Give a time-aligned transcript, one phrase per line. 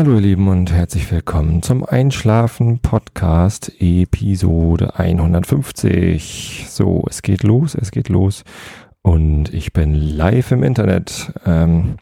[0.00, 6.64] Hallo ihr Lieben und herzlich willkommen zum Einschlafen Podcast Episode 150.
[6.70, 8.44] So, es geht los, es geht los
[9.02, 11.34] und ich bin live im Internet.
[11.44, 11.98] Ähm,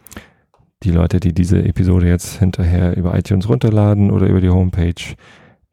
[0.85, 5.17] die Leute, die diese Episode jetzt hinterher über iTunes runterladen oder über die Homepage,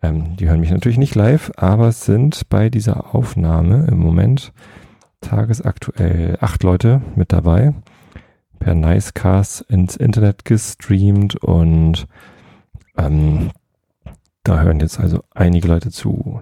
[0.01, 4.51] ähm, die hören mich natürlich nicht live, aber es sind bei dieser Aufnahme im Moment
[5.21, 7.75] tagesaktuell acht Leute mit dabei
[8.65, 12.07] per Nicecast ins Internet gestreamt und
[12.97, 13.51] ähm,
[14.41, 16.41] da hören jetzt also einige Leute zu.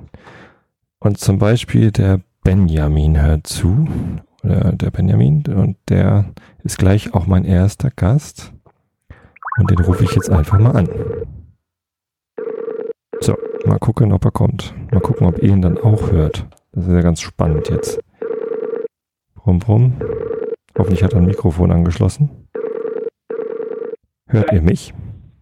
[0.99, 3.89] Und zum Beispiel der Benjamin hört zu,
[4.41, 6.31] oder der Benjamin, und der
[6.63, 8.53] ist gleich auch mein erster Gast.
[9.57, 10.89] Und den rufe ich jetzt einfach mal an.
[13.19, 14.73] So, mal gucken, ob er kommt.
[14.93, 16.47] Mal gucken, ob ihr ihn dann auch hört.
[16.71, 17.99] Das ist ja ganz spannend jetzt.
[19.35, 19.95] Brumm, brumm.
[20.77, 22.47] Hoffentlich hat er ein Mikrofon angeschlossen.
[24.27, 24.93] Hört ihr mich?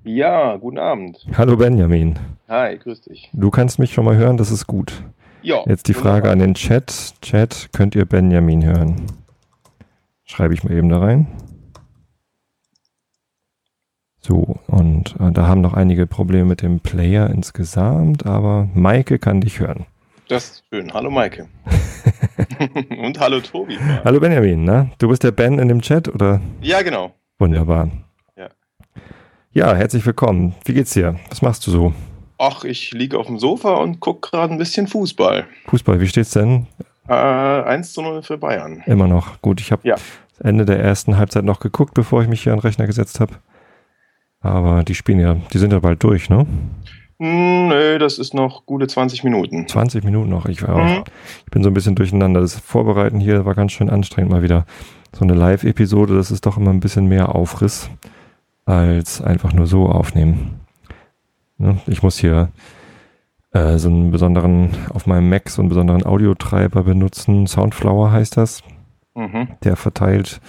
[0.04, 1.26] Ja, guten Abend.
[1.38, 2.20] Hallo Benjamin.
[2.50, 3.30] Hi, grüß dich.
[3.32, 5.04] Du kannst mich schon mal hören, das ist gut.
[5.42, 5.64] Ja.
[5.68, 7.14] Jetzt die Frage an den Chat.
[7.22, 9.06] Chat, könnt ihr Benjamin hören?
[10.26, 11.28] Schreibe ich mal eben da rein.
[14.20, 19.42] So, und äh, da haben noch einige Probleme mit dem Player insgesamt, aber Maike kann
[19.42, 19.86] dich hören.
[20.32, 20.94] Das ist schön.
[20.94, 21.50] Hallo Maike.
[23.04, 23.78] Und hallo Tobi.
[24.06, 24.90] Hallo Benjamin, ne?
[24.98, 26.40] Du bist der Ben in dem Chat, oder?
[26.62, 27.14] Ja, genau.
[27.38, 27.90] Wunderbar.
[28.38, 28.48] Ja.
[29.52, 30.56] Ja, herzlich willkommen.
[30.64, 31.20] Wie geht's dir?
[31.28, 31.94] Was machst du so?
[32.38, 35.44] Ach, ich liege auf dem Sofa und gucke gerade ein bisschen Fußball.
[35.68, 36.66] Fußball, wie steht's denn?
[37.10, 38.84] Äh, 1 zu 0 für Bayern.
[38.86, 39.42] Immer noch.
[39.42, 39.96] Gut, ich habe Ja.
[39.96, 43.20] das Ende der ersten Halbzeit noch geguckt, bevor ich mich hier an den Rechner gesetzt
[43.20, 43.34] habe.
[44.40, 46.48] Aber die spielen ja, die sind ja bald durch, ne?
[47.22, 49.68] Hm, nö, das ist noch gute 20 Minuten.
[49.68, 50.48] 20 Minuten noch.
[50.48, 51.04] Ich, war auch, Mhm.
[51.46, 52.42] ich bin so ein bisschen durcheinander.
[52.42, 54.66] Das Vorbereiten hier war ganz schön anstrengend mal wieder.
[55.14, 57.90] So eine Live-Episode, das ist doch immer ein bisschen mehr Aufriss
[58.66, 60.62] als einfach nur so aufnehmen.
[61.60, 61.78] Ne?
[61.86, 62.50] Ich muss hier
[63.52, 67.46] äh, so einen besonderen, auf meinem Mac so einen besonderen Audiotreiber benutzen.
[67.46, 68.64] Soundflower heißt das.
[69.14, 69.50] Mhm.
[69.64, 70.40] der verteilt,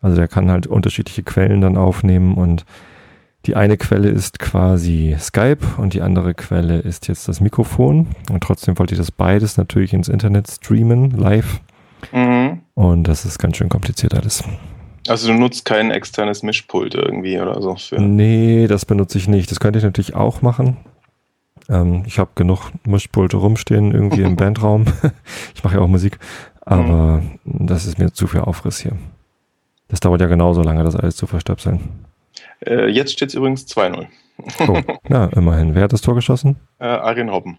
[0.00, 2.64] also der kann halt unterschiedliche Quellen dann aufnehmen und
[3.46, 8.42] die eine Quelle ist quasi Skype und die andere Quelle ist jetzt das Mikrofon und
[8.42, 11.60] trotzdem wollte ich das beides natürlich ins Internet streamen, live
[12.12, 12.60] Mhm.
[12.74, 14.42] und das ist ganz schön kompliziert alles.
[15.08, 18.00] Also du nutzt kein externes Mischpult irgendwie oder so für.
[18.00, 19.50] Nee, das benutze ich nicht.
[19.50, 20.76] Das könnte ich natürlich auch machen.
[21.68, 24.84] Ähm, ich habe genug Mischpulte rumstehen irgendwie im Bandraum.
[25.54, 26.18] ich mache ja auch Musik,
[26.60, 28.92] aber das ist mir zu viel Aufriss hier.
[29.88, 31.80] Das dauert ja genauso lange, das alles zu verstöpseln.
[32.66, 34.06] Äh, jetzt steht es übrigens 2-0.
[34.68, 35.74] Oh, na, immerhin.
[35.74, 36.56] Wer hat das Tor geschossen?
[36.78, 37.58] Äh, Arjen Robben.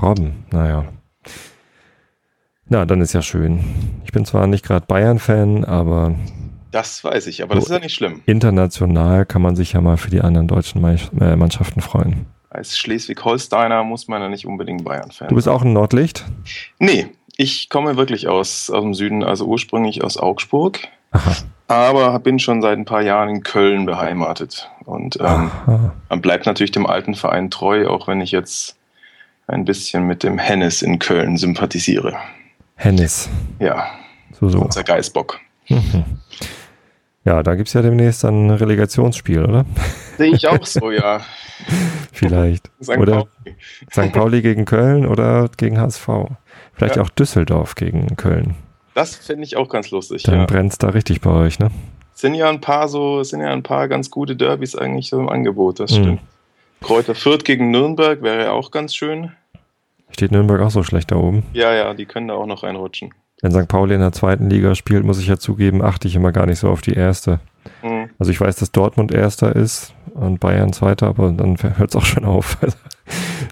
[0.00, 0.84] Robben, naja.
[2.66, 3.62] Na, dann ist ja schön.
[4.04, 6.14] Ich bin zwar nicht gerade Bayern-Fan, aber
[6.70, 7.74] Das weiß ich, aber das So.
[7.74, 8.22] ist ja nicht schlimm.
[8.26, 10.82] international kann man sich ja mal für die anderen deutschen
[11.20, 12.26] äh, Mannschaften freuen.
[12.48, 16.24] Als Schleswig-Holsteiner muss man ja nicht unbedingt Bayern-Fan Du bist auch ein Nordlicht?
[16.78, 20.80] Nee, ich komme wirklich aus, aus dem Süden, also ursprünglich aus Augsburg,
[21.12, 21.32] Aha.
[21.68, 24.70] aber bin schon seit ein paar Jahren in Köln beheimatet.
[24.84, 25.50] Und ähm,
[26.08, 28.76] man bleibt natürlich dem alten Verein treu, auch wenn ich jetzt
[29.46, 32.16] ein bisschen mit dem Hennes in Köln sympathisiere.
[32.76, 33.28] Hennis.
[33.58, 33.86] Ja,
[34.38, 34.60] So, so.
[34.60, 35.38] unser Geißbock.
[35.68, 36.04] Mhm.
[37.24, 39.64] Ja, da gibt's ja demnächst ein Relegationsspiel, oder?
[40.18, 41.20] Sehe ich auch so, ja.
[42.12, 42.70] Vielleicht.
[42.82, 42.96] St.
[42.98, 43.56] Oder Pauli.
[43.90, 44.12] St.
[44.12, 46.08] Pauli gegen Köln oder gegen HSV.
[46.72, 47.02] Vielleicht Ja.
[47.02, 48.56] auch Düsseldorf gegen Köln.
[48.94, 50.22] Das finde ich auch ganz lustig.
[50.24, 50.46] Dann Ja.
[50.46, 51.70] brennt's da richtig bei euch, ne?
[52.14, 55.28] Sind ja ein paar so, sind ja ein paar ganz gute Derbys eigentlich so im
[55.28, 55.96] Angebot, das Mhm.
[55.96, 56.20] stimmt.
[56.82, 59.32] Kräuter Fürth gegen Nürnberg wäre ja auch ganz schön.
[60.10, 61.42] Steht Nürnberg auch so schlecht da oben?
[61.52, 63.14] Ja, ja, die können da auch noch reinrutschen.
[63.40, 63.66] Wenn St.
[63.66, 66.58] Pauli in der zweiten Liga spielt, muss ich ja zugeben, achte ich immer gar nicht
[66.58, 67.40] so auf die erste.
[67.82, 68.10] Mhm.
[68.18, 72.04] Also ich weiß, dass Dortmund erster ist und Bayern zweiter, aber dann hört es auch
[72.04, 72.58] schon auf.
[72.60, 72.76] Also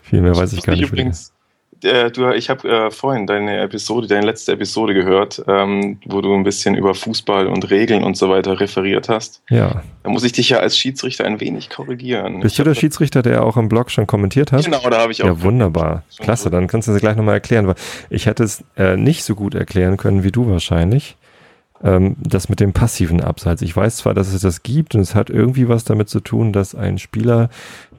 [0.05, 0.83] viel mehr weiß ich gar nicht.
[0.89, 1.33] übrigens,
[1.85, 6.35] äh, du, ich habe äh, vorhin deine Episode, deine letzte Episode gehört, ähm, wo du
[6.35, 9.43] ein bisschen über Fußball und Regeln und so weiter referiert hast.
[9.51, 9.83] Ja.
[10.03, 12.41] Da muss ich dich ja als Schiedsrichter ein wenig korrigieren.
[12.41, 14.65] Bist Ich du der Schiedsrichter, der auch im Blog schon kommentiert hat?
[14.65, 15.27] Genau, da habe ich auch.
[15.27, 16.05] Ja, wunderbar.
[16.17, 17.77] Schon Klasse, dann kannst du es gleich nochmal erklären, weil
[18.09, 21.17] ich hätte es äh, nicht so gut erklären können wie du wahrscheinlich.
[21.83, 23.63] Ähm, das mit dem passiven Abseits.
[23.63, 26.53] Ich weiß zwar, dass es das gibt und es hat irgendwie was damit zu tun,
[26.53, 27.49] dass ein Spieler,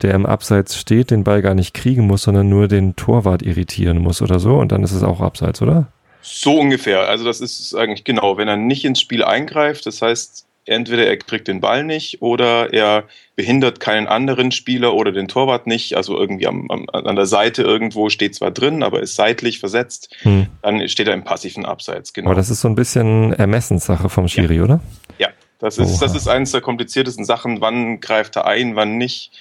[0.01, 3.97] der im Abseits steht, den Ball gar nicht kriegen muss, sondern nur den Torwart irritieren
[3.97, 5.87] muss oder so und dann ist es auch Abseits, oder?
[6.21, 7.07] So ungefähr.
[7.07, 11.17] Also das ist eigentlich genau, wenn er nicht ins Spiel eingreift, das heißt, entweder er
[11.17, 13.05] kriegt den Ball nicht oder er
[13.35, 17.63] behindert keinen anderen Spieler oder den Torwart nicht, also irgendwie am, am, an der Seite
[17.63, 20.47] irgendwo steht zwar drin, aber ist seitlich versetzt, Hm.
[20.61, 22.29] dann steht er im passiven Abseits, genau.
[22.29, 24.79] Aber das ist so ein bisschen Ermessenssache vom Schiri, oder?
[25.17, 25.29] Ja,
[25.59, 27.61] das ist, das ist eines der kompliziertesten Sachen.
[27.61, 29.31] Wann greift er ein, wann nicht?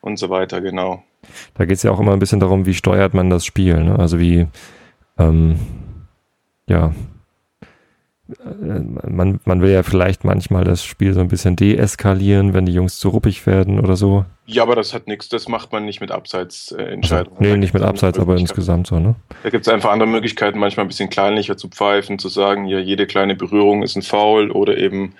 [0.00, 1.02] und so weiter, genau.
[1.54, 3.82] Da geht es ja auch immer ein bisschen darum, wie steuert man das Spiel.
[3.82, 3.98] Ne?
[3.98, 4.46] Also wie,
[5.18, 5.58] ähm,
[6.66, 6.94] ja,
[9.08, 12.98] man, man will ja vielleicht manchmal das Spiel so ein bisschen deeskalieren, wenn die Jungs
[12.98, 14.24] zu ruppig werden oder so.
[14.46, 17.38] Ja, aber das hat nichts, das macht man nicht mit Abseitsentscheidungen.
[17.38, 19.14] Also, nee, nicht mit Abseits, aber insgesamt so, ne?
[19.42, 22.78] Da gibt es einfach andere Möglichkeiten, manchmal ein bisschen kleinlicher zu pfeifen, zu sagen, ja,
[22.78, 25.14] jede kleine Berührung ist ein Foul oder eben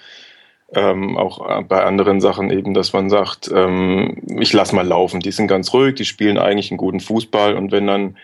[0.72, 5.32] ähm, auch bei anderen Sachen eben, dass man sagt, ähm, ich lass mal laufen, die
[5.32, 8.16] sind ganz ruhig, die spielen eigentlich einen guten Fußball und wenn dann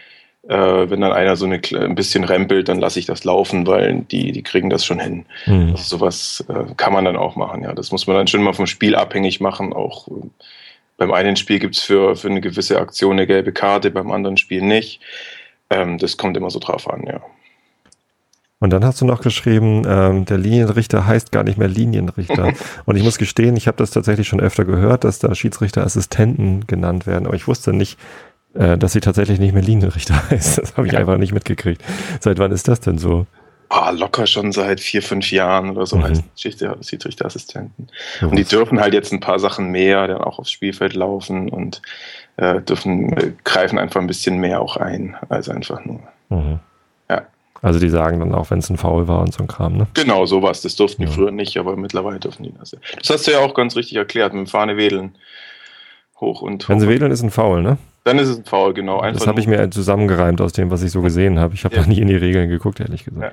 [0.48, 4.00] äh, wenn dann einer so eine, ein bisschen rempelt, dann lasse ich das laufen, weil
[4.10, 5.26] die, die kriegen das schon hin.
[5.46, 5.70] Mhm.
[5.70, 7.72] Also sowas äh, kann man dann auch machen, ja.
[7.72, 9.72] Das muss man dann schon mal vom Spiel abhängig machen.
[9.72, 10.12] Auch äh,
[10.96, 14.37] beim einen Spiel gibt es für, für eine gewisse Aktion eine gelbe Karte, beim anderen
[14.37, 15.00] Spiel nicht.
[15.70, 17.20] Ähm, das kommt immer so drauf an, ja.
[18.58, 22.52] Und dann hast du noch geschrieben, ähm, der Linienrichter heißt gar nicht mehr Linienrichter.
[22.87, 27.06] und ich muss gestehen, ich habe das tatsächlich schon öfter gehört, dass da Schiedsrichterassistenten genannt
[27.06, 27.26] werden.
[27.26, 27.99] Aber ich wusste nicht,
[28.58, 30.58] äh, dass sie tatsächlich nicht mehr Linienrichter heißt.
[30.58, 31.82] Das habe ich einfach nicht mitgekriegt.
[32.20, 33.26] Seit wann ist das denn so?
[33.68, 36.04] Ah, locker schon seit vier, fünf Jahren oder so mhm.
[36.04, 37.88] als Schiedsrichterassistenten.
[38.20, 41.48] Ja, und die dürfen halt jetzt ein paar Sachen mehr dann auch aufs Spielfeld laufen
[41.48, 41.82] und
[42.36, 46.00] äh, dürfen, äh, greifen einfach ein bisschen mehr auch ein, als einfach nur.
[46.28, 46.60] Mhm.
[47.10, 47.22] Ja.
[47.60, 49.88] Also die sagen dann auch, wenn es ein Foul war und so ein Kram, ne?
[49.94, 50.60] Genau, sowas.
[50.60, 52.76] Das durften die früher nicht, aber mittlerweile dürfen die das.
[53.00, 55.16] Das hast du ja auch ganz richtig erklärt, mit dem Fahne wedeln.
[56.20, 56.68] Hoch und hoch.
[56.68, 57.78] Wenn sie wedeln, ist ein Foul, ne?
[58.06, 59.00] Dann ist es ein Foul, genau.
[59.00, 61.54] Einfach das habe ich mir zusammengereimt aus dem, was ich so gesehen habe.
[61.54, 61.80] Ich habe ja.
[61.80, 63.32] noch nie in die Regeln geguckt, ehrlich gesagt.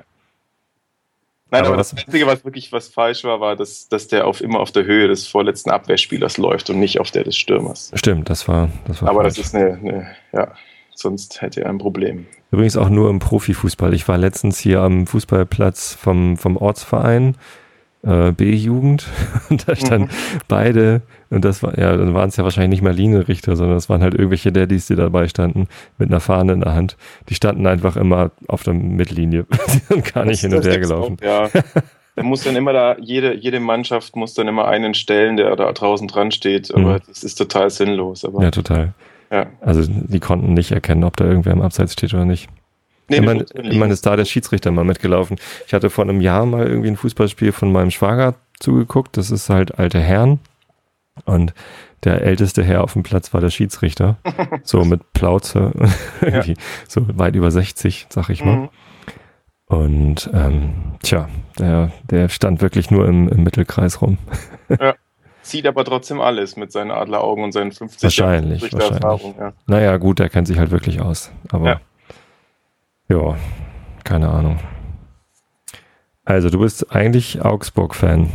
[1.52, 4.40] Nein, aber, aber das Einzige, was wirklich was falsch war, war, dass, dass der auf
[4.40, 7.92] immer auf der Höhe des vorletzten Abwehrspielers läuft und nicht auf der des Stürmers.
[7.94, 9.36] Stimmt, das war, das war Aber falsch.
[9.36, 10.52] das ist eine, eine, ja,
[10.92, 12.26] sonst hätte er ein Problem.
[12.50, 13.94] Übrigens auch nur im Profifußball.
[13.94, 17.36] Ich war letztens hier am Fußballplatz vom, vom Ortsverein
[18.04, 19.06] äh, B-Jugend
[19.50, 20.40] und da standen mhm.
[20.48, 23.88] beide und das war, ja, dann waren es ja wahrscheinlich nicht mal Linienrichter, sondern es
[23.88, 25.66] waren halt irgendwelche Daddys, die dabei standen,
[25.98, 26.96] mit einer Fahne in der Hand.
[27.28, 29.46] Die standen einfach immer auf der Mittellinie.
[29.74, 31.16] die sind gar nicht hin und her gelaufen.
[31.22, 31.48] Ja.
[32.16, 35.72] Da muss dann immer da, jede, jede Mannschaft muss dann immer einen stellen, der da
[35.72, 37.00] draußen dran steht, aber mhm.
[37.08, 38.24] das ist total sinnlos.
[38.24, 38.94] Aber, ja, total.
[39.32, 39.48] Ja.
[39.60, 42.48] Also die konnten nicht erkennen, ob da irgendwer im Abseits steht oder nicht.
[43.08, 45.36] Nee, immerhin, immerhin ist da der Schiedsrichter mal mitgelaufen.
[45.66, 49.16] Ich hatte vor einem Jahr mal irgendwie ein Fußballspiel von meinem Schwager zugeguckt.
[49.16, 50.40] Das ist halt alte Herren.
[51.24, 51.54] Und
[52.04, 54.16] der älteste Herr auf dem Platz war der Schiedsrichter.
[54.62, 55.72] so mit Plauze.
[56.20, 56.58] irgendwie ja.
[56.88, 58.56] so weit über 60, sag ich mal.
[58.56, 58.68] Mhm.
[59.66, 61.28] Und ähm, tja,
[61.58, 64.18] der, der stand wirklich nur im, im Mittelkreis rum.
[64.68, 64.94] ja.
[65.42, 68.90] Sieht aber trotzdem alles mit seinen Adleraugen und seinen 50 wahrscheinlich, wahrscheinlich.
[68.92, 69.34] Erfahrung.
[69.38, 69.52] Ja.
[69.66, 71.32] Naja, gut, der kennt sich halt wirklich aus.
[71.50, 71.80] Aber ja,
[73.08, 73.36] ja
[74.04, 74.60] keine Ahnung.
[76.24, 78.30] Also, du bist eigentlich Augsburg-Fan.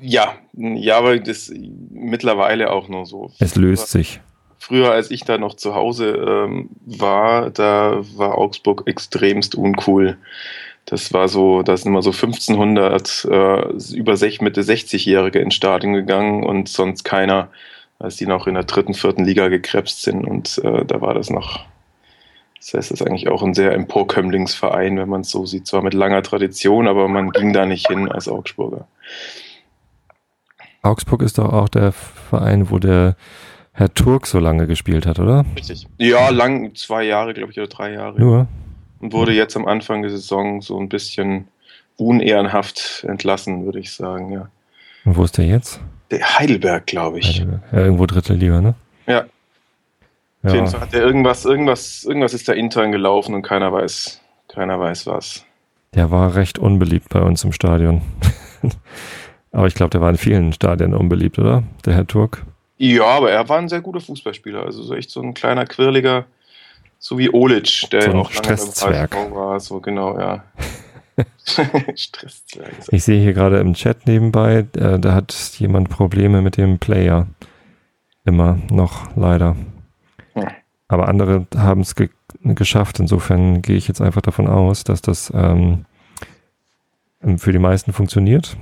[0.00, 1.52] Ja, ja, aber das
[1.90, 3.30] mittlerweile auch nur so.
[3.38, 4.20] Es löst sich.
[4.58, 10.16] Früher, als ich da noch zu Hause ähm, war, da war Augsburg extremst uncool.
[10.86, 15.94] Das war so, da sind immer so 1500 äh, über sech, Mitte 60-Jährige ins Stadion
[15.94, 17.48] gegangen und sonst keiner,
[17.98, 20.24] als die noch in der dritten, vierten Liga gekrebst sind.
[20.24, 21.64] Und äh, da war das noch,
[22.58, 25.66] das heißt, es ist eigentlich auch ein sehr Emporkömmlingsverein, wenn man es so sieht.
[25.66, 28.86] Zwar mit langer Tradition, aber man ging da nicht hin als Augsburger.
[30.82, 33.16] Augsburg ist doch auch der Verein, wo der
[33.72, 35.44] Herr Turk so lange gespielt hat, oder?
[35.54, 35.86] Richtig.
[35.98, 38.18] Ja, lang, zwei Jahre, glaube ich, oder drei Jahre.
[38.18, 38.48] Nur.
[39.00, 41.48] Und wurde jetzt am Anfang der Saison so ein bisschen
[41.98, 44.48] unehrenhaft entlassen, würde ich sagen, ja.
[45.04, 45.80] Und wo ist der jetzt?
[46.10, 47.40] Der Heidelberg, glaube ich.
[47.40, 47.62] Heidelberg.
[47.72, 48.74] Ja, irgendwo dritte Liga, ne?
[49.06, 49.26] Ja.
[50.42, 54.20] Auf jeden Fall hat er irgendwas, irgendwas, irgendwas ist da intern gelaufen und keiner weiß,
[54.48, 55.44] keiner weiß was.
[55.94, 58.02] Der war recht unbeliebt bei uns im Stadion.
[59.52, 61.62] Aber ich glaube, der war in vielen Stadien unbeliebt, oder?
[61.84, 62.44] Der Herr Turk.
[62.78, 64.62] Ja, aber er war ein sehr guter Fußballspieler.
[64.62, 66.26] Also so echt so ein kleiner, quirliger,
[66.98, 69.58] so wie Olic, der so auch lange beim war.
[69.60, 70.44] So genau, ja.
[71.94, 72.74] Stresszwerg.
[72.90, 77.26] Ich sehe hier gerade im Chat nebenbei, äh, da hat jemand Probleme mit dem Player.
[78.24, 79.56] Immer noch, leider.
[80.88, 82.08] Aber andere haben es ge
[82.42, 83.00] geschafft.
[83.00, 85.84] Insofern gehe ich jetzt einfach davon aus, dass das ähm,
[87.38, 88.56] für die meisten funktioniert.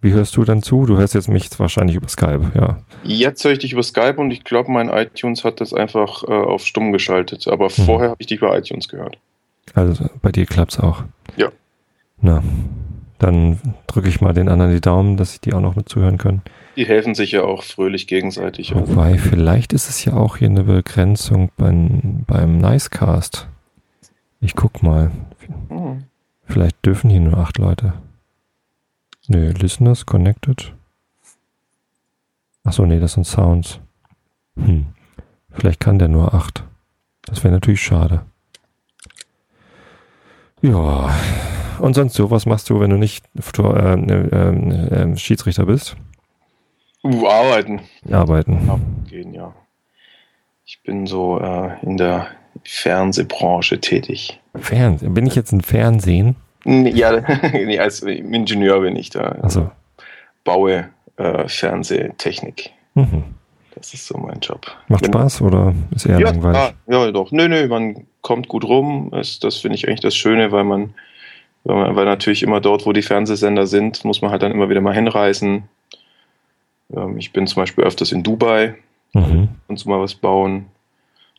[0.00, 0.86] Wie hörst du dann zu?
[0.86, 2.78] Du hörst jetzt mich wahrscheinlich über Skype, ja.
[3.04, 6.32] Jetzt höre ich dich über Skype und ich glaube, mein iTunes hat das einfach äh,
[6.32, 7.46] auf stumm geschaltet.
[7.48, 7.84] Aber hm.
[7.84, 9.18] vorher habe ich dich über iTunes gehört.
[9.74, 11.04] Also bei dir klappt es auch.
[11.36, 11.50] Ja.
[12.20, 12.42] Na,
[13.20, 16.18] dann drücke ich mal den anderen die Daumen, dass sie die auch noch mit zuhören
[16.18, 16.42] können.
[16.76, 18.74] Die helfen sich ja auch fröhlich gegenseitig.
[18.74, 23.46] Wobei, vielleicht ist es ja auch hier eine Begrenzung beim, beim Nicecast.
[24.40, 25.10] Ich guck mal.
[25.68, 26.04] Hm.
[26.46, 27.92] Vielleicht dürfen hier nur acht Leute.
[29.28, 30.72] Nee, Listeners Connected.
[32.64, 33.80] Achso, nee, das sind Sounds.
[34.56, 34.86] Hm.
[35.50, 36.64] Vielleicht kann der nur acht.
[37.22, 38.22] Das wäre natürlich schade.
[40.62, 41.14] Ja.
[41.80, 45.96] Und sonst so, was machst du, wenn du nicht äh, äh, äh, Schiedsrichter bist?
[47.02, 47.80] Uh, arbeiten.
[48.10, 48.60] Arbeiten.
[49.08, 49.54] Gehen, ja.
[50.66, 52.28] Ich bin so äh, in der
[52.64, 54.40] Fernsehbranche tätig.
[54.54, 55.14] Fernsehen?
[55.14, 56.36] Bin ich jetzt ein Fernsehen?
[56.64, 57.22] Ja,
[57.52, 59.36] nee, als Ingenieur bin ich da.
[59.42, 59.70] Also.
[60.44, 62.70] Baue äh, Fernsehtechnik.
[62.94, 63.24] Mhm.
[63.74, 64.66] Das ist so mein Job.
[64.88, 66.74] Macht Wenn, Spaß oder ist eher ja, langweilig?
[66.86, 67.32] Ja, ja, doch.
[67.32, 69.08] Nö, nö, man kommt gut rum.
[69.10, 70.94] Das, das finde ich eigentlich das Schöne, weil man,
[71.64, 74.94] weil natürlich immer dort, wo die Fernsehsender sind, muss man halt dann immer wieder mal
[74.94, 75.64] hinreisen.
[76.94, 78.76] Ähm, ich bin zum Beispiel öfters in Dubai
[79.12, 79.48] mhm.
[79.68, 80.66] und so mal was bauen.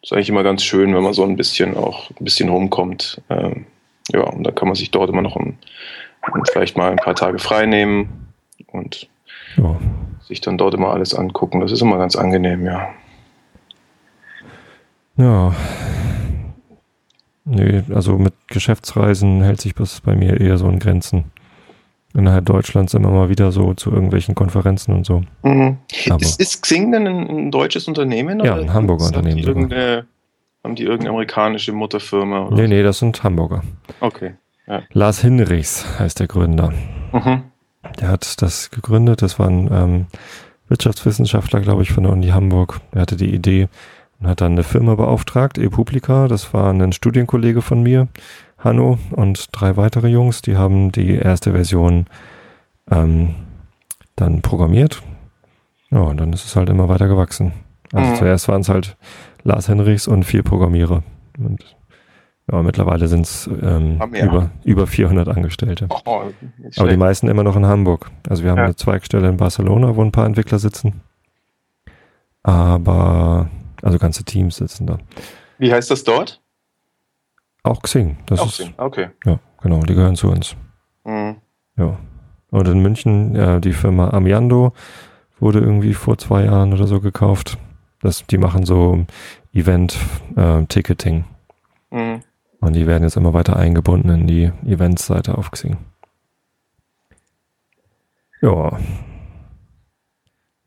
[0.02, 3.22] Das ist eigentlich immer ganz schön, wenn man so ein bisschen auch ein bisschen rumkommt.
[3.30, 3.66] Ähm,
[4.12, 5.58] ja, und da kann man sich dort immer noch ein,
[6.52, 8.28] vielleicht mal ein paar Tage frei nehmen
[8.68, 9.10] und
[9.58, 9.78] ja.
[10.22, 11.62] sich dann dort immer alles angucken.
[11.62, 12.90] Das ist immer ganz angenehm, ja.
[15.18, 15.56] Ja.
[17.46, 21.26] Nee, also mit Geschäftsreisen hält sich das bei mir eher so in Grenzen.
[22.14, 25.24] Innerhalb Deutschlands immer mal wieder so zu irgendwelchen Konferenzen und so.
[25.44, 25.78] Mhm.
[26.20, 28.44] Ist, ist, Xing denn ein, ein, deutsches Unternehmen?
[28.44, 29.46] Ja, ein Hamburger Unternehmen.
[29.46, 30.04] Haben die,
[30.64, 32.48] haben die irgendeine amerikanische Mutterfirma?
[32.48, 33.64] Oder nee, nee, das sind Hamburger.
[34.02, 34.34] Okay.
[34.68, 34.84] Ja.
[34.92, 36.74] Lars Hinrichs heißt der Gründer.
[37.14, 37.44] Mhm.
[38.00, 39.22] Der hat das gegründet.
[39.22, 40.06] Das war ein ähm,
[40.68, 42.82] Wirtschaftswissenschaftler, glaube ich, von der Uni Hamburg.
[42.92, 43.70] Er hatte die Idee
[44.22, 46.28] und hat dann eine Firma beauftragt, ePublica.
[46.28, 48.08] Das war ein Studienkollege von mir,
[48.58, 50.42] Hanno, und drei weitere Jungs.
[50.42, 52.06] Die haben die erste Version
[52.90, 53.36] ähm,
[54.16, 55.02] dann programmiert.
[55.90, 57.54] Ja, und dann ist es halt immer weiter gewachsen.
[57.92, 58.16] Also mhm.
[58.16, 58.96] zuerst waren es halt
[59.44, 61.04] Lars Henrichs und vier Programmierer.
[61.38, 61.76] Und
[62.52, 65.88] ja, mittlerweile sind es ähm, über, über 400 Angestellte.
[66.06, 66.24] Oh,
[66.78, 68.12] Aber die meisten immer noch in Hamburg.
[68.30, 68.66] Also wir haben ja.
[68.66, 71.02] eine Zweigstelle in Barcelona, wo ein paar Entwickler sitzen.
[72.44, 73.50] Aber,
[73.82, 74.98] also ganze Teams sitzen da.
[75.58, 76.42] Wie heißt das dort?
[77.64, 78.18] Auch Xing.
[78.26, 79.10] Das Auch ist, Xing, okay.
[79.26, 80.56] Ja, genau, die gehören zu uns.
[81.06, 81.38] Mhm.
[81.78, 81.98] Ja.
[82.50, 84.74] Und in München, ja, die Firma Amiando
[85.40, 87.58] wurde irgendwie vor zwei Jahren oder so gekauft.
[88.02, 89.06] Das, die machen so
[89.54, 91.26] Event-Ticketing.
[91.92, 92.22] Äh, mhm.
[92.60, 95.78] Und die werden jetzt immer weiter eingebunden in die Events-Seite auf Xing.
[98.42, 98.78] Ja.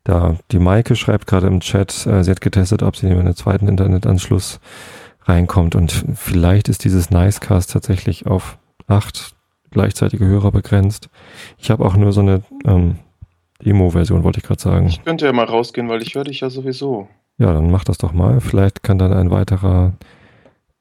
[0.05, 3.35] Da, die Maike schreibt gerade im Chat, äh, sie hat getestet, ob sie in einen
[3.35, 4.59] zweiten Internetanschluss
[5.23, 5.75] reinkommt.
[5.75, 8.57] Und vielleicht ist dieses Nicecast tatsächlich auf
[8.87, 9.35] acht
[9.71, 11.09] gleichzeitige Hörer begrenzt.
[11.57, 12.99] Ich habe auch nur so eine ähm,
[13.65, 14.87] Demo-Version, wollte ich gerade sagen.
[14.87, 17.09] Ich könnte ja mal rausgehen, weil ich höre dich ja sowieso.
[17.37, 18.39] Ja, dann mach das doch mal.
[18.39, 19.93] Vielleicht kann dann ein weiterer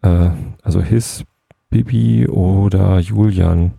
[0.04, 0.31] äh,
[0.62, 1.25] also His,
[1.71, 3.73] Bibi oder Julian,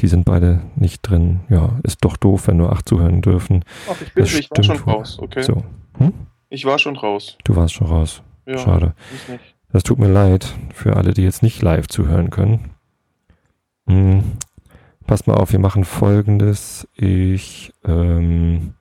[0.00, 1.40] die sind beide nicht drin.
[1.48, 3.64] Ja, ist doch doof, wenn nur acht zuhören dürfen.
[3.90, 5.42] Ach, ich bin, ich war schon raus, okay.
[5.42, 5.62] So.
[5.98, 6.12] Hm?
[6.48, 7.36] Ich war schon raus.
[7.44, 8.22] Du warst schon raus.
[8.46, 8.94] Ja, Schade.
[9.72, 12.70] Das tut mir leid für alle, die jetzt nicht live zuhören können.
[13.88, 14.22] Hm.
[15.06, 16.88] Passt mal auf, wir machen folgendes.
[16.94, 18.74] Ich, ähm,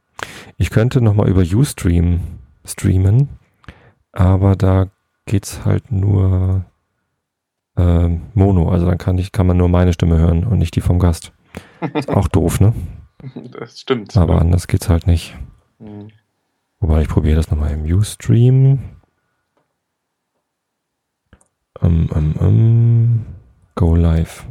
[0.58, 2.22] ich könnte nochmal über Ustream
[2.64, 3.28] streamen,
[4.12, 4.88] aber da
[5.26, 6.66] geht's halt nur
[7.78, 8.70] äh, Mono.
[8.70, 11.34] Also dann kann ich, kann man nur meine Stimme hören und nicht die vom Gast.
[11.94, 12.74] Ist auch doof, ne?
[13.52, 14.18] Das stimmt.
[14.18, 14.40] Aber ja.
[14.42, 15.38] anders geht's halt nicht.
[15.80, 16.10] Mhm.
[16.82, 18.80] Wobei ich probiere das nochmal im Ustream.
[21.80, 23.26] Um, um, um.
[23.76, 24.46] Go live.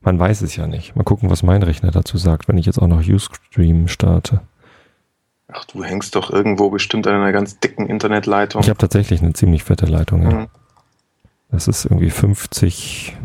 [0.00, 0.96] Man weiß es ja nicht.
[0.96, 4.42] Mal gucken, was mein Rechner dazu sagt, wenn ich jetzt auch noch Ustream starte.
[5.48, 8.62] Ach, du hängst doch irgendwo bestimmt an einer ganz dicken Internetleitung.
[8.62, 10.30] Ich habe tatsächlich eine ziemlich fette Leitung, ja.
[10.30, 10.48] Mhm.
[11.50, 13.16] Das ist irgendwie 50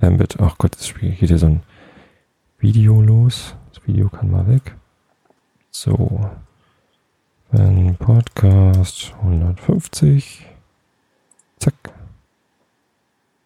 [0.00, 0.40] Mbit.
[0.40, 1.62] Ach Gott, das Spiel geht hier so ein
[2.58, 3.54] Video los.
[3.72, 4.74] Das Video kann mal weg.
[5.70, 6.30] So.
[7.50, 10.46] Wenn Podcast 150.
[11.58, 11.74] Zack.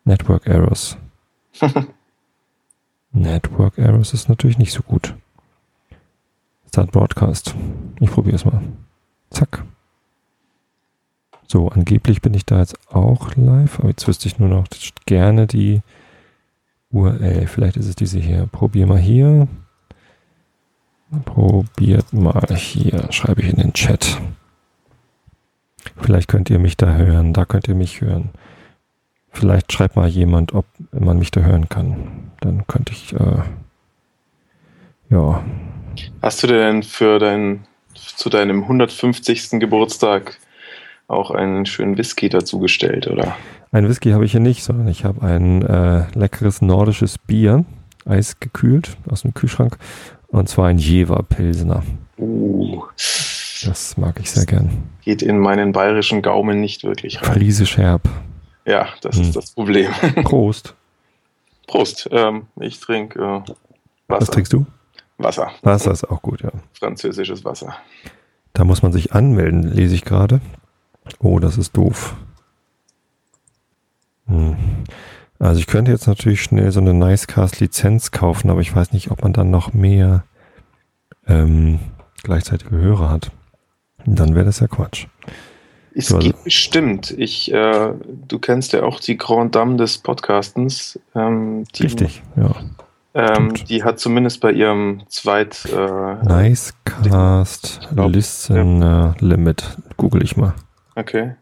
[0.04, 0.96] Network Errors.
[3.12, 5.14] Network Errors ist natürlich nicht so gut.
[6.68, 7.54] Start Broadcast.
[8.00, 8.62] Ich probiere es mal.
[9.30, 9.64] Zack.
[11.54, 14.66] So, angeblich bin ich da jetzt auch live, aber jetzt wüsste ich nur noch
[15.06, 15.82] gerne die
[16.90, 17.46] URL.
[17.46, 18.48] Vielleicht ist es diese hier.
[18.50, 19.46] Probier mal hier.
[21.24, 23.06] Probiert mal hier.
[23.12, 24.20] Schreibe ich in den Chat.
[26.00, 27.32] Vielleicht könnt ihr mich da hören.
[27.32, 28.30] Da könnt ihr mich hören.
[29.30, 32.32] Vielleicht schreibt mal jemand, ob man mich da hören kann.
[32.40, 33.42] Dann könnte ich, äh,
[35.08, 35.44] ja,
[36.20, 39.60] Hast du denn für dein, zu deinem 150.
[39.60, 40.40] Geburtstag
[41.08, 43.36] auch einen schönen Whisky dazu gestellt, oder?
[43.72, 47.64] Ein Whisky habe ich hier nicht, sondern ich habe ein äh, leckeres nordisches Bier,
[48.06, 49.78] eisgekühlt aus dem Kühlschrank,
[50.28, 51.82] und zwar ein Jever Pilsner.
[52.18, 52.82] Uh,
[53.64, 54.70] Das mag ich sehr gern.
[55.02, 57.32] Geht in meinen bayerischen Gaumen nicht wirklich rein.
[57.34, 58.08] Friesisch herb.
[58.66, 59.22] Ja, das Hm.
[59.22, 59.90] ist das Problem.
[60.24, 60.74] Prost.
[61.66, 62.08] Prost.
[62.12, 63.52] Ähm, ich trinke äh,
[64.08, 64.32] Was Wasser.
[64.32, 64.66] trinkst du?
[65.18, 65.50] Wasser.
[65.62, 66.50] Wasser ist auch gut, ja.
[66.78, 67.74] Französisches Wasser.
[68.52, 70.40] Da muss man sich anmelden, lese ich gerade.
[71.18, 72.16] Oh, das ist doof.
[74.26, 74.56] Hm.
[75.38, 79.22] Also ich könnte jetzt natürlich schnell so eine Nicecast-Lizenz kaufen, aber ich weiß nicht, ob
[79.22, 80.24] man dann noch mehr
[81.26, 81.80] ähm,
[82.22, 83.30] gleichzeitige Hörer hat.
[84.06, 85.06] Dann wäre das ja Quatsch.
[85.94, 87.10] Es So, also- gibt bestimmt.
[87.12, 87.92] Ich, äh,
[88.28, 90.98] du kennst ja auch die Grand Dame des Podcastens.
[91.14, 92.50] Ähm, die, Richtig, ja.
[93.16, 95.64] Ähm, die hat zumindest bei ihrem Zweit.
[95.66, 99.78] Äh, Nicecast Listener Limit.
[99.96, 100.54] Google ich mal.
[100.94, 101.34] Okay.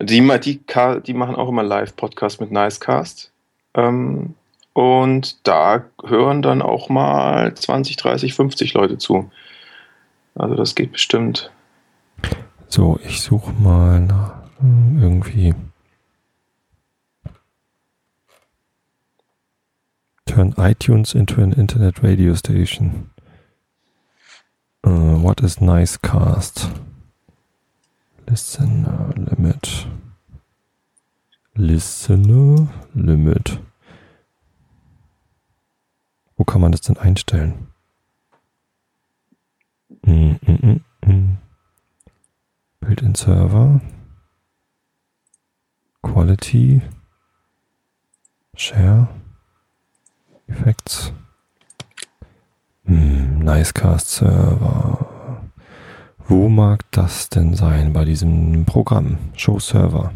[0.00, 0.60] Die, die,
[1.06, 3.32] die machen auch immer Live-Podcast mit Nicecast.
[3.74, 4.34] Ähm,
[4.74, 9.30] und da hören dann auch mal 20, 30, 50 Leute zu.
[10.34, 11.50] Also das geht bestimmt.
[12.68, 15.54] So, ich suche mal nach hm, irgendwie.
[20.24, 23.10] Turn iTunes into an Internet radio station.
[24.84, 26.70] Uh, what is Nicecast?
[28.26, 29.88] Listener Limit.
[31.54, 33.60] Listener Limit.
[36.36, 37.68] Wo kann man das denn einstellen?
[40.04, 41.38] Mm, mm, mm, mm.
[42.80, 43.80] Build-in Server.
[46.02, 46.82] Quality.
[48.56, 49.08] Share.
[50.46, 51.12] Effects.
[52.84, 55.11] Hm, Nicecast Server.
[56.32, 59.18] Wo mag das denn sein bei diesem Programm?
[59.36, 60.14] Show Server.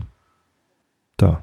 [1.18, 1.42] Da.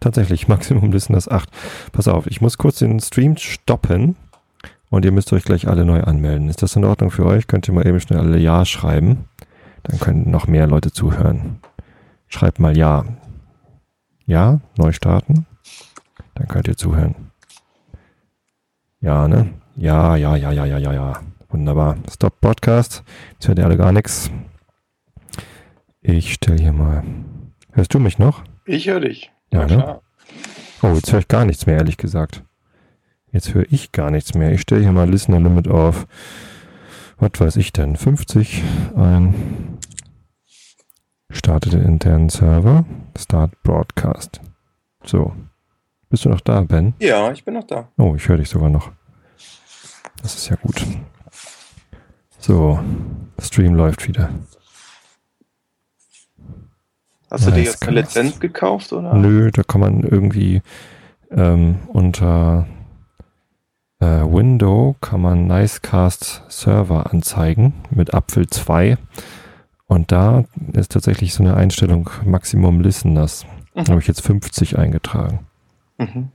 [0.00, 1.50] Tatsächlich, Maximum Listeners 8.
[1.92, 4.16] Pass auf, ich muss kurz den Stream stoppen
[4.88, 6.48] und ihr müsst euch gleich alle neu anmelden.
[6.48, 7.48] Ist das in Ordnung für euch?
[7.48, 9.26] Könnt ihr mal eben schnell alle Ja schreiben?
[9.82, 11.60] Dann können noch mehr Leute zuhören.
[12.26, 13.04] Schreibt mal Ja.
[14.24, 15.44] Ja, neu starten.
[16.34, 17.14] Dann könnt ihr zuhören.
[19.02, 19.50] Ja, ne?
[19.76, 21.12] Ja, ja, ja, ja, ja, ja, ja.
[21.54, 21.98] Wunderbar.
[22.12, 23.04] Stop Podcast.
[23.34, 24.28] Jetzt hört ihr alle gar nichts.
[26.00, 27.04] Ich stelle hier mal.
[27.70, 28.42] Hörst du mich noch?
[28.66, 29.30] Ich höre dich.
[29.52, 29.76] Ja, Na ne?
[29.76, 30.02] klar.
[30.82, 32.42] Oh, jetzt höre ich gar nichts mehr, ehrlich gesagt.
[33.30, 34.50] Jetzt höre ich gar nichts mehr.
[34.50, 36.08] Ich stelle hier mal Listener Limit auf.
[37.18, 37.94] Was weiß ich denn?
[37.94, 38.60] 50
[38.96, 39.78] ein.
[41.30, 42.84] Starte den internen Server.
[43.16, 44.40] Start Broadcast.
[45.04, 45.32] So.
[46.10, 46.94] Bist du noch da, Ben?
[46.98, 47.92] Ja, ich bin noch da.
[47.96, 48.90] Oh, ich höre dich sogar noch.
[50.20, 50.84] Das ist ja gut.
[52.46, 52.78] So.
[53.40, 54.28] Stream läuft wieder.
[57.30, 58.02] Hast du dir jetzt eine.
[58.02, 59.14] Lizenz gekauft oder?
[59.14, 60.60] Nö, da kann man irgendwie
[61.30, 62.66] ähm, unter
[63.98, 68.98] äh, Window kann man Nicecast Server anzeigen mit Apfel 2
[69.86, 73.46] und da ist tatsächlich so eine Einstellung Maximum Listeners.
[73.74, 73.86] Da Mhm.
[73.88, 75.46] habe ich jetzt 50 eingetragen.
[75.96, 76.28] Mhm.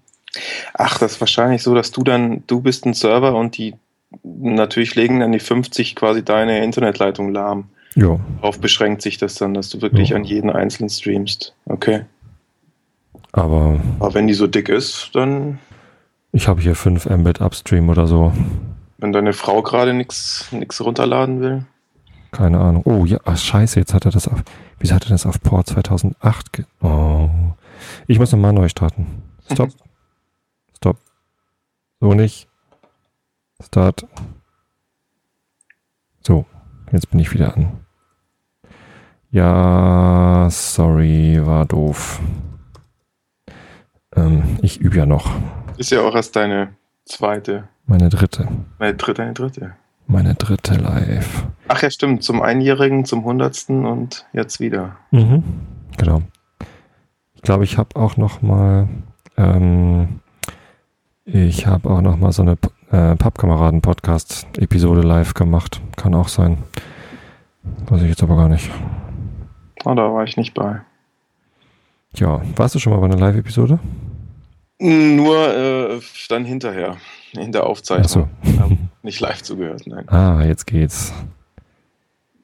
[0.73, 3.75] Ach, das ist wahrscheinlich so, dass du dann, du bist ein Server und die
[4.23, 7.69] natürlich legen dann die 50 quasi deine Internetleitung lahm.
[7.95, 10.15] Ja, Darauf beschränkt sich das dann, dass du wirklich Ja.
[10.15, 11.55] an jeden einzelnen streamst.
[11.65, 12.05] Okay.
[13.31, 15.59] aber Aber wenn die so dick ist, dann,
[16.31, 18.31] ich habe hier 5 Mbit Upstream oder so.
[18.99, 21.65] wenn deine Frau gerade nichts runterladen will.
[22.31, 22.83] Keine Ahnung.
[22.85, 24.43] Oh ja, ach, scheiße, jetzt hat er das auf.
[24.77, 26.53] Wieso hat er das auf Port 2008?
[26.53, 27.27] Ge oh.
[28.07, 29.23] Ich muss nochmal neu starten.
[29.51, 29.69] Stopp.
[30.77, 30.97] Stopp.
[32.01, 32.47] So nicht.
[33.61, 34.07] Start.
[36.25, 36.45] So,
[36.91, 37.79] jetzt bin ich wieder an.
[39.31, 42.19] Ja, sorry, war doof.
[44.15, 45.29] Ähm, ich übe ja noch.
[45.77, 48.47] Ist ja auch erst deine zweite, Meine dritte.
[48.79, 49.75] meine dritte, deine dritte.
[50.07, 51.45] Meine dritte live.
[51.67, 52.23] Ach ja, stimmt.
[52.23, 54.97] Zum Einjährigen, zum Hundertsten und jetzt wieder.
[55.11, 55.43] Mhm.
[55.97, 56.23] Genau.
[57.35, 58.87] Ich glaube, ich habe auch noch mal,
[59.37, 60.19] ähm,
[61.25, 62.57] ich habe auch noch mal so eine
[62.91, 65.81] äh, Pappkameraden-Podcast-Episode live gemacht.
[65.95, 66.59] Kann auch sein.
[67.87, 68.69] Weiß ich jetzt aber gar nicht.
[69.85, 70.81] Oh, da war ich nicht bei.
[72.15, 73.79] Ja, warst du schon mal bei einer Live-Episode?
[74.79, 75.99] Nur äh,
[76.29, 76.97] dann hinterher,
[77.33, 78.05] in der Aufzeichnung.
[78.05, 78.59] Achso.
[78.59, 78.71] Hab
[79.03, 80.07] nicht live zugehört, nein.
[80.09, 81.13] Ah, jetzt geht's.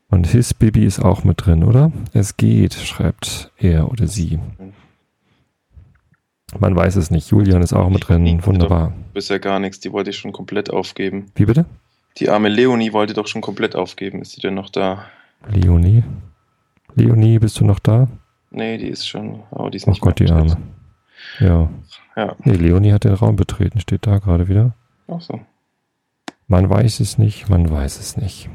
[0.10, 1.92] Und His Baby ist auch mit drin, oder?
[2.14, 4.40] Es geht, schreibt er oder sie.
[6.60, 7.30] Man weiß es nicht.
[7.32, 8.46] Julian ist auch mit drin.
[8.46, 8.94] Wunderbar.
[9.14, 11.28] Bisher gar nichts, die wollte ich schon komplett aufgeben.
[11.36, 11.66] Wie bitte?
[12.18, 14.22] Die arme Leonie wollte doch schon komplett aufgeben.
[14.22, 15.06] Ist sie denn noch da?
[15.50, 16.04] Leonie.
[16.96, 18.08] Leonie, bist du noch da?
[18.52, 20.56] Nee, die ist schon, oh, die ist Oh nicht Gott, die Arme.
[21.40, 21.70] Ja.
[22.16, 24.74] Ja, Nee, Leonie hat den Raum betreten, steht da gerade wieder.
[25.10, 25.42] ach so.
[26.48, 28.50] Man weiß es nicht, man weiß es nicht.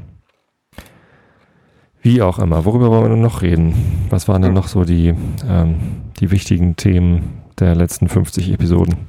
[2.01, 2.65] Wie auch immer.
[2.65, 3.75] Worüber wollen wir noch reden?
[4.09, 5.15] Was waren denn noch so die,
[5.47, 5.77] ähm,
[6.21, 9.09] die wichtigen Themen der letzten 50 Episoden?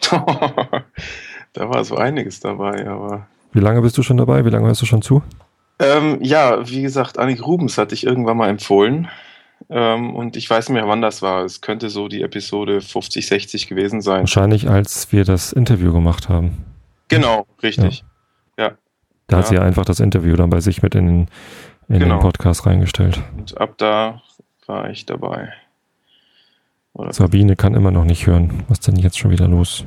[0.10, 3.26] da war so einiges dabei, aber.
[3.52, 4.44] Wie lange bist du schon dabei?
[4.44, 5.22] Wie lange hörst du schon zu?
[5.78, 9.08] Ähm, ja, wie gesagt, Annik Rubens hatte ich irgendwann mal empfohlen.
[9.68, 11.44] Ähm, und ich weiß nicht mehr, wann das war.
[11.44, 14.20] Es könnte so die Episode 50, 60 gewesen sein.
[14.20, 16.64] Wahrscheinlich, als wir das Interview gemacht haben.
[17.08, 18.04] Genau, richtig.
[18.58, 18.66] Ja.
[18.66, 18.72] ja.
[19.28, 21.26] Da hat sie einfach das Interview dann bei sich mit in,
[21.88, 22.16] in genau.
[22.16, 23.20] den Podcast reingestellt.
[23.36, 24.22] Und ab da
[24.66, 25.52] war ich dabei.
[26.96, 28.64] Oder Sabine kann immer noch nicht hören.
[28.68, 29.84] Was ist denn jetzt schon wieder los?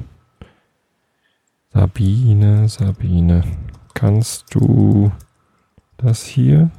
[1.74, 3.44] Sabine, Sabine,
[3.96, 5.12] kannst du
[5.98, 6.70] das hier?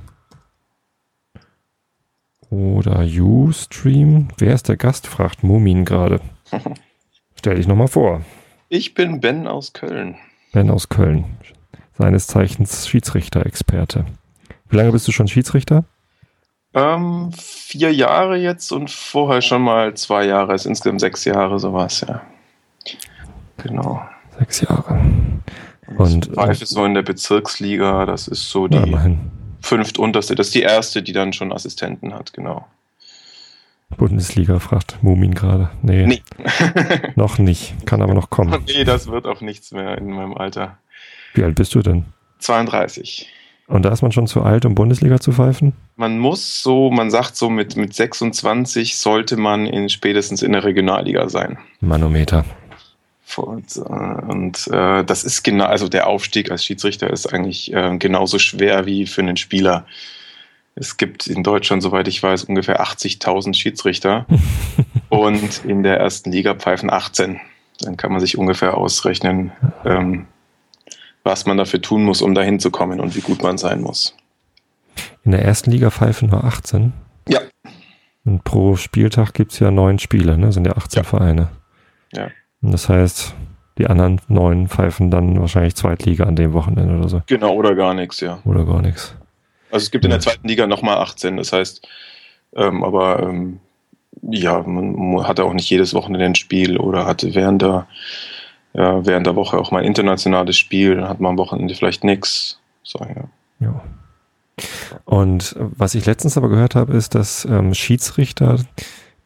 [2.49, 4.29] Oder Ustream?
[4.39, 5.09] Wer ist der Gast?
[5.09, 6.21] fragt Mumin gerade.
[7.37, 8.23] Stell dich nochmal vor.
[8.69, 10.17] Ich bin Ben aus Köln.
[10.53, 11.25] Ben aus Köln.
[11.99, 14.07] Seines Zeichens Schiedsrichter-Experte.
[14.69, 15.85] Wie lange bist du schon Schiedsrichter?
[16.73, 20.53] Ähm, vier Jahre jetzt und vorher schon mal zwei Jahre.
[20.53, 22.23] Also insgesamt sechs Jahre sowas, ja.
[23.59, 24.03] Genau.
[24.39, 25.01] Sechs Jahre.
[25.97, 29.11] Und, Pfeife so in der Bezirksliga, das ist so die ja,
[29.61, 32.67] fünftunterste, das ist die erste, die dann schon Assistenten hat, genau.
[33.97, 35.71] Bundesliga fragt Mumin gerade.
[35.83, 36.07] Nee.
[36.07, 36.23] nee.
[37.17, 37.75] noch nicht.
[37.87, 38.65] Kann aber noch kommen.
[38.67, 40.79] Nee, das wird auch nichts mehr in meinem Alter.
[41.35, 42.05] Wie alt bist du denn?
[42.39, 43.29] 32.
[43.71, 45.75] Und da ist man schon zu alt, um Bundesliga zu pfeifen?
[45.95, 50.65] Man muss so, man sagt so, mit, mit 26 sollte man in, spätestens in der
[50.65, 51.57] Regionalliga sein.
[51.81, 52.45] Manometer.
[53.37, 58.41] Und, und äh, das ist genau, also der Aufstieg als Schiedsrichter ist eigentlich äh, genauso
[58.41, 59.87] schwer wie für einen Spieler.
[60.75, 64.27] Es gibt in Deutschland, soweit ich weiß, ungefähr 80.000 Schiedsrichter
[65.11, 67.41] und in der ersten Liga pfeifen 18.
[67.83, 69.53] Dann kann man sich ungefähr ausrechnen,
[69.85, 70.27] ähm,
[71.25, 74.17] was man dafür tun muss, um dahin zu kommen und wie gut man sein muss.
[75.25, 76.93] In der ersten Liga pfeifen nur 18?
[77.29, 77.41] Ja.
[78.25, 80.53] Und pro Spieltag gibt es ja neun Spiele, ne?
[80.53, 81.09] Sind ja 18 ja.
[81.09, 81.49] Vereine.
[82.13, 82.29] Ja.
[82.63, 83.35] Und das heißt,
[83.79, 87.23] die anderen neun pfeifen dann wahrscheinlich Zweitliga an dem Wochenende oder so.
[87.27, 88.41] Genau, oder gar nichts, ja.
[88.45, 89.15] Oder gar nichts.
[89.71, 91.87] Also es gibt in der zweiten Liga nochmal 18, das heißt,
[92.57, 93.61] ähm, aber ähm,
[94.23, 97.87] ja, man hatte auch nicht jedes Wochenende ein Spiel oder hatte während der
[98.73, 102.05] ja, während der Woche auch mal ein internationales Spiel, dann hat man am Wochenende vielleicht
[102.05, 102.61] nichts.
[102.83, 103.25] So, ja.
[103.59, 103.83] ja.
[105.05, 108.59] Und was ich letztens aber gehört habe, ist, dass ähm, Schiedsrichter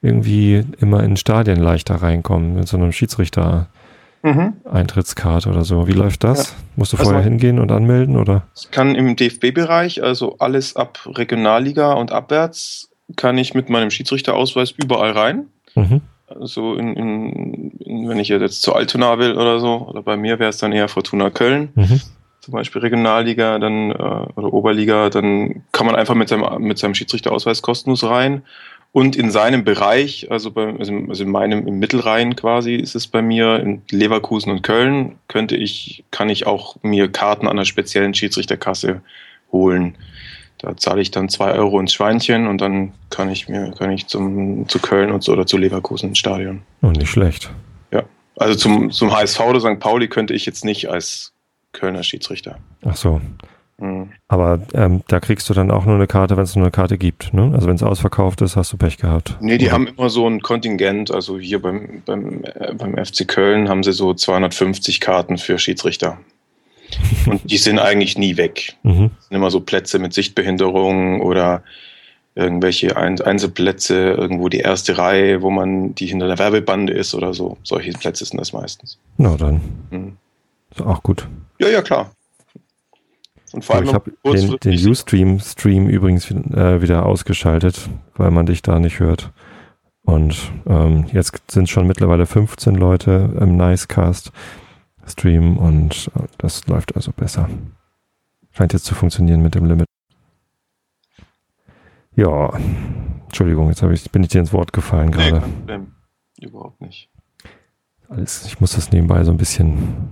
[0.01, 3.69] irgendwie immer in Stadien leichter reinkommen mit so einem Schiedsrichter.
[4.23, 4.55] Mhm.
[4.65, 5.87] Eintrittskarte oder so.
[5.87, 6.51] Wie läuft das?
[6.51, 6.57] Ja.
[6.77, 8.47] Musst du also vorher hingehen und anmelden oder?
[8.57, 14.71] Ich kann im DFB-Bereich, also alles ab Regionalliga und abwärts, kann ich mit meinem Schiedsrichterausweis
[14.71, 15.49] überall rein.
[15.75, 16.01] Mhm.
[16.41, 20.39] Also in, in, in, wenn ich jetzt zu Altona will oder so, oder bei mir
[20.39, 22.01] wäre es dann eher Fortuna Köln, mhm.
[22.41, 26.95] zum Beispiel Regionalliga dann äh, oder Oberliga, dann kann man einfach mit seinem, mit seinem
[26.95, 28.43] Schiedsrichterausweis kostenlos rein.
[28.93, 33.09] Und in seinem Bereich, also, bei, also, also in meinem im Mittelrhein quasi ist es
[33.09, 37.65] bei mir, in Leverkusen und Köln, könnte ich, kann ich auch mir Karten an einer
[37.65, 39.01] speziellen Schiedsrichterkasse
[39.51, 39.97] holen.
[40.59, 44.07] Da zahle ich dann zwei Euro ins Schweinchen und dann kann ich mir, kann ich
[44.07, 46.63] zum, zu Köln und so, oder zu Leverkusen ins Stadion.
[46.81, 47.51] Und oh, nicht schlecht.
[47.91, 48.05] Ja.
[48.37, 49.79] Also zum, zum HSV oder St.
[49.81, 51.33] Pauli könnte ich jetzt nicht als
[51.73, 52.59] Kölner Schiedsrichter.
[52.85, 53.21] Ach so.
[53.79, 54.11] Mhm.
[54.29, 56.97] Aber ähm, da kriegst du dann auch nur eine Karte, wenn es nur eine Karte
[56.97, 57.35] gibt.
[57.35, 57.51] Ne?
[57.55, 59.37] Also wenn es ausverkauft ist, hast du Pech gehabt.
[59.41, 59.75] Nee, die oder?
[59.75, 61.11] haben immer so ein Kontingent.
[61.11, 66.19] Also hier beim, beim, äh, beim FC Köln haben sie so 250 Karten für Schiedsrichter.
[67.27, 68.77] Und die sind eigentlich nie weg.
[68.83, 69.11] Mhm.
[69.17, 71.63] Das sind immer so Plätze mit Sichtbehinderung oder
[72.35, 77.57] irgendwelche Einzelplätze, irgendwo die erste Reihe, wo man die hinter der Werbebande ist oder so.
[77.63, 78.99] Solche Plätze sind das meistens.
[79.17, 79.61] Na dann.
[79.91, 80.17] Mhm.
[80.71, 81.29] Ist auch gut.
[81.59, 82.11] Ja, ja, klar.
[83.53, 88.47] Und vor allem ich habe den, den Ustream Stream übrigens äh, wieder ausgeschaltet, weil man
[88.47, 89.31] dich da nicht hört.
[90.03, 94.33] Und ähm, jetzt sind schon mittlerweile 15 Leute im Nicecast.
[95.07, 97.49] Stream und äh, das läuft also besser.
[98.53, 99.87] Scheint jetzt zu funktionieren mit dem Limit.
[102.17, 102.57] Ja,
[103.25, 105.43] Entschuldigung, jetzt ich, bin ich dir ins Wort gefallen nee, gerade.
[105.67, 107.11] Nee, überhaupt nicht.
[108.09, 110.11] Alles, ich muss das nebenbei so ein bisschen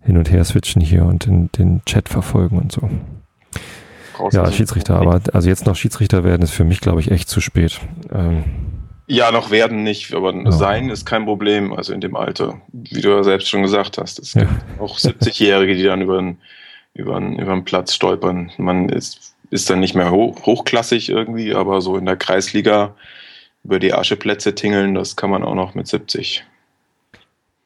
[0.00, 2.88] hin und her switchen hier und den, den Chat verfolgen und so.
[4.16, 7.28] Brauchst ja, Schiedsrichter, aber also jetzt noch Schiedsrichter werden ist für mich, glaube ich, echt
[7.28, 7.80] zu spät.
[8.12, 8.44] Ähm,
[9.08, 10.52] ja, noch werden nicht, aber ja.
[10.52, 14.18] sein ist kein Problem, also in dem Alter, wie du ja selbst schon gesagt hast.
[14.18, 16.36] Es gibt auch 70-Jährige, die dann über den,
[16.94, 18.52] über, den, über den Platz stolpern.
[18.58, 22.94] Man ist, ist dann nicht mehr hoch, hochklassig irgendwie, aber so in der Kreisliga
[23.64, 26.44] über die Ascheplätze tingeln, das kann man auch noch mit 70.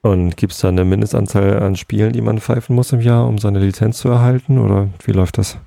[0.03, 3.39] Und gibt es da eine Mindestanzahl an Spielen, die man pfeifen muss im Jahr, um
[3.39, 4.59] seine Lizenz zu erhalten?
[4.59, 5.59] Oder wie läuft das?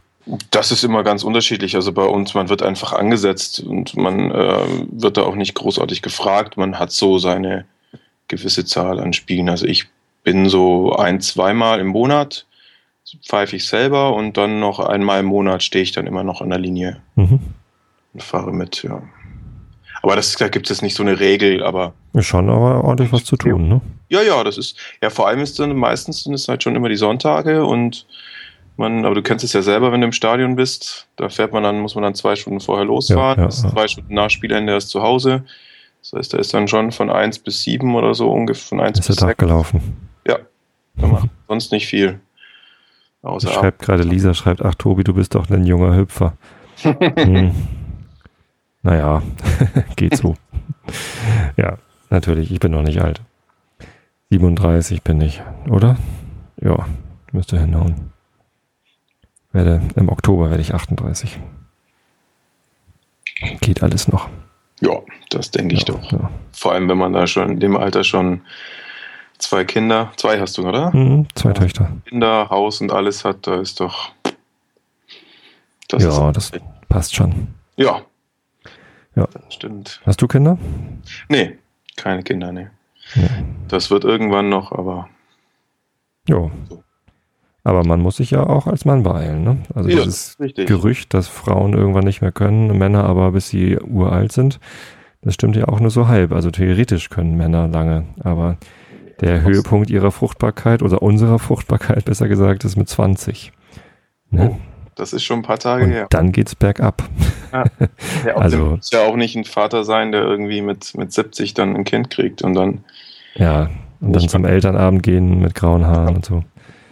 [0.49, 1.75] Das ist immer ganz unterschiedlich.
[1.75, 6.01] Also bei uns, man wird einfach angesetzt und man äh, wird da auch nicht großartig
[6.01, 6.57] gefragt.
[6.57, 7.65] Man hat so seine
[8.27, 9.49] gewisse Zahl an Spielen.
[9.49, 9.85] Also ich
[10.23, 12.45] bin so ein, zweimal im Monat
[13.23, 16.49] pfeife ich selber und dann noch einmal im Monat stehe ich dann immer noch an
[16.49, 17.39] der Linie mhm.
[18.13, 19.01] und fahre mit, ja.
[20.01, 21.93] Aber das, da gibt es nicht so eine Regel, aber.
[22.19, 23.81] Schon aber ordentlich was zu tun, ne?
[24.09, 26.89] Ja, ja, das ist, ja, vor allem ist dann meistens sind es halt schon immer
[26.89, 28.05] die Sonntage und
[28.77, 31.63] man, aber du kennst es ja selber, wenn du im Stadion bist, da fährt man
[31.63, 34.89] dann, muss man dann zwei Stunden vorher losfahren, ja, ja, zwei Stunden nach Spielende erst
[34.89, 35.45] zu Hause.
[36.01, 38.99] Das heißt, da ist dann schon von 1 bis 7 oder so ungefähr von 1
[38.99, 39.81] ist bis der Tag gelaufen.
[40.27, 40.39] Ja,
[40.95, 42.19] macht sonst nicht viel.
[43.21, 46.33] Außer schreibt gerade Lisa, schreibt, ach Tobi, du bist doch ein junger Hüpfer.
[46.83, 47.51] hm.
[48.83, 49.23] Naja,
[49.95, 50.35] geht so.
[51.57, 51.79] ja,
[52.11, 53.21] natürlich, ich bin noch nicht alt.
[54.29, 55.97] 37 bin ich, oder?
[56.61, 56.85] Ja,
[57.31, 58.14] müsste hinhauen.
[59.55, 61.39] Werde, Im Oktober werde ich 38.
[63.61, 64.27] Geht alles noch.
[64.81, 66.11] Ja, das denke ich ja, doch.
[66.11, 66.29] Ja.
[66.51, 68.41] Vor allem, wenn man da schon in dem Alter schon
[69.37, 70.93] zwei Kinder, zwei hast du, oder?
[70.93, 71.89] Mhm, zwei Töchter.
[72.05, 74.11] Kinder, Haus und alles hat, da ist doch.
[75.87, 76.51] Das ja, ist das
[76.89, 77.47] passt schon.
[77.77, 78.01] Ja.
[79.15, 79.29] Ja.
[79.47, 80.01] Stimmt.
[80.05, 80.57] Hast du Kinder?
[81.29, 81.57] Nee,
[81.95, 82.67] keine Kinder, nee.
[83.13, 83.29] Ja.
[83.69, 85.07] Das wird irgendwann noch, aber.
[86.27, 86.51] Jo.
[86.67, 86.83] So.
[87.65, 89.57] Aber man muss sich ja auch als Mann beeilen, ne?
[89.73, 94.31] Also ja, dieses Gerücht, dass Frauen irgendwann nicht mehr können, Männer aber bis sie uralt
[94.31, 94.59] sind,
[95.23, 96.31] das stimmt ja auch nur so halb.
[96.31, 98.57] Also theoretisch können Männer lange, aber
[99.19, 103.51] der Höhepunkt ihrer Fruchtbarkeit oder unserer Fruchtbarkeit, besser gesagt, ist mit 20.
[104.29, 104.51] Ne?
[104.53, 104.59] Oh,
[104.93, 106.05] das ist schon ein paar Tage und her.
[106.11, 107.03] Dann geht's bergab.
[107.51, 107.63] Ja.
[108.27, 111.75] Ja, also muss ja auch nicht ein Vater sein, der irgendwie mit, mit 70 dann
[111.75, 112.83] ein Kind kriegt und dann.
[113.33, 116.43] Ja, und dann zum Elternabend gehen mit grauen Haaren und so.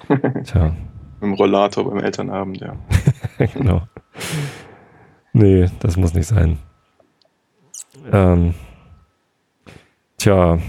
[0.44, 0.76] Tja.
[1.22, 2.76] Dem Rollator beim Elternabend, ja.
[3.54, 3.84] genau.
[5.32, 6.60] Nee, das muss nicht sein.
[8.12, 8.54] Ähm,
[10.18, 10.60] tja,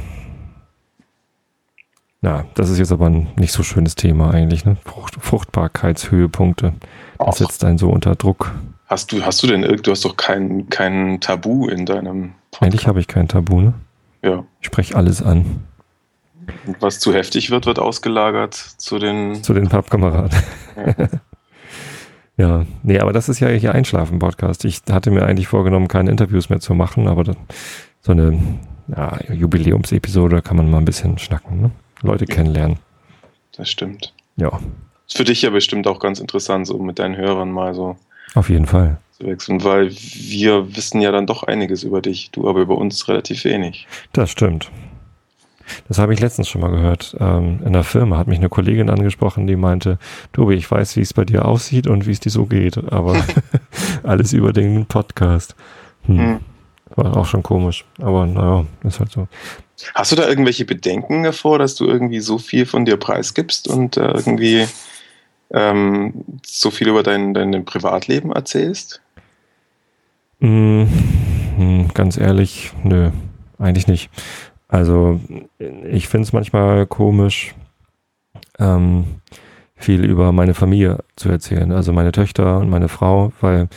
[2.25, 4.79] ja, das ist jetzt aber ein nicht so schönes Thema eigentlich, ne?
[4.83, 6.73] Frucht, Fruchtbarkeitshöhepunkte.
[7.19, 8.55] Das setzt einen so unter Druck.
[8.87, 12.63] Hast du, hast du denn, du hast doch kein, kein Tabu in deinem Podcast.
[12.63, 13.75] Eigentlich habe ich kein Tabu, ne?
[14.23, 14.43] Ja.
[14.61, 15.65] Ich spreche alles an.
[16.81, 19.43] Was zu heftig wird, wird ausgelagert zu den.
[19.43, 20.39] Zu den Pappkameraden.
[20.77, 21.09] Ja.
[22.37, 24.65] ja, nee, aber das ist ja hier Einschlafen-Podcast.
[24.65, 27.37] Ich hatte mir eigentlich vorgenommen, keine Interviews mehr zu machen, aber das,
[28.01, 28.39] so eine
[28.89, 31.71] ja, Jubiläumsepisode kann man mal ein bisschen schnacken, ne?
[32.03, 32.79] Leute kennenlernen.
[33.57, 34.13] Das stimmt.
[34.37, 34.61] Ja.
[35.07, 37.97] Ist für dich ja bestimmt auch ganz interessant, so mit deinen Hörern mal so.
[38.35, 38.99] Auf jeden Fall.
[39.13, 43.07] Zu wechseln, weil wir wissen ja dann doch einiges über dich, du aber über uns
[43.09, 43.87] relativ wenig.
[44.13, 44.71] Das stimmt.
[45.89, 47.17] Das habe ich letztens schon mal gehört.
[47.21, 49.99] Ähm, in der Firma hat mich eine Kollegin angesprochen, die meinte,
[50.33, 53.25] Tobi, ich weiß, wie es bei dir aussieht und wie es dir so geht, aber
[54.03, 55.55] alles über den Podcast.
[56.07, 56.19] Hm.
[56.19, 56.41] Hm.
[56.97, 59.27] War auch schon komisch, aber naja, ist halt so.
[59.95, 63.97] Hast du da irgendwelche Bedenken davor, dass du irgendwie so viel von dir preisgibst und
[63.97, 64.67] äh, irgendwie
[65.53, 69.01] ähm, so viel über dein, dein Privatleben erzählst?
[70.39, 70.85] Mm,
[71.95, 73.11] ganz ehrlich, nö,
[73.59, 74.11] eigentlich nicht.
[74.75, 75.21] Also
[75.89, 77.55] ich finde es manchmal komisch,
[78.59, 79.05] ähm,
[79.77, 83.69] viel über meine Familie zu erzählen, also meine Töchter und meine Frau, weil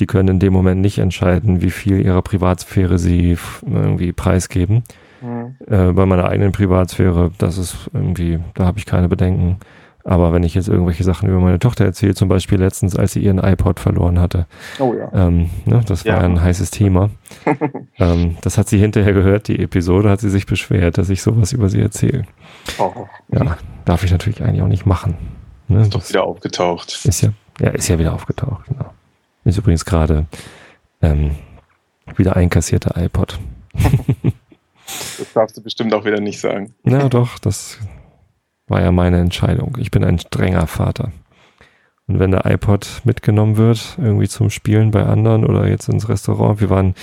[0.00, 4.82] die können in dem Moment nicht entscheiden, wie viel ihrer Privatsphäre sie irgendwie preisgeben.
[5.20, 5.54] Mhm.
[5.68, 9.58] Äh, bei meiner eigenen Privatsphäre, das ist irgendwie, da habe ich keine Bedenken.
[10.04, 13.20] Aber wenn ich jetzt irgendwelche Sachen über meine Tochter erzähle, zum Beispiel letztens, als sie
[13.20, 14.46] ihren iPod verloren hatte,
[14.78, 15.10] oh ja.
[15.12, 16.20] ähm, ne, das war ja.
[16.20, 17.10] ein heißes Thema.
[17.98, 21.52] ähm, das hat sie hinterher gehört, die Episode, hat sie sich beschwert, dass ich sowas
[21.52, 22.24] über sie erzähle.
[22.78, 23.06] Oh.
[23.28, 25.16] Ja, darf ich natürlich eigentlich auch nicht machen.
[25.68, 25.82] Ne?
[25.82, 27.04] Ist doch wieder aufgetaucht.
[27.04, 28.92] Ist ja, ja, ist ja wieder aufgetaucht, genau.
[29.44, 30.26] Ist übrigens gerade
[31.02, 31.36] ähm,
[32.16, 33.38] wieder einkassierter iPod.
[33.74, 36.74] das darfst du bestimmt auch wieder nicht sagen.
[36.82, 37.78] Na doch, das
[38.70, 39.76] war ja meine Entscheidung.
[39.78, 41.12] Ich bin ein strenger Vater.
[42.06, 46.60] Und wenn der iPod mitgenommen wird, irgendwie zum Spielen bei anderen oder jetzt ins Restaurant,
[46.60, 46.94] wir waren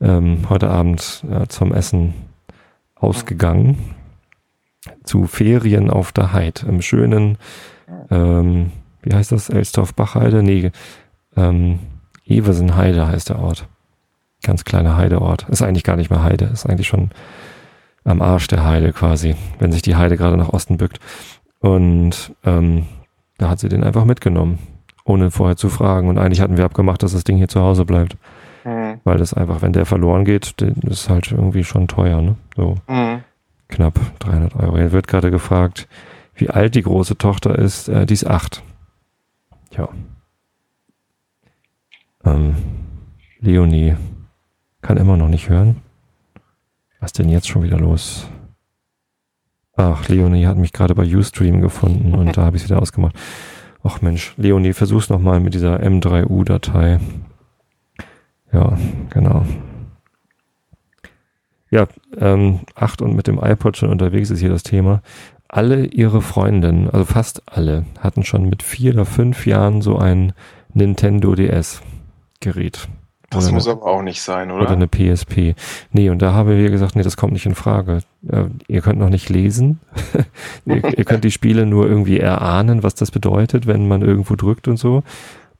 [0.00, 2.14] ähm, heute Abend ja, zum Essen
[2.94, 3.94] ausgegangen
[5.04, 7.38] zu Ferien auf der Heid im schönen,
[8.10, 8.72] ähm,
[9.02, 10.42] wie heißt das, Elsdorf-Bachheide?
[10.42, 10.72] Nee,
[11.36, 11.78] ähm,
[12.26, 13.66] Eversenheide heißt der Ort.
[14.42, 15.48] Ganz kleiner Heideort.
[15.48, 17.10] Ist eigentlich gar nicht mehr Heide, ist eigentlich schon
[18.04, 21.00] am Arsch der Heide quasi, wenn sich die Heide gerade nach Osten bückt.
[21.58, 22.86] Und ähm,
[23.38, 24.58] da hat sie den einfach mitgenommen,
[25.04, 26.08] ohne vorher zu fragen.
[26.08, 28.16] Und eigentlich hatten wir abgemacht, dass das Ding hier zu Hause bleibt.
[28.64, 29.00] Mhm.
[29.04, 32.36] Weil das einfach, wenn der verloren geht, ist halt irgendwie schon teuer, ne?
[32.56, 33.22] So mhm.
[33.68, 34.76] knapp 300 Euro.
[34.76, 35.88] Hier wird gerade gefragt,
[36.34, 37.88] wie alt die große Tochter ist.
[37.88, 38.62] Äh, die ist acht.
[39.76, 39.88] Ja.
[42.24, 42.56] Ähm,
[43.40, 43.96] Leonie
[44.80, 45.80] kann immer noch nicht hören.
[47.04, 48.26] Was denn jetzt schon wieder los?
[49.76, 53.14] Ach, Leonie hat mich gerade bei Ustream gefunden und da habe ich es wieder ausgemacht.
[53.82, 57.00] Ach Mensch, Leonie, versuch's nochmal mit dieser M3U-Datei.
[58.54, 58.78] Ja,
[59.10, 59.44] genau.
[61.70, 65.02] Ja, ähm, acht und mit dem iPod schon unterwegs ist hier das Thema.
[65.46, 70.32] Alle ihre Freundinnen, also fast alle, hatten schon mit vier oder fünf Jahren so ein
[70.72, 72.88] Nintendo DS-Gerät.
[73.34, 74.62] Das muss eine, aber auch nicht sein, oder?
[74.62, 75.54] Oder eine PSP.
[75.92, 78.00] Nee, und da haben wir gesagt, nee, das kommt nicht in Frage.
[78.28, 79.80] Äh, ihr könnt noch nicht lesen.
[80.66, 84.68] ihr, ihr, könnt die Spiele nur irgendwie erahnen, was das bedeutet, wenn man irgendwo drückt
[84.68, 85.02] und so.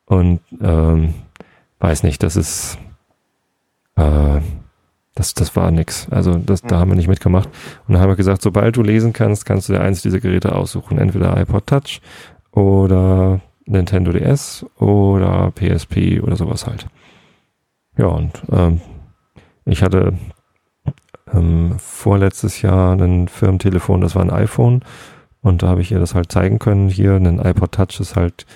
[0.07, 1.15] Und ähm,
[1.79, 2.79] weiß nicht, das ist
[3.97, 4.41] äh,
[5.15, 6.09] das, das war nix.
[6.11, 7.49] Also das, da haben wir nicht mitgemacht.
[7.87, 10.55] Und dann haben wir gesagt, sobald du lesen kannst, kannst du dir eins dieser Geräte
[10.55, 10.99] aussuchen.
[10.99, 12.01] Entweder iPod Touch
[12.51, 16.87] oder Nintendo DS oder PSP oder sowas halt.
[17.97, 18.81] Ja, und ähm,
[19.65, 20.15] ich hatte
[21.33, 24.83] ähm, vorletztes Jahr ein Firmentelefon, das war ein iPhone.
[25.41, 26.89] Und da habe ich ihr das halt zeigen können.
[26.89, 28.47] Hier, ein iPod Touch ist halt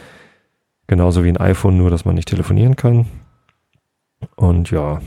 [0.86, 3.06] genauso wie ein iPhone, nur dass man nicht telefonieren kann.
[4.36, 5.00] Und ja,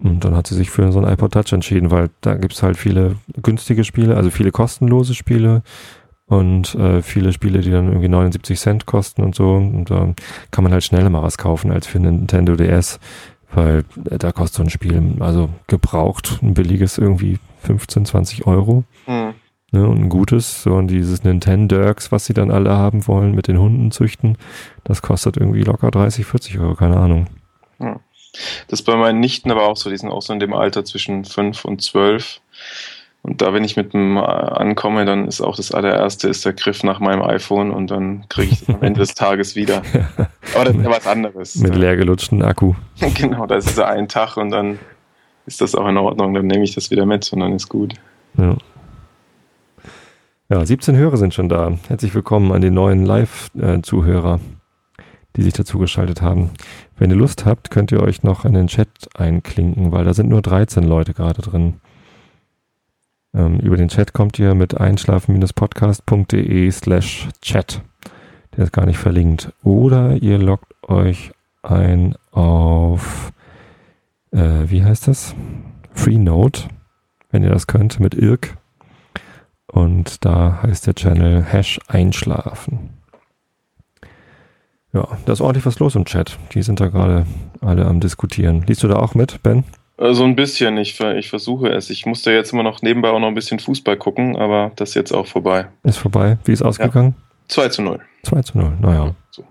[0.00, 2.62] und dann hat sie sich für so ein iPod Touch entschieden, weil da gibt es
[2.62, 5.62] halt viele günstige Spiele, also viele kostenlose Spiele
[6.28, 9.54] und äh, viele Spiele, die dann irgendwie 79 Cent kosten und so.
[9.54, 10.14] Und da
[10.50, 13.00] kann man halt schneller mal was kaufen als für Nintendo DS,
[13.52, 18.84] weil äh, da kostet so ein Spiel, also gebraucht, ein billiges irgendwie 15, 20 Euro.
[19.06, 19.34] Mhm.
[19.70, 23.48] Ne, und ein gutes, so und dieses Nintendo-Dirks, was sie dann alle haben wollen, mit
[23.48, 24.38] den Hunden züchten,
[24.82, 27.26] das kostet irgendwie locker 30, 40 Euro, keine Ahnung.
[27.78, 28.00] Mhm.
[28.68, 31.24] Das bei meinen Nichten aber auch so, die sind auch so in dem Alter zwischen
[31.24, 32.40] 5 und 12.
[33.22, 36.52] Und da, wenn ich mit dem äh, ankomme, dann ist auch das allererste ist der
[36.52, 39.82] Griff nach meinem iPhone und dann kriege ich es am Ende des Tages wieder.
[40.54, 41.56] Aber das ist ja was anderes.
[41.56, 42.74] Mit leer gelutschten Akku.
[43.14, 44.78] genau, das ist ja ein Tag und dann
[45.46, 46.32] ist das auch in Ordnung.
[46.34, 47.94] Dann nehme ich das wieder mit und dann ist gut.
[48.36, 48.56] Ja.
[50.50, 51.72] Ja, 17 Hörer sind schon da.
[51.88, 54.40] Herzlich willkommen an die neuen Live-Zuhörer.
[55.36, 56.50] Die sich dazu geschaltet haben.
[56.96, 60.30] Wenn ihr Lust habt, könnt ihr euch noch in den Chat einklinken, weil da sind
[60.30, 61.74] nur 13 Leute gerade drin.
[63.34, 67.82] Ähm, über den Chat kommt ihr mit einschlafen-podcast.de slash chat.
[68.56, 69.52] Der ist gar nicht verlinkt.
[69.62, 73.32] Oder ihr loggt euch ein auf,
[74.32, 75.34] äh, wie heißt das?
[75.92, 76.60] Freenode,
[77.30, 78.56] wenn ihr das könnt, mit IRC.
[79.66, 82.90] Und da heißt der Channel Hash Einschlafen.
[84.92, 86.38] Ja, da ist ordentlich was los im Chat.
[86.54, 87.26] Die sind da gerade
[87.60, 88.62] alle am Diskutieren.
[88.62, 89.64] Liest du da auch mit, Ben?
[89.98, 90.78] Äh, so ein bisschen.
[90.78, 91.90] Ich, ich versuche es.
[91.90, 94.94] Ich musste jetzt immer noch nebenbei auch noch ein bisschen Fußball gucken, aber das ist
[94.94, 95.66] jetzt auch vorbei.
[95.82, 96.38] Ist vorbei.
[96.44, 97.14] Wie ist ausgegangen?
[97.18, 97.24] Ja.
[97.48, 98.00] 2 zu 0.
[98.22, 99.14] 2 zu 0, naja.
[99.30, 99.44] So.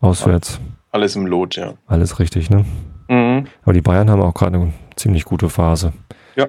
[0.00, 0.60] Auswärts.
[0.90, 1.74] Alles im Lot, ja.
[1.86, 2.64] Alles richtig, ne?
[3.08, 3.46] Mhm.
[3.62, 5.92] Aber die Bayern haben auch gerade eine ziemlich gute Phase.
[6.36, 6.48] Ja.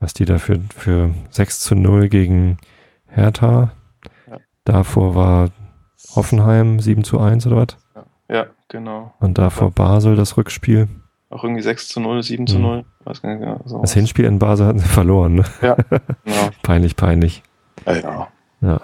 [0.00, 2.58] Was die da für, für 6 zu 0 gegen
[3.06, 3.72] Hertha.
[4.28, 4.38] Ja.
[4.64, 5.50] Davor war
[6.14, 8.04] Hoffenheim 7 zu 1 oder was?
[8.28, 9.14] Ja, genau.
[9.20, 10.88] Und davor Basel das Rückspiel.
[11.34, 12.76] Auch irgendwie 6 zu 0, 7 zu 0.
[12.78, 12.84] Mhm.
[13.04, 15.34] Weiß gar nicht, genau, so das Hinspiel in Basel hatten sie verloren.
[15.34, 15.44] Ne?
[15.62, 15.74] Ja,
[16.24, 16.50] genau.
[16.62, 17.42] peinlich, peinlich.
[17.84, 18.28] Ja, ja.
[18.60, 18.80] ja.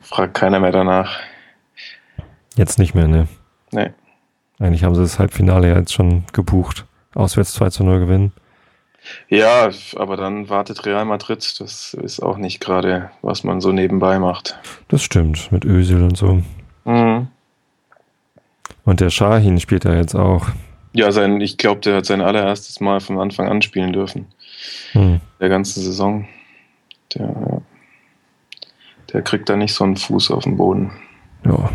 [0.00, 1.18] Fragt keiner mehr danach.
[2.54, 3.28] Jetzt nicht mehr, ne?
[3.72, 3.92] Nee.
[4.58, 6.84] Eigentlich haben sie das Halbfinale ja jetzt schon gebucht.
[7.14, 8.32] Auswärts 2 zu 0 gewinnen.
[9.30, 11.58] Ja, aber dann wartet Real Madrid.
[11.60, 14.58] Das ist auch nicht gerade, was man so nebenbei macht.
[14.88, 16.42] Das stimmt, mit Ösel und so.
[16.84, 17.28] Mhm.
[18.84, 20.48] Und der Shahin spielt da jetzt auch.
[20.96, 24.26] Ja, sein, ich glaube, der hat sein allererstes Mal von Anfang an spielen dürfen.
[24.94, 25.20] Mhm.
[25.40, 26.26] Der ganzen Saison.
[27.14, 27.60] Der,
[29.12, 30.92] der kriegt da nicht so einen Fuß auf den Boden.
[31.44, 31.70] Ja,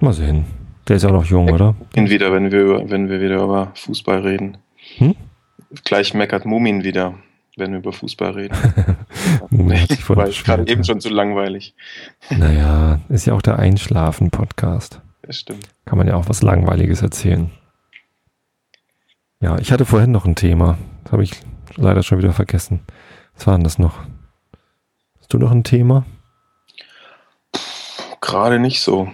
[0.00, 0.44] mal sehen.
[0.88, 1.76] Der ist ja noch jung, oder?
[1.94, 4.58] Ihn wieder, wenn wir, wenn wir wieder über Fußball reden.
[4.96, 5.14] Hm?
[5.84, 7.14] Gleich meckert Mumin wieder,
[7.56, 8.56] wenn wir über Fußball reden.
[9.50, 11.74] Mumin hat sich War gerade eben schon zu langweilig.
[12.30, 15.00] Naja, ist ja auch der Einschlafen-Podcast.
[15.22, 15.68] Das stimmt.
[15.84, 17.50] Kann man ja auch was Langweiliges erzählen.
[19.40, 20.78] Ja, ich hatte vorhin noch ein Thema.
[21.04, 21.32] Das habe ich
[21.76, 22.80] leider schon wieder vergessen.
[23.34, 23.94] Was war denn das noch?
[25.18, 26.04] Hast du noch ein Thema?
[28.20, 29.10] Gerade nicht so.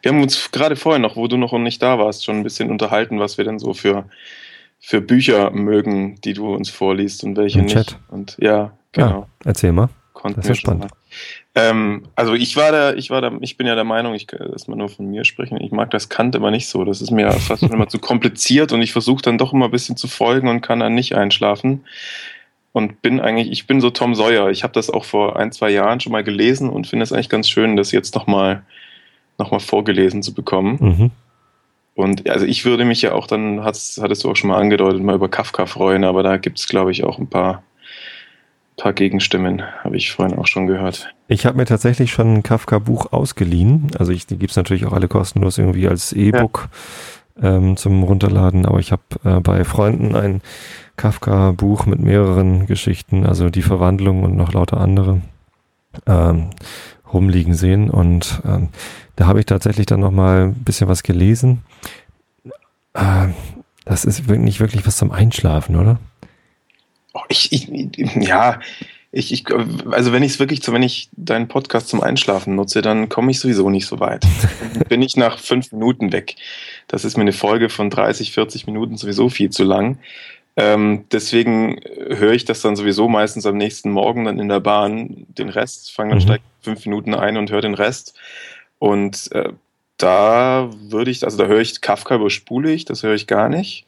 [0.00, 2.70] Wir haben uns gerade vorher noch, wo du noch nicht da warst, schon ein bisschen
[2.70, 4.08] unterhalten, was wir denn so für
[4.86, 7.74] für Bücher mögen, die du uns vorliest und welche Im nicht.
[7.74, 7.98] Chat.
[8.08, 9.20] Und ja, genau.
[9.20, 9.88] Ja, erzähl mal.
[10.12, 10.88] Konnten das ist ja spannend.
[11.56, 14.66] Ähm, also ich war da, ich war da, ich bin ja der Meinung, ich dass
[14.66, 15.60] man nur von mir sprechen.
[15.60, 16.84] Ich mag das Kant immer nicht so.
[16.84, 19.96] Das ist mir fast immer zu kompliziert und ich versuche dann doch immer ein bisschen
[19.96, 21.84] zu folgen und kann dann nicht einschlafen.
[22.72, 24.50] Und bin eigentlich, ich bin so Tom Sawyer.
[24.50, 27.28] Ich habe das auch vor ein, zwei Jahren schon mal gelesen und finde es eigentlich
[27.28, 28.64] ganz schön, das jetzt nochmal
[29.38, 30.78] noch mal vorgelesen zu bekommen.
[30.80, 31.10] Mhm.
[31.94, 35.02] Und also ich würde mich ja auch dann, hattest, hattest du auch schon mal angedeutet,
[35.02, 37.62] mal über Kafka freuen, aber da gibt es, glaube ich, auch ein paar,
[38.76, 41.14] paar Gegenstimmen, habe ich vorhin auch schon gehört.
[41.28, 43.88] Ich habe mir tatsächlich schon ein Kafka-Buch ausgeliehen.
[43.98, 46.68] Also ich, die gibt es natürlich auch alle kostenlos irgendwie als E-Book
[47.40, 47.56] ja.
[47.56, 50.42] ähm, zum Runterladen, aber ich habe äh, bei Freunden ein
[50.96, 55.20] Kafka-Buch mit mehreren Geschichten, also die Verwandlung und noch lauter andere
[56.06, 56.50] ähm,
[57.12, 57.90] rumliegen sehen.
[57.90, 58.68] Und ähm,
[59.16, 61.62] da habe ich tatsächlich dann nochmal ein bisschen was gelesen.
[62.94, 63.28] Äh,
[63.84, 65.98] das ist nicht wirklich was zum Einschlafen, oder?
[67.14, 68.60] Oh, ich, ich, ja,
[69.12, 69.44] ich, ich,
[69.90, 73.38] also wenn ich es wirklich, wenn ich deinen Podcast zum Einschlafen nutze, dann komme ich
[73.38, 74.26] sowieso nicht so weit.
[74.88, 76.34] Bin ich nach fünf Minuten weg.
[76.88, 79.98] Das ist mir eine Folge von 30, 40 Minuten sowieso viel zu lang.
[80.56, 85.26] Ähm, deswegen höre ich das dann sowieso meistens am nächsten Morgen dann in der Bahn
[85.28, 86.22] den Rest, fange dann mhm.
[86.22, 88.18] steig fünf Minuten ein und höre den Rest.
[88.78, 89.50] Und äh,
[89.96, 93.86] da würde ich, also da höre ich Kafka überspule ich, das höre ich gar nicht.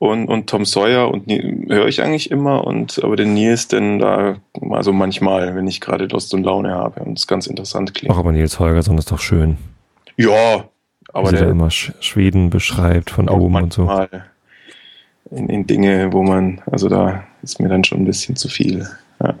[0.00, 1.30] Und, und Tom Sawyer und
[1.68, 4.36] höre ich eigentlich immer und aber den Nils denn da
[4.70, 8.14] also manchmal, wenn ich gerade Lust und Laune habe und es ganz interessant klingt.
[8.14, 9.58] Ach, aber Nils Holgersson ist doch schön.
[10.16, 10.64] Ja,
[11.12, 13.90] aber der, der immer Schweden beschreibt von oben und so
[15.30, 18.88] in, in, Dinge, wo man, also da ist mir dann schon ein bisschen zu viel.
[19.22, 19.34] Ja.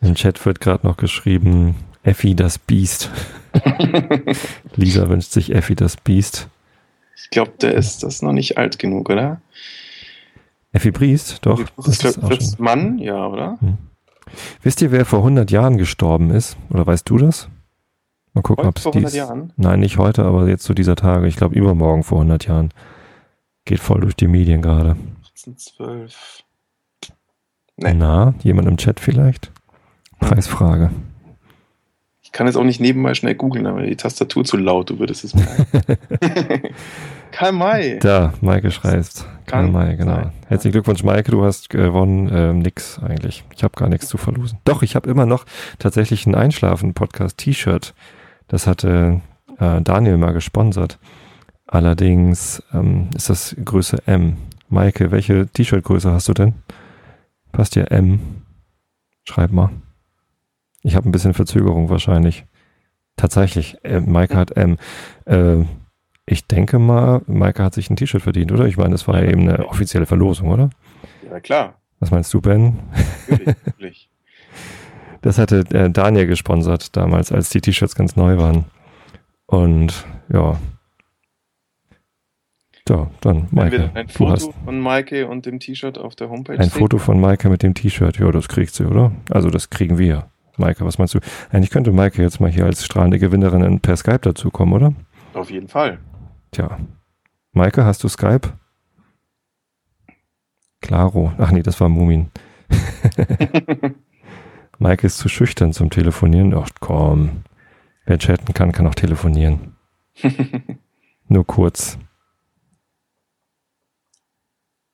[0.00, 3.10] Im Chat wird gerade noch geschrieben, Effi das Biest.
[4.76, 6.48] Lisa wünscht sich Effi das Biest.
[7.22, 9.40] Ich glaube, der ist das noch nicht alt genug, oder?
[10.72, 11.58] Effi Briest, doch.
[11.76, 13.58] Das, das ist, das Mann, ja, oder?
[13.60, 13.78] Hm.
[14.62, 16.56] Wisst ihr, wer vor 100 Jahren gestorben ist?
[16.70, 17.48] Oder weißt du das?
[18.32, 19.18] Mal gucken, ob es vor 100 dies...
[19.18, 19.52] Jahren?
[19.56, 21.26] Nein, nicht heute, aber jetzt zu dieser Tage.
[21.26, 22.72] Ich glaube, übermorgen vor 100 Jahren.
[23.64, 24.90] Geht voll durch die Medien gerade.
[24.90, 26.44] 1812.
[27.76, 27.94] Nee.
[27.94, 29.50] Na, jemand im Chat vielleicht?
[30.20, 30.90] Preisfrage.
[32.30, 35.24] Ich kann jetzt auch nicht nebenbei schnell googeln, aber die Tastatur zu laut, du würdest
[35.24, 35.98] es merken.
[37.32, 37.98] Karl May.
[37.98, 39.26] Da, Maike schreist.
[39.46, 40.14] Karl May, genau.
[40.14, 40.32] Sein.
[40.46, 42.30] Herzlichen Glückwunsch, Maike, du hast gewonnen.
[42.32, 43.42] Ähm, nix eigentlich.
[43.56, 44.58] Ich habe gar nichts zu verlosen.
[44.64, 45.44] Doch, ich habe immer noch
[45.80, 47.94] tatsächlich ein Einschlafen-Podcast-T-Shirt.
[48.46, 49.22] Das hatte
[49.58, 51.00] äh, Daniel mal gesponsert.
[51.66, 54.36] Allerdings ähm, ist das Größe M.
[54.68, 56.54] Maike, welche T-Shirt-Größe hast du denn?
[57.50, 58.20] Passt ja M.
[59.24, 59.70] Schreib mal.
[60.82, 62.44] Ich habe ein bisschen Verzögerung wahrscheinlich.
[63.16, 64.78] Tatsächlich, äh, Maike hat M.
[65.26, 65.64] Äh,
[66.26, 68.66] ich denke mal, Maike hat sich ein T-Shirt verdient, oder?
[68.66, 70.70] Ich meine, das war ja eben eine offizielle Verlosung, oder?
[71.28, 71.74] Ja, klar.
[71.98, 72.78] Was meinst du, Ben?
[73.28, 74.10] Natürlich, natürlich.
[75.22, 78.64] Das hatte äh, Daniel gesponsert damals, als die T-Shirts ganz neu waren.
[79.44, 80.58] Und ja,
[82.90, 83.90] ja, dann Maike.
[83.94, 86.58] Ein Foto von Maike und dem T-Shirt auf der Homepage.
[86.58, 88.18] Ein Foto von Maike mit dem T-Shirt.
[88.18, 89.12] Ja, das kriegt sie, oder?
[89.30, 90.29] Also das kriegen wir.
[90.60, 91.20] Maike, was meinst du?
[91.50, 94.94] Eigentlich könnte Maike jetzt mal hier als strahlende Gewinnerin per Skype dazukommen, oder?
[95.34, 95.98] Auf jeden Fall.
[96.52, 96.78] Tja.
[97.52, 98.52] Maike, hast du Skype?
[100.80, 101.32] Klaro.
[101.38, 102.30] Ach nee, das war Mumin.
[104.78, 106.54] Maike ist zu schüchtern zum Telefonieren.
[106.54, 107.42] Ach komm.
[108.06, 109.76] Wer chatten kann, kann auch telefonieren.
[111.28, 111.98] Nur kurz.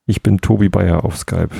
[0.05, 1.55] Ich bin Tobi Bayer auf Skype.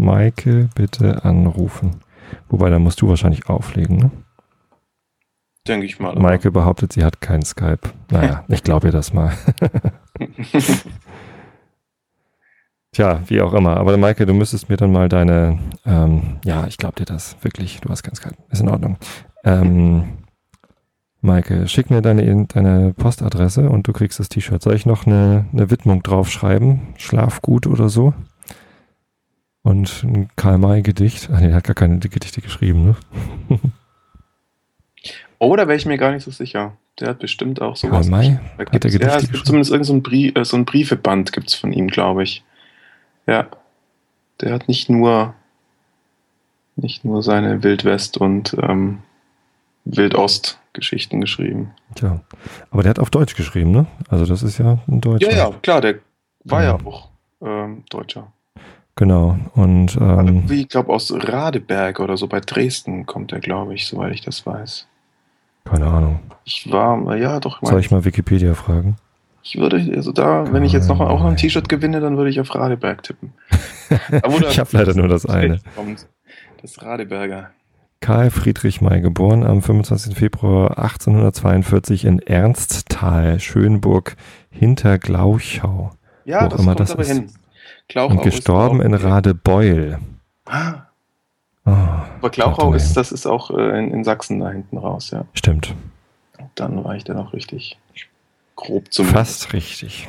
[0.00, 2.00] Maike, bitte anrufen.
[2.48, 4.10] Wobei, da musst du wahrscheinlich auflegen, ne?
[5.68, 6.14] Denke ich mal.
[6.16, 6.60] Maike aber.
[6.60, 7.90] behauptet, sie hat kein Skype.
[8.10, 9.32] Naja, ich glaube ihr das mal.
[12.92, 13.76] Tja, wie auch immer.
[13.76, 17.80] Aber Maike, du müsstest mir dann mal deine, ähm, ja, ich glaube dir das, wirklich,
[17.80, 18.34] du hast kein Skype.
[18.50, 18.96] Ist in Ordnung.
[19.44, 20.18] Ähm,
[21.20, 24.62] Maike, schick mir deine, deine Postadresse und du kriegst das T-Shirt.
[24.62, 26.94] Soll ich noch eine, eine Widmung draufschreiben?
[26.96, 28.14] Schlafgut oder so?
[29.62, 31.28] Und ein Karl-May-Gedicht.
[31.32, 32.96] Ach nee, der hat gar keine Gedichte geschrieben, ne?
[35.38, 36.76] oh, da wäre ich mir gar nicht so sicher.
[36.98, 38.08] Der hat bestimmt auch sowas.
[38.08, 38.38] Karl-May?
[38.58, 41.48] Hat er Gedichte ja, es gibt zumindest irgendein so Brief, äh, so ein Briefeband gibt
[41.48, 42.42] es von ihm, glaube ich.
[43.26, 43.48] Ja.
[44.40, 45.34] Der hat nicht nur
[46.76, 49.00] nicht nur seine Wildwest und ähm,
[49.84, 51.72] Wildost-Geschichten geschrieben.
[51.94, 52.20] Tja,
[52.70, 53.86] aber der hat auf Deutsch geschrieben, ne?
[54.08, 55.30] Also das ist ja ein Deutscher.
[55.30, 55.98] Ja, ja, klar, der
[56.44, 57.08] war ja, ja auch
[57.42, 58.32] ähm, Deutscher.
[59.00, 63.72] Genau, und ähm, Wie, ich glaube, aus Radeberg oder so bei Dresden kommt er, glaube
[63.72, 64.86] ich, soweit ich das weiß.
[65.64, 66.20] Keine Ahnung.
[66.44, 67.60] Ich war, ja, doch.
[67.62, 68.96] Soll ich mal Wikipedia fragen?
[69.42, 72.28] Ich würde, also da, wenn ich jetzt noch, auch noch ein T-Shirt gewinne, dann würde
[72.28, 73.32] ich auf Radeberg tippen.
[73.90, 75.60] ich habe leider nur das eine.
[76.60, 77.52] Das Radeberger.
[78.00, 80.14] Karl Friedrich May, geboren am 25.
[80.14, 84.16] Februar 1842 in Ernsttal, Schönburg,
[84.50, 85.92] hinter Glauchau.
[86.26, 87.08] Ja, das immer kommt das aber ist.
[87.08, 87.30] hin.
[87.90, 89.98] Glauchau und gestorben in Radebeul.
[90.46, 90.74] Ah.
[91.66, 95.24] Oh, aber Glauchau ist, das ist auch äh, in, in, Sachsen da hinten raus, ja.
[95.34, 95.74] Stimmt.
[96.54, 97.78] dann war ich da noch richtig
[98.54, 100.06] grob zum Fast richtig.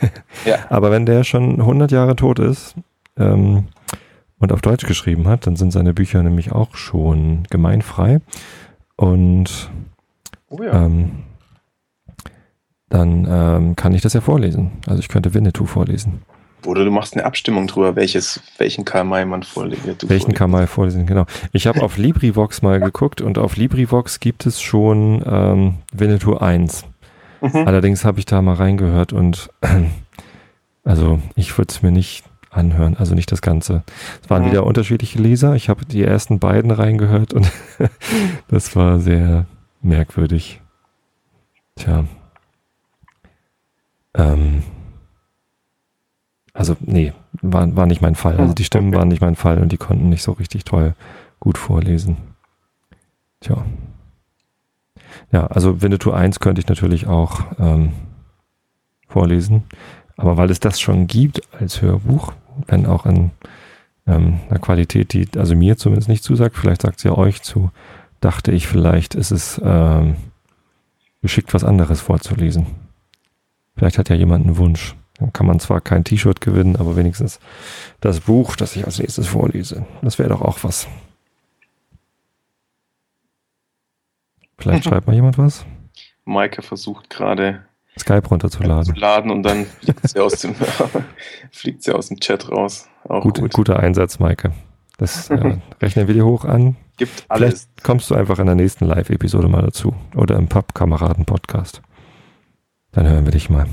[0.44, 0.56] ja.
[0.68, 2.74] Aber wenn der schon 100 Jahre tot ist
[3.16, 3.68] ähm,
[4.40, 8.20] und auf Deutsch geschrieben hat, dann sind seine Bücher nämlich auch schon gemeinfrei.
[8.96, 9.70] Und
[10.50, 10.86] oh ja.
[10.86, 11.22] ähm,
[12.88, 14.72] dann ähm, kann ich das ja vorlesen.
[14.88, 16.22] Also ich könnte Winnetou vorlesen.
[16.66, 19.96] Oder du machst eine Abstimmung drüber, welches, welchen Karl May man vorlesen.
[20.06, 21.26] Welchen Karl May vorlesen, genau.
[21.52, 26.84] Ich habe auf LibriVox mal geguckt und auf LibriVox gibt es schon ähm, Winnetou 1.
[27.40, 27.66] Mhm.
[27.66, 29.50] Allerdings habe ich da mal reingehört und
[30.84, 33.82] also ich würde es mir nicht anhören, also nicht das Ganze.
[34.22, 34.50] Es waren mhm.
[34.50, 35.54] wieder unterschiedliche Leser.
[35.54, 37.50] Ich habe die ersten beiden reingehört und
[38.48, 39.46] das war sehr
[39.80, 40.60] merkwürdig.
[41.76, 42.04] Tja.
[44.14, 44.62] Ähm,
[46.54, 48.36] also, nee, war, war nicht mein Fall.
[48.36, 48.98] Also die Stimmen okay.
[48.98, 50.94] waren nicht mein Fall und die konnten nicht so richtig toll
[51.40, 52.16] gut vorlesen.
[53.40, 53.64] Tja.
[55.30, 57.92] Ja, also Winnetou 1 könnte ich natürlich auch ähm,
[59.08, 59.64] vorlesen.
[60.16, 62.34] Aber weil es das schon gibt als Hörbuch,
[62.66, 63.30] wenn auch in
[64.06, 67.70] ähm, einer Qualität, die also mir zumindest nicht zusagt, vielleicht sagt sie ja euch zu,
[68.20, 70.16] dachte ich, vielleicht ist es ähm,
[71.22, 72.66] geschickt, was anderes vorzulesen.
[73.76, 74.94] Vielleicht hat ja jemand einen Wunsch.
[75.22, 77.38] Dann kann man zwar kein T-Shirt gewinnen, aber wenigstens
[78.00, 79.86] das Buch, das ich als nächstes vorlese.
[80.02, 80.88] Das wäre doch auch was.
[84.58, 85.64] Vielleicht schreibt mal jemand was.
[86.24, 87.64] Maike versucht gerade
[87.98, 88.94] Skype runterzuladen.
[88.96, 90.54] Laden und dann fliegt sie aus dem,
[91.52, 92.88] fliegt sie aus dem Chat raus.
[93.04, 93.52] Gut, gut.
[93.52, 94.52] Guter Einsatz, Maike.
[94.98, 96.76] Das äh, rechnen wir dir hoch an.
[96.96, 97.68] Gibt alles.
[97.68, 99.94] Vielleicht kommst du einfach in der nächsten Live-Episode mal dazu.
[100.16, 101.82] Oder im Pub-Kameraden-Podcast.
[102.92, 103.66] Dann hören wir dich mal.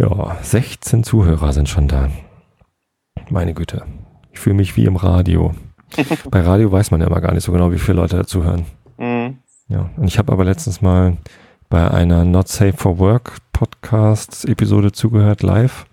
[0.00, 2.08] Ja, 16 Zuhörer sind schon da.
[3.28, 3.84] Meine Güte.
[4.32, 5.54] Ich fühle mich wie im Radio.
[6.30, 8.64] Bei Radio weiß man ja immer gar nicht so genau, wie viele Leute dazu hören.
[8.96, 9.40] Mhm.
[9.68, 11.18] Ja, und ich habe aber letztens mal
[11.68, 15.84] bei einer Not Safe for Work Podcast Episode zugehört, live.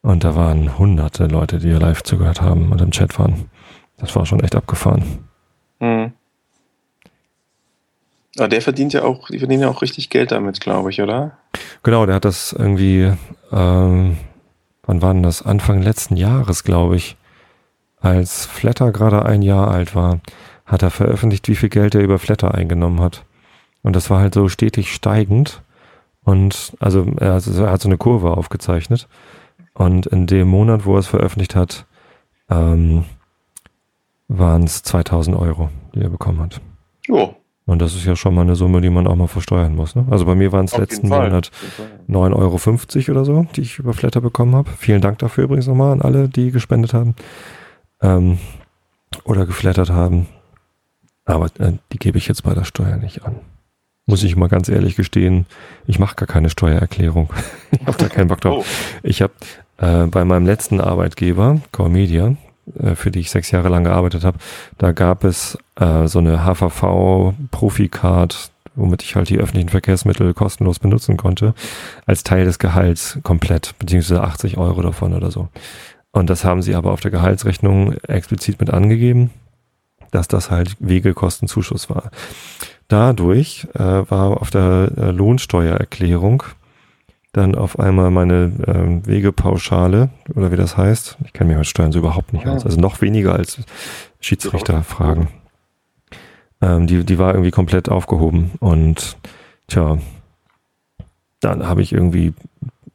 [0.00, 3.50] Und da waren hunderte Leute, die live zugehört haben und im Chat waren.
[3.96, 5.02] Das war schon echt abgefahren.
[5.80, 6.12] Mhm.
[8.36, 11.36] Aber der verdient ja auch, die verdienen ja auch richtig Geld damit, glaube ich, oder?
[11.84, 13.12] Genau, der hat das irgendwie,
[13.52, 14.16] ähm,
[14.84, 15.42] wann war denn das?
[15.42, 17.16] Anfang letzten Jahres, glaube ich.
[18.00, 20.20] Als Flatter gerade ein Jahr alt war,
[20.64, 23.26] hat er veröffentlicht, wie viel Geld er über Flatter eingenommen hat.
[23.82, 25.62] Und das war halt so stetig steigend.
[26.24, 29.06] Und also er, hat so eine Kurve aufgezeichnet.
[29.74, 31.86] Und in dem Monat, wo er es veröffentlicht hat,
[32.48, 33.04] ähm,
[34.28, 36.62] waren es 2000 Euro, die er bekommen hat.
[37.10, 37.34] Oh,
[37.66, 39.94] und das ist ja schon mal eine Summe, die man auch mal versteuern muss.
[39.94, 40.06] Ne?
[40.10, 41.50] Also bei mir waren es letzten Monat
[42.08, 44.70] 9,50 Euro oder so, die ich über Flatter bekommen habe.
[44.76, 47.14] Vielen Dank dafür übrigens nochmal an alle, die gespendet haben
[48.02, 48.38] ähm,
[49.24, 50.26] oder geflattert haben.
[51.24, 53.36] Aber äh, die gebe ich jetzt bei der Steuer nicht an.
[54.04, 55.46] Muss ich mal ganz ehrlich gestehen,
[55.86, 57.32] ich mache gar keine Steuererklärung.
[57.70, 58.66] ich habe da keinen Bock drauf.
[58.66, 59.00] Oh.
[59.02, 59.32] Ich habe
[59.78, 62.36] äh, bei meinem letzten Arbeitgeber, Core Media,
[62.94, 64.38] für die ich sechs Jahre lang gearbeitet habe,
[64.78, 71.16] da gab es äh, so eine HVV-Profi-Card, womit ich halt die öffentlichen Verkehrsmittel kostenlos benutzen
[71.16, 71.54] konnte,
[72.06, 75.48] als Teil des Gehalts komplett, beziehungsweise 80 Euro davon oder so.
[76.12, 79.30] Und das haben sie aber auf der Gehaltsrechnung explizit mit angegeben,
[80.10, 82.10] dass das halt Wegekostenzuschuss war.
[82.88, 86.44] Dadurch äh, war auf der äh, Lohnsteuererklärung
[87.34, 91.18] dann auf einmal meine ähm, Wegepauschale oder wie das heißt.
[91.24, 92.64] Ich kenne mich mit Steuern so überhaupt nicht aus.
[92.64, 93.58] Also noch weniger als
[94.20, 95.28] Schiedsrichterfragen.
[96.62, 99.16] Ähm, die, die war irgendwie komplett aufgehoben und
[99.66, 99.98] tja,
[101.40, 102.34] dann habe ich irgendwie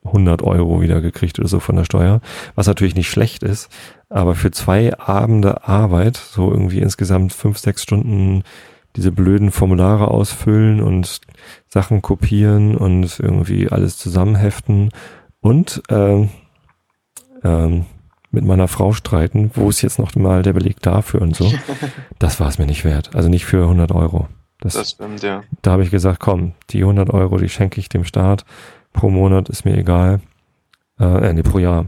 [0.06, 2.22] 100 Euro wieder gekriegt oder so von der Steuer,
[2.56, 3.70] was natürlich nicht schlecht ist,
[4.10, 8.44] aber für zwei Abende Arbeit, so irgendwie insgesamt fünf, sechs Stunden
[8.96, 11.22] diese blöden Formulare ausfüllen und
[11.68, 14.92] Sachen kopieren und irgendwie alles zusammenheften
[15.42, 16.30] und ähm,
[17.44, 17.86] ähm,
[18.32, 21.52] mit meiner Frau streiten, wo ist jetzt noch mal der Beleg dafür und so.
[22.20, 23.16] Das war es mir nicht wert.
[23.16, 24.28] Also nicht für 100 Euro.
[24.60, 25.44] Das, das stimmt, ja.
[25.62, 28.44] Da habe ich gesagt, komm, die 100 Euro, die schenke ich dem Staat.
[28.92, 30.20] Pro Monat ist mir egal.
[31.00, 31.88] Äh, nee, pro Jahr.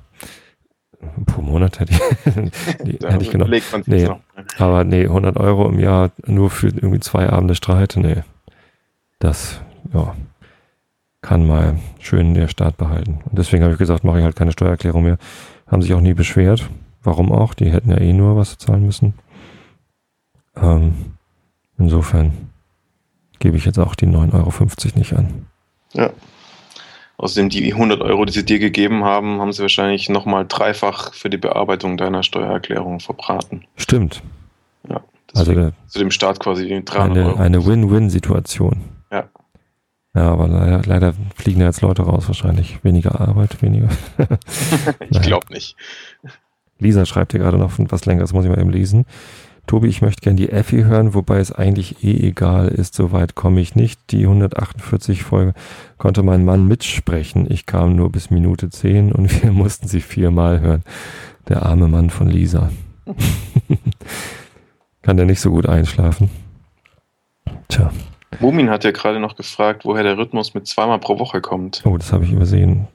[1.26, 2.00] Pro Monat hätte ich,
[2.84, 3.62] die, hätte ich genommen.
[3.86, 4.10] Nee,
[4.58, 8.24] aber nee, 100 Euro im Jahr nur für irgendwie zwei Abende Streit, nee.
[9.20, 9.62] Das,
[9.94, 10.16] ja,
[11.22, 13.20] kann mal schön der Staat behalten.
[13.26, 15.18] Und deswegen habe ich gesagt, mache ich halt keine Steuererklärung mehr.
[15.68, 16.70] Haben sich auch nie beschwert.
[17.04, 17.54] Warum auch?
[17.54, 19.14] Die hätten ja eh nur was zahlen müssen.
[20.56, 21.16] Ähm,
[21.78, 22.50] insofern
[23.40, 25.46] gebe ich jetzt auch die 9,50 Euro nicht an.
[25.94, 26.12] Ja.
[27.22, 31.30] Außerdem die 100 Euro, die sie dir gegeben haben, haben sie wahrscheinlich nochmal dreifach für
[31.30, 33.64] die Bearbeitung deiner Steuererklärung verbraten.
[33.76, 34.24] Stimmt.
[34.90, 35.02] Ja,
[35.36, 37.40] also der, zu dem Start quasi 300 eine, Euro.
[37.40, 38.82] eine Win-Win-Situation.
[39.12, 39.30] Ja.
[40.16, 42.84] Ja, aber leider, leider fliegen da jetzt Leute raus wahrscheinlich.
[42.84, 43.90] Weniger Arbeit, weniger.
[45.12, 45.76] ich glaube nicht.
[46.80, 49.06] Lisa schreibt hier gerade noch was länger, das muss ich mal eben lesen.
[49.72, 53.62] Tobi, ich möchte gerne die Effi hören, wobei es eigentlich eh egal ist, soweit komme
[53.62, 54.12] ich nicht.
[54.12, 55.54] Die 148 Folge
[55.98, 57.50] konnte mein Mann mitsprechen.
[57.50, 60.84] Ich kam nur bis Minute 10 und wir mussten sie viermal hören.
[61.48, 62.70] Der arme Mann von Lisa.
[65.04, 66.30] Kann der nicht so gut einschlafen?
[67.70, 67.92] Tja.
[68.42, 71.82] Mumin hat ja gerade noch gefragt, woher der Rhythmus mit zweimal pro Woche kommt.
[71.86, 72.90] Oh, das habe ich übersehen.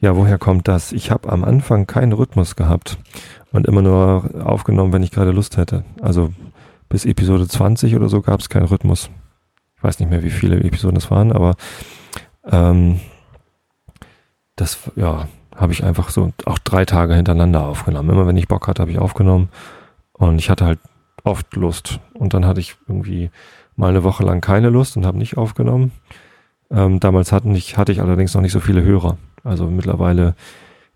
[0.00, 0.90] Ja, woher kommt das?
[0.90, 2.98] Ich habe am Anfang keinen Rhythmus gehabt
[3.52, 5.84] und immer nur aufgenommen, wenn ich gerade Lust hätte.
[6.00, 6.32] Also
[6.88, 9.10] bis Episode 20 oder so gab es keinen Rhythmus.
[9.76, 11.54] Ich weiß nicht mehr, wie viele Episoden es waren, aber
[12.50, 13.00] ähm,
[14.56, 18.10] das, ja, habe ich einfach so auch drei Tage hintereinander aufgenommen.
[18.10, 19.48] Immer wenn ich Bock hatte, habe ich aufgenommen
[20.12, 20.78] und ich hatte halt
[21.24, 22.00] oft Lust.
[22.14, 23.30] Und dann hatte ich irgendwie
[23.76, 25.92] mal eine Woche lang keine Lust und habe nicht aufgenommen.
[26.70, 29.18] Ähm, damals hatten ich, hatte ich allerdings noch nicht so viele Hörer.
[29.44, 30.34] Also mittlerweile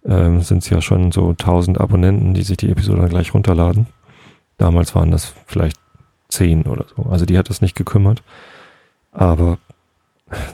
[0.07, 3.87] ähm, sind es ja schon so 1000 Abonnenten, die sich die Episode dann gleich runterladen.
[4.59, 5.79] Damals waren das vielleicht
[6.29, 7.05] 10 oder so.
[7.11, 8.23] Also die hat das nicht gekümmert.
[9.13, 9.59] Aber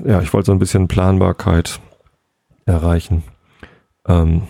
[0.05, 1.81] ja, ich wollte so ein bisschen Planbarkeit
[2.67, 3.23] erreichen.
[4.07, 4.43] Ähm,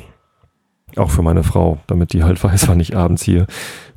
[0.97, 3.47] auch für meine Frau, damit die halt weiß, wann ich abends hier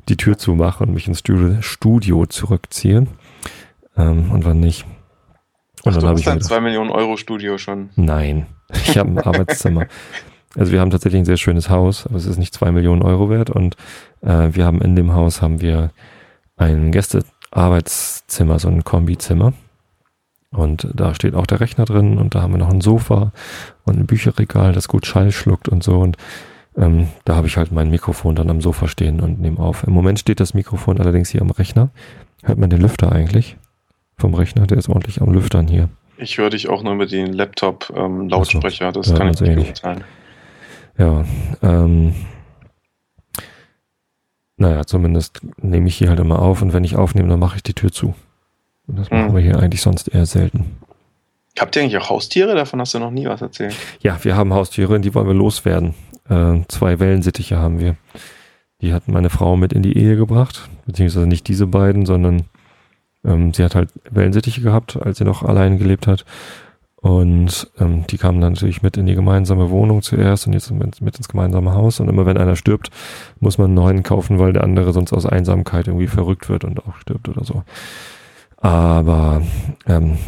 [0.08, 1.22] die Tür zumache und mich ins
[1.60, 3.06] Studio zurückziehe
[3.96, 4.86] ähm, und wann nicht.
[5.84, 7.90] Und Ach, dann habe ich ein 2 Millionen Euro Studio schon.
[7.96, 9.86] Nein, ich habe ein Arbeitszimmer.
[10.56, 13.30] Also wir haben tatsächlich ein sehr schönes Haus, aber es ist nicht 2 Millionen Euro
[13.30, 13.76] wert und
[14.22, 15.90] äh, wir haben in dem Haus haben wir
[16.56, 19.52] ein Gästearbeitszimmer, so ein Kombizimmer.
[20.50, 23.32] Und da steht auch der Rechner drin und da haben wir noch ein Sofa
[23.84, 25.98] und ein Bücherregal, das gut Schall schluckt und so.
[25.98, 26.16] Und
[26.76, 29.84] ähm, da habe ich halt mein Mikrofon dann am Sofa stehen und nehme auf.
[29.84, 31.90] Im Moment steht das Mikrofon allerdings hier am Rechner.
[32.42, 33.56] Hört man den Lüfter eigentlich?
[34.18, 35.88] vom Rechner, der ist ordentlich am Lüftern hier.
[36.18, 40.04] Ich höre dich auch nur mit den Laptop-Lautsprecher, ähm, das ja, kann ich nicht beurteilen.
[40.98, 41.24] Ja,
[41.62, 42.14] ähm,
[44.56, 47.62] naja, zumindest nehme ich hier halt immer auf und wenn ich aufnehme, dann mache ich
[47.62, 48.14] die Tür zu.
[48.86, 49.34] Und das machen mhm.
[49.34, 50.76] wir hier eigentlich sonst eher selten.
[51.58, 52.54] Habt ihr eigentlich auch Haustiere?
[52.54, 53.74] Davon hast du noch nie was erzählt.
[54.00, 55.94] Ja, wir haben Haustiere, die wollen wir loswerden.
[56.28, 57.96] Äh, zwei Wellensittiche haben wir.
[58.82, 62.44] Die hat meine Frau mit in die Ehe gebracht, beziehungsweise nicht diese beiden, sondern
[63.24, 66.24] ähm, sie hat halt Wellensittiche gehabt, als sie noch allein gelebt hat.
[66.96, 71.00] Und ähm, die kamen dann natürlich mit in die gemeinsame Wohnung zuerst und jetzt mit,
[71.00, 72.00] mit, ins gemeinsame Haus.
[72.00, 72.90] Und immer wenn einer stirbt,
[73.38, 76.84] muss man einen neuen kaufen, weil der andere sonst aus Einsamkeit irgendwie verrückt wird und
[76.86, 77.62] auch stirbt oder so.
[78.56, 79.42] Aber
[79.86, 80.18] ähm,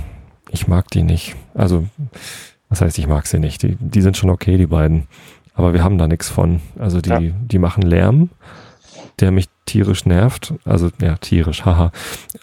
[0.50, 1.36] ich mag die nicht.
[1.54, 1.86] Also,
[2.68, 3.62] was heißt, ich mag sie nicht?
[3.62, 5.08] Die, die sind schon okay, die beiden.
[5.54, 6.60] Aber wir haben da nichts von.
[6.78, 7.20] Also die, ja.
[7.20, 8.28] die machen Lärm
[9.20, 10.54] der mich tierisch nervt.
[10.64, 11.92] Also, ja, tierisch, haha.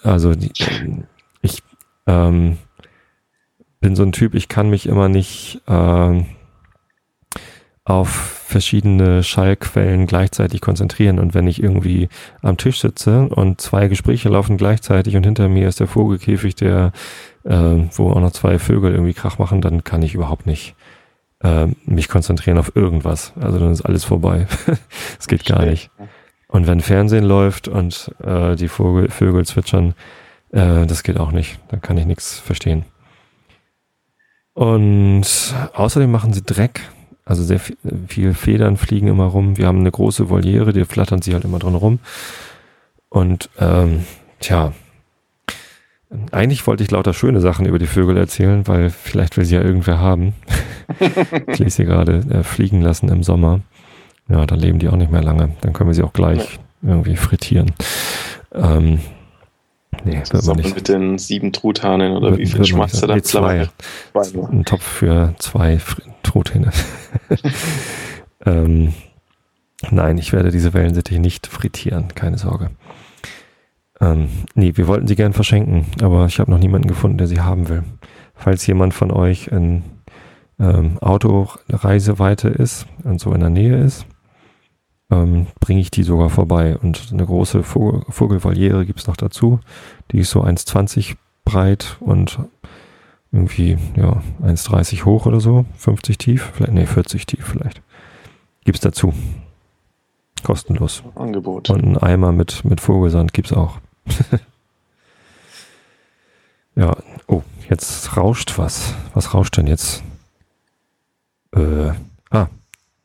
[0.03, 0.51] Also, die,
[1.41, 1.63] ich
[2.07, 2.57] ähm,
[3.85, 6.23] bin so ein Typ, ich kann mich immer nicht äh,
[7.83, 11.19] auf verschiedene Schallquellen gleichzeitig konzentrieren.
[11.19, 12.09] Und wenn ich irgendwie
[12.41, 16.93] am Tisch sitze und zwei Gespräche laufen gleichzeitig und hinter mir ist der Vogelkäfig, der,
[17.43, 20.73] äh, wo auch noch zwei Vögel irgendwie Krach machen, dann kann ich überhaupt nicht
[21.43, 23.33] äh, mich konzentrieren auf irgendwas.
[23.39, 24.47] Also dann ist alles vorbei.
[25.19, 25.91] Es geht gar nicht.
[26.47, 29.93] Und wenn Fernsehen läuft und äh, die Vogel, Vögel zwitschern,
[30.53, 31.59] äh, das geht auch nicht.
[31.67, 32.83] Da kann ich nichts verstehen.
[34.55, 36.81] Und außerdem machen sie Dreck.
[37.25, 37.77] Also sehr viel,
[38.07, 39.57] viel Federn fliegen immer rum.
[39.57, 41.99] Wir haben eine große Voliere, die flattern sie halt immer drin rum.
[43.09, 44.05] Und ähm,
[44.39, 44.71] tja,
[46.31, 49.61] eigentlich wollte ich lauter schöne Sachen über die Vögel erzählen, weil vielleicht will sie ja
[49.61, 50.33] irgendwer haben.
[51.47, 53.59] ich lese hier gerade äh, fliegen lassen im Sommer.
[54.29, 55.49] Ja, dann leben die auch nicht mehr lange.
[55.61, 57.73] Dann können wir sie auch gleich irgendwie frittieren.
[58.53, 58.99] Ähm,
[60.05, 60.75] nee, Zusammen nicht.
[60.75, 63.21] mit den sieben Truthanen oder wird, wie viel schmeißt du da?
[63.23, 63.69] Zwei.
[64.13, 65.79] zwei Ein Topf für zwei
[66.23, 66.71] Truthähne.
[68.45, 68.93] ähm,
[69.89, 72.71] nein, ich werde diese Wellensittiche nicht frittieren, keine Sorge.
[74.01, 77.41] Ähm, nee, wir wollten sie gern verschenken, aber ich habe noch niemanden gefunden, der sie
[77.41, 77.83] haben will.
[78.33, 79.83] Falls jemand von euch in
[80.59, 84.05] ähm, Autoreiseweite ist und so in der Nähe ist,
[85.11, 86.77] ähm, bringe ich die sogar vorbei.
[86.77, 89.59] Und eine große Vogel Vogelvoliere gibt es noch dazu.
[90.11, 92.39] Die ist so 1,20 breit und
[93.31, 97.81] irgendwie ja 1,30 hoch oder so, 50 tief, vielleicht, nee, 40 tief vielleicht.
[98.63, 99.13] Gibt es dazu.
[100.43, 101.03] Kostenlos.
[101.15, 101.69] Angebot.
[101.69, 103.79] Und einen Eimer mit, mit Vogelsand gibt es auch.
[106.75, 106.95] ja,
[107.27, 108.93] oh, jetzt rauscht was.
[109.13, 110.03] Was rauscht denn jetzt?
[111.53, 111.91] Äh,
[112.29, 112.47] ah,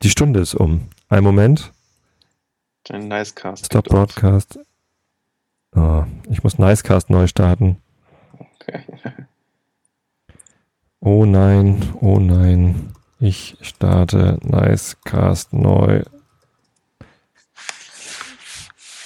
[0.03, 0.89] die Stunde ist um.
[1.09, 1.73] Ein Moment.
[2.91, 3.67] Ein Nicecast.
[3.67, 4.59] Stop Broadcast.
[5.77, 7.77] Oh, ich muss Nicecast neu starten.
[8.39, 8.83] Okay.
[11.03, 12.93] Oh nein, oh nein.
[13.21, 16.03] Ich starte Nicecast neu.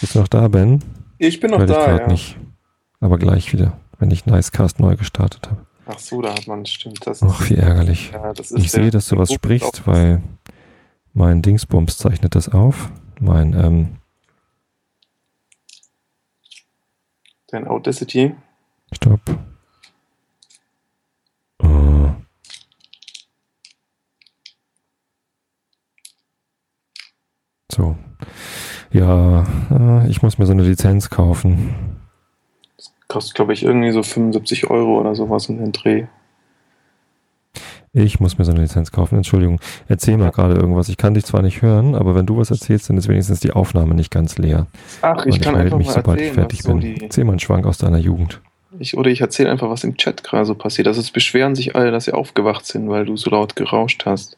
[0.01, 0.83] Bist du noch da, Ben?
[1.19, 2.07] Ich bin noch Hör da, ja.
[2.09, 2.37] nicht.
[2.99, 5.67] Aber gleich wieder, wenn ich Nicecast neu gestartet habe.
[5.87, 7.07] Ach so, da hat man, stimmt.
[7.07, 8.11] Das Ach, wie ärgerlich.
[8.13, 10.21] Ja, ich sehe, dass du was sprichst, weil
[11.13, 12.91] mein Dingsbums zeichnet das auf.
[13.21, 13.97] Mein, ähm,
[17.55, 18.35] Dein Audacity.
[18.93, 19.21] Stopp.
[21.63, 22.11] Uh.
[27.71, 27.97] So.
[28.93, 32.01] Ja, äh, ich muss mir so eine Lizenz kaufen.
[32.77, 36.07] Das kostet, glaube ich, irgendwie so 75 Euro oder sowas in den Dreh.
[37.97, 39.15] Ich muss mir so eine Lizenz kaufen.
[39.15, 39.61] Entschuldigung.
[39.87, 40.89] Erzähl mal gerade irgendwas.
[40.89, 43.53] Ich kann dich zwar nicht hören, aber wenn du was erzählst, dann ist wenigstens die
[43.53, 44.67] Aufnahme nicht ganz leer.
[45.01, 46.81] Ach, ich, ich kann einfach mich, mal sobald erzählen, ich fertig bin.
[46.81, 48.41] So Erzähl mal einen Schwank aus deiner Jugend.
[48.81, 50.89] Ich, oder ich erzähle einfach, was im Chat gerade so passiert.
[50.89, 54.37] Also es beschweren sich alle, dass sie aufgewacht sind, weil du so laut gerauscht hast.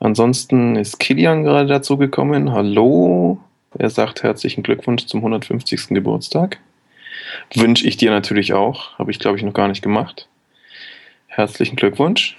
[0.00, 2.50] Ansonsten ist Kilian gerade dazu gekommen.
[2.50, 3.38] Hallo.
[3.78, 5.90] Er sagt herzlichen Glückwunsch zum 150.
[5.90, 6.58] Geburtstag.
[7.54, 8.98] Wünsche ich dir natürlich auch.
[8.98, 10.28] Habe ich, glaube ich, noch gar nicht gemacht.
[11.28, 12.36] Herzlichen Glückwunsch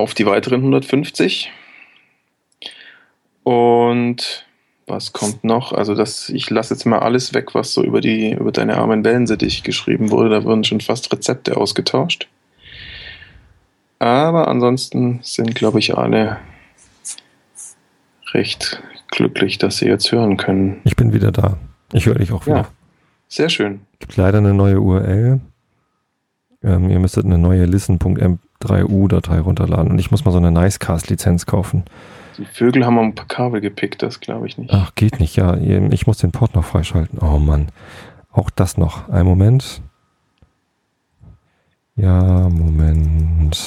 [0.00, 1.50] auf die weiteren 150.
[3.42, 4.46] Und
[4.86, 5.72] was kommt noch?
[5.72, 9.04] Also das, ich lasse jetzt mal alles weg, was so über die über deine armen
[9.04, 10.30] Wellensittich geschrieben wurde.
[10.30, 12.28] Da wurden schon fast Rezepte ausgetauscht.
[13.98, 16.38] Aber ansonsten sind, glaube ich, alle
[18.32, 20.80] recht glücklich, dass sie jetzt hören können.
[20.84, 21.58] Ich bin wieder da.
[21.92, 22.56] Ich höre dich auch wieder.
[22.56, 22.68] Ja,
[23.28, 23.80] sehr schön.
[23.98, 25.40] Gibt leider eine neue URL.
[26.62, 27.64] Ähm, ihr müsstet eine neue
[28.60, 31.84] listen.m3u-Datei runterladen und ich muss mal so eine Nicecast-Lizenz kaufen.
[32.38, 34.72] Die Vögel haben ein paar Kabel gepickt, das glaube ich nicht.
[34.72, 35.56] Ach, geht nicht, ja.
[35.56, 37.18] Ich muss den Port noch freischalten.
[37.18, 37.68] Oh Mann.
[38.32, 39.08] Auch das noch.
[39.08, 39.82] Ein Moment.
[41.96, 43.58] Ja, Moment.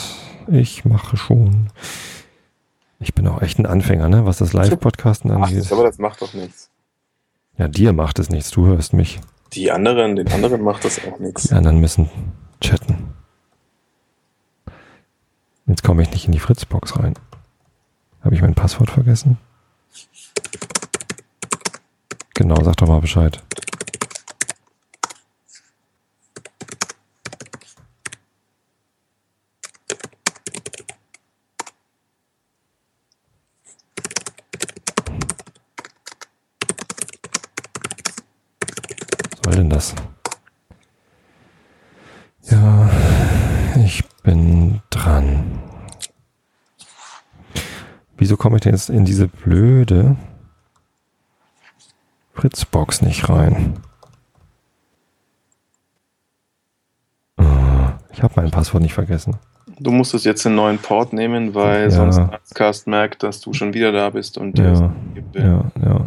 [0.48, 1.68] Ich mache schon.
[3.00, 5.66] Ich bin auch echt ein Anfänger, ne, was das Live-Podcasten angeht.
[5.68, 6.70] Ach, aber das macht doch nichts.
[7.58, 9.20] Ja, dir macht es nichts, du hörst mich.
[9.52, 11.44] Die anderen, den anderen macht das auch nichts.
[11.44, 12.10] Die anderen müssen
[12.60, 13.14] chatten.
[15.66, 17.14] Jetzt komme ich nicht in die Fritzbox rein.
[18.22, 19.38] Habe ich mein Passwort vergessen?
[22.34, 23.42] Genau, sag doch mal Bescheid.
[39.32, 39.96] Was soll denn das?
[42.50, 42.90] Ja,
[43.84, 45.60] ich bin dran.
[48.24, 50.16] Wieso komme ich denn jetzt in diese blöde
[52.34, 53.74] Fritzbox nicht rein?
[57.36, 59.36] Ah, ich habe mein Passwort nicht vergessen.
[59.78, 61.90] Du musstest jetzt einen neuen Port nehmen, weil ja.
[61.90, 64.94] sonst Arztcast merkt, dass du schon wieder da bist und ja,
[65.34, 66.06] ja, ja.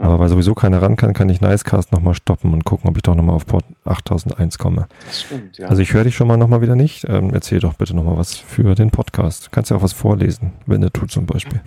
[0.00, 3.02] Aber weil sowieso keiner ran kann, kann ich Nicecast nochmal stoppen und gucken, ob ich
[3.02, 4.88] doch nochmal auf Port 8001 komme.
[5.04, 5.68] Das stimmt, ja.
[5.68, 7.04] Also ich höre dich schon mal nochmal wieder nicht.
[7.06, 9.52] Ähm, erzähl doch bitte nochmal was für den Podcast.
[9.52, 11.60] Kannst ja auch was vorlesen, wenn du zum Beispiel.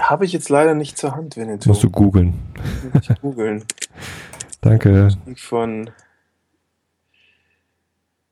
[0.00, 2.34] Habe ich jetzt leider nicht zur Hand, wenn Musst du googeln.
[3.20, 3.64] googeln.
[4.62, 5.10] Danke.
[5.36, 5.90] Von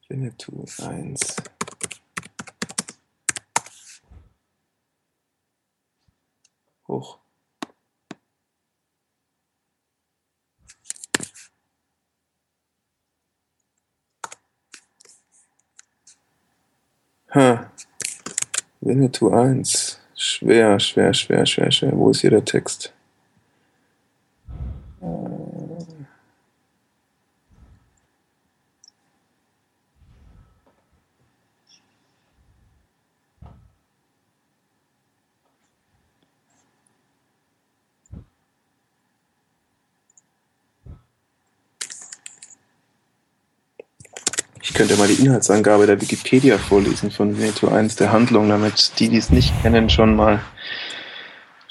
[0.08, 1.36] Winnetou 1.
[6.88, 7.18] Hoch.
[17.36, 17.70] Ha.
[18.80, 20.00] Winnetou 1.
[20.14, 21.92] Schwer, schwer, schwer, schwer, schwer.
[21.92, 22.94] Wo ist hier der Text?
[44.74, 49.18] Könnte mal die Inhaltsangabe der Wikipedia vorlesen von Veto 1 der Handlung, damit die, die
[49.18, 50.40] es nicht kennen, schon mal,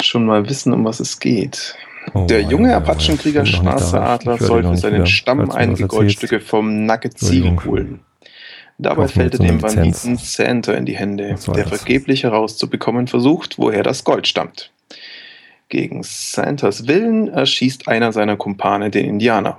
[0.01, 1.75] schon mal wissen, um was es geht.
[2.13, 7.57] Oh, der junge Apachenkrieger Schwarzer Adler soll für seinen Stamm einige Goldstücke vom Nugget Ziel
[7.65, 8.01] holen.
[8.77, 14.03] Dabei fällt er dem Banditen Santa in die Hände, der vergeblich herauszubekommen versucht, woher das
[14.03, 14.71] Gold stammt.
[15.69, 19.57] Gegen Santas Willen erschießt einer seiner Kumpane den Indianer.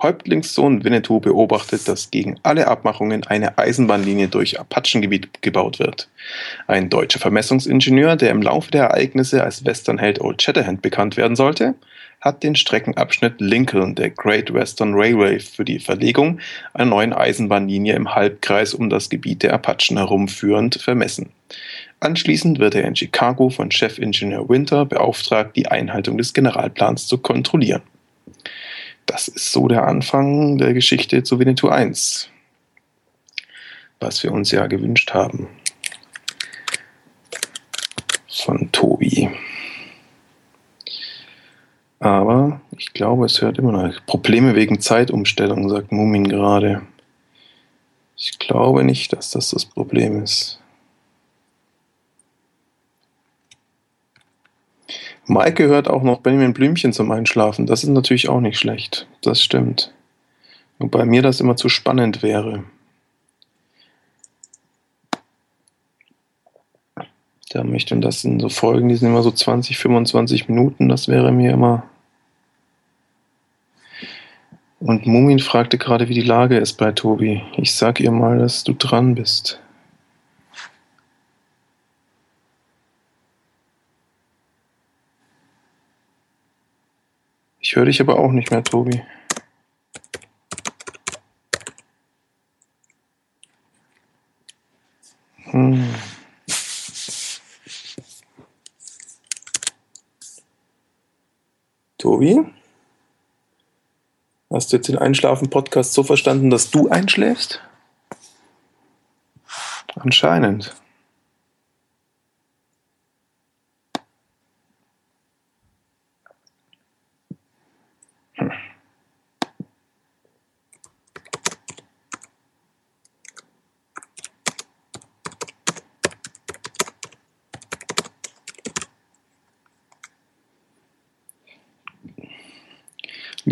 [0.00, 6.08] Häuptlingssohn Winnetou beobachtet, dass gegen alle Abmachungen eine Eisenbahnlinie durch Apachengebiet gebaut wird.
[6.68, 11.74] Ein deutscher Vermessungsingenieur, der im Laufe der Ereignisse als Westernheld Old Shatterhand bekannt werden sollte,
[12.20, 16.40] hat den Streckenabschnitt Lincoln der Great Western Railway für die Verlegung
[16.74, 21.30] einer neuen Eisenbahnlinie im Halbkreis um das Gebiet der Apachen herumführend vermessen.
[22.00, 27.82] Anschließend wird er in Chicago von Chefingenieur Winter beauftragt, die Einhaltung des Generalplans zu kontrollieren.
[29.08, 32.28] Das ist so der Anfang der Geschichte zu Winnetou 1,
[34.00, 35.48] was wir uns ja gewünscht haben
[38.30, 39.30] von Tobi.
[42.00, 44.06] Aber ich glaube, es hört immer noch.
[44.06, 46.82] Probleme wegen Zeitumstellung, sagt Mumin gerade.
[48.14, 50.60] Ich glaube nicht, dass das das Problem ist.
[55.28, 57.66] Maike hört auch noch Benjamin Blümchen zum Einschlafen.
[57.66, 59.06] Das ist natürlich auch nicht schlecht.
[59.22, 59.92] Das stimmt.
[60.78, 62.64] Wobei mir das immer zu spannend wäre.
[67.50, 70.88] Da möchte und das sind so Folgen, die sind immer so 20, 25 Minuten.
[70.88, 71.84] Das wäre mir immer.
[74.80, 77.42] Und Mumin fragte gerade, wie die Lage ist bei Tobi.
[77.56, 79.60] Ich sag ihr mal, dass du dran bist.
[87.68, 89.02] Ich höre dich aber auch nicht mehr, Tobi.
[95.50, 95.94] Hm.
[101.98, 102.40] Tobi?
[104.50, 107.60] Hast du jetzt den Einschlafen-Podcast so verstanden, dass du einschläfst?
[109.94, 110.74] Anscheinend.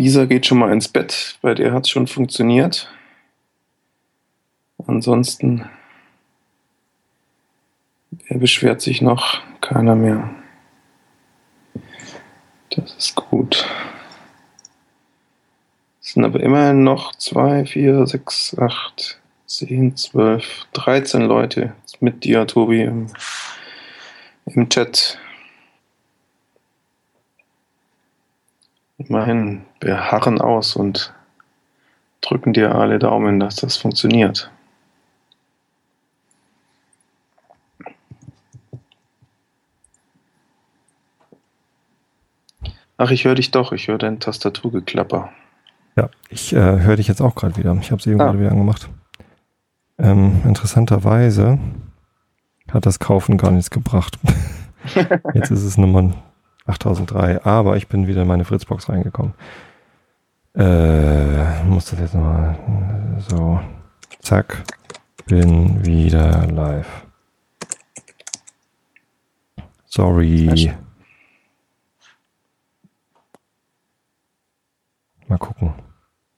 [0.07, 2.89] Lisa geht schon mal ins Bett, bei der hat es schon funktioniert.
[4.85, 5.69] Ansonsten,
[8.11, 9.41] wer beschwert sich noch?
[9.59, 10.33] Keiner mehr.
[12.69, 13.67] Das ist gut.
[16.01, 22.47] Es sind aber immerhin noch zwei, vier, sechs, acht, zehn, zwölf, dreizehn Leute mit dir,
[22.47, 23.07] Tobi, im,
[24.45, 25.19] im Chat.
[28.97, 31.13] Immerhin, wir harren aus und
[32.21, 34.51] drücken dir alle Daumen, dass das funktioniert.
[42.97, 43.71] Ach, ich höre dich doch.
[43.71, 45.29] Ich höre dein Tastaturgeklapper.
[45.95, 47.77] Ja, ich äh, höre dich jetzt auch gerade wieder.
[47.79, 48.25] Ich habe sie eben ah.
[48.25, 48.89] gerade wieder angemacht.
[49.99, 51.59] Ähm, interessanterweise
[52.71, 54.17] hat das Kaufen gar nichts gebracht.
[55.35, 56.13] jetzt ist es Nummer
[56.67, 59.33] 8003, aber ich bin wieder in meine Fritzbox reingekommen.
[60.55, 62.57] Äh, muss das jetzt nochmal
[63.27, 63.59] so,
[64.19, 64.63] zack,
[65.25, 67.05] bin wieder live.
[69.85, 70.73] Sorry.
[75.27, 75.73] Mal gucken.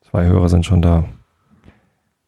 [0.09, 1.03] Zwei Hörer sind schon da.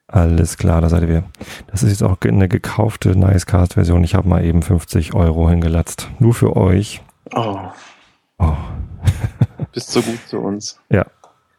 [0.07, 1.23] Alles klar, da seid ihr.
[1.67, 4.03] Das ist jetzt auch eine gekaufte Nicecast-Version.
[4.03, 6.09] Ich habe mal eben 50 Euro hingelatzt.
[6.19, 7.01] Nur für euch.
[7.33, 7.59] Oh.
[8.41, 8.57] Oh.
[9.73, 10.79] Bist so gut zu uns.
[10.89, 11.05] Ja.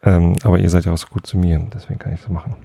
[0.02, 2.56] Ähm, aber ihr seid ja auch so gut zu mir, deswegen kann ich das machen.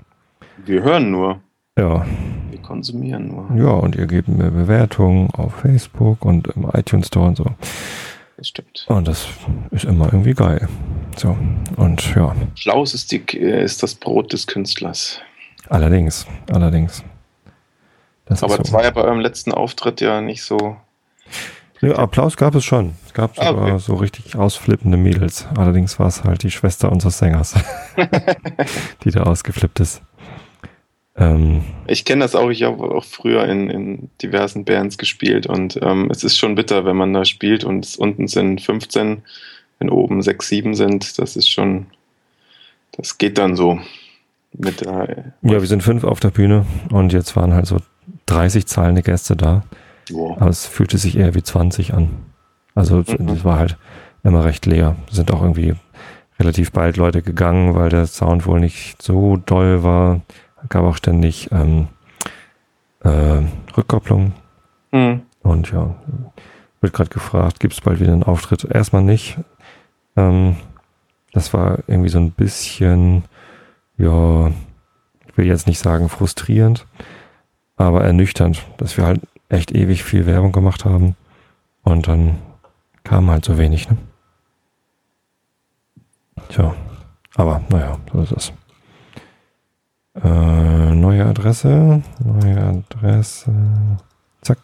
[0.64, 1.40] Wir hören nur.
[1.78, 2.04] Ja.
[2.50, 3.48] Wir konsumieren nur.
[3.56, 7.46] Ja, und ihr gebt mir Bewertungen auf Facebook und im iTunes Store und so.
[8.36, 8.84] Das stimmt.
[8.88, 9.28] Und das
[9.70, 10.68] ist immer irgendwie geil.
[11.16, 11.36] So,
[11.76, 12.34] und ja.
[12.56, 15.20] Schlaus ist, die, ist das Brot des Künstlers.
[15.68, 17.04] Allerdings, allerdings.
[18.26, 18.62] Das aber so.
[18.62, 20.76] das war ja bei eurem letzten Auftritt ja nicht so
[21.80, 22.94] ja, Applaus gab es schon.
[23.06, 23.78] Es gab sogar ah, okay.
[23.78, 25.46] so richtig ausflippende Mädels.
[25.56, 27.54] Allerdings war es halt die Schwester unseres Sängers,
[29.04, 30.02] die da ausgeflippt ist.
[31.18, 35.78] Ähm, ich kenne das auch, ich habe auch früher in, in diversen Bands gespielt und
[35.82, 39.22] ähm, es ist schon bitter, wenn man da spielt und unten sind 15,
[39.80, 41.86] wenn oben 6, 7 sind, das ist schon,
[42.92, 43.80] das geht dann so
[44.52, 45.32] mit der.
[45.42, 47.78] Ja, wir sind fünf auf der Bühne und jetzt waren halt so
[48.26, 49.64] 30 zahlende Gäste da.
[50.12, 50.36] Wow.
[50.40, 52.10] Aber es fühlte sich eher wie 20 an.
[52.74, 53.28] Also mhm.
[53.28, 53.76] es war halt
[54.22, 54.96] immer recht leer.
[55.10, 55.74] Sind auch irgendwie
[56.38, 60.20] relativ bald Leute gegangen, weil der Sound wohl nicht so doll war.
[60.68, 61.88] Gab auch ständig ähm,
[63.02, 63.42] äh,
[63.76, 64.32] Rückkopplung.
[64.92, 65.22] Mhm.
[65.42, 65.94] Und ja,
[66.80, 68.64] wird gerade gefragt, gibt es bald wieder einen Auftritt?
[68.64, 69.38] Erstmal nicht.
[70.16, 70.56] Ähm,
[71.32, 73.24] das war irgendwie so ein bisschen,
[73.96, 74.48] ja,
[75.26, 76.86] ich will jetzt nicht sagen frustrierend,
[77.76, 81.16] aber ernüchternd, dass wir halt echt ewig viel Werbung gemacht haben.
[81.82, 82.38] Und dann
[83.04, 83.96] kam halt so wenig, ne?
[86.48, 86.74] Tja,
[87.34, 88.52] aber naja, so ist es.
[90.22, 93.52] Äh, neue Adresse, neue Adresse,
[94.40, 94.58] zack.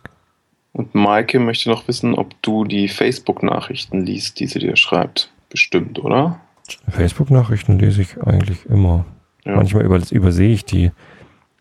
[0.72, 5.32] Und Maike möchte noch wissen, ob du die Facebook-Nachrichten liest, die sie dir schreibt.
[5.48, 6.40] Bestimmt, oder?
[6.88, 9.04] Facebook-Nachrichten lese ich eigentlich immer.
[9.44, 9.54] Ja.
[9.54, 10.90] Manchmal über, übersehe ich die.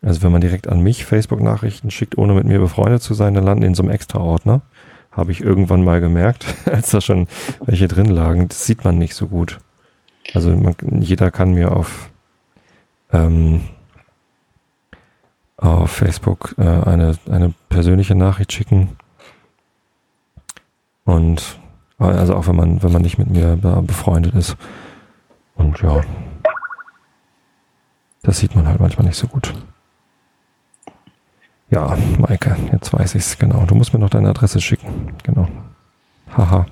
[0.04, 3.44] Also wenn man direkt an mich Facebook-Nachrichten schickt, ohne mit mir befreundet zu sein, dann
[3.44, 4.60] landen in so einem Extra-Ordner.
[5.10, 7.26] Habe ich irgendwann mal gemerkt, als da schon
[7.64, 8.48] welche drin lagen.
[8.48, 9.60] Das sieht man nicht so gut.
[10.34, 12.10] Also man, jeder kann mir auf,
[13.12, 13.62] ähm,
[15.56, 18.96] auf Facebook äh, eine, eine persönliche Nachricht schicken.
[21.04, 21.58] Und
[21.98, 24.56] also auch wenn man, wenn man nicht mit mir befreundet ist.
[25.54, 26.02] Und ja,
[28.22, 29.54] das sieht man halt manchmal nicht so gut.
[31.74, 33.64] Ja, Maike, jetzt weiß ich es genau.
[33.66, 35.12] Du musst mir noch deine Adresse schicken.
[35.24, 35.48] Genau.
[36.36, 36.66] Haha.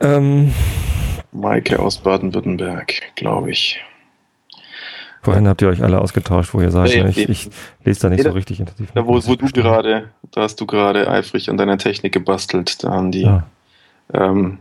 [0.00, 0.54] Ähm,
[1.32, 3.82] Maike aus Baden-Württemberg, glaube ich.
[5.22, 7.50] Vorhin habt ihr euch alle ausgetauscht, wo ihr sagt, nee, ich, ich,
[7.82, 8.92] lese da nicht so richtig intensiv.
[8.94, 12.84] Da, wo, wo du gerade, da hast du gerade eifrig an deiner Technik gebastelt.
[12.84, 13.42] Da haben die ja.
[14.14, 14.58] ähm,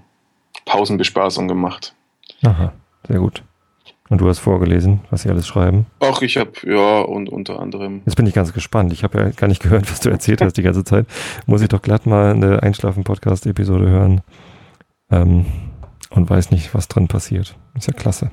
[0.65, 1.93] Pausenbespaßung gemacht.
[2.43, 2.73] Aha,
[3.07, 3.43] sehr gut.
[4.09, 5.85] Und du hast vorgelesen, was sie alles schreiben?
[5.99, 8.01] Ach, ich habe, ja, und unter anderem.
[8.05, 8.93] Jetzt bin ich ganz gespannt.
[8.93, 11.05] Ich habe ja gar nicht gehört, was du erzählt hast die ganze Zeit.
[11.45, 14.21] Muss ich doch glatt mal eine Einschlafen-Podcast-Episode hören.
[15.11, 15.45] Ähm,
[16.09, 17.55] und weiß nicht, was drin passiert.
[17.75, 18.31] Ist ja klasse.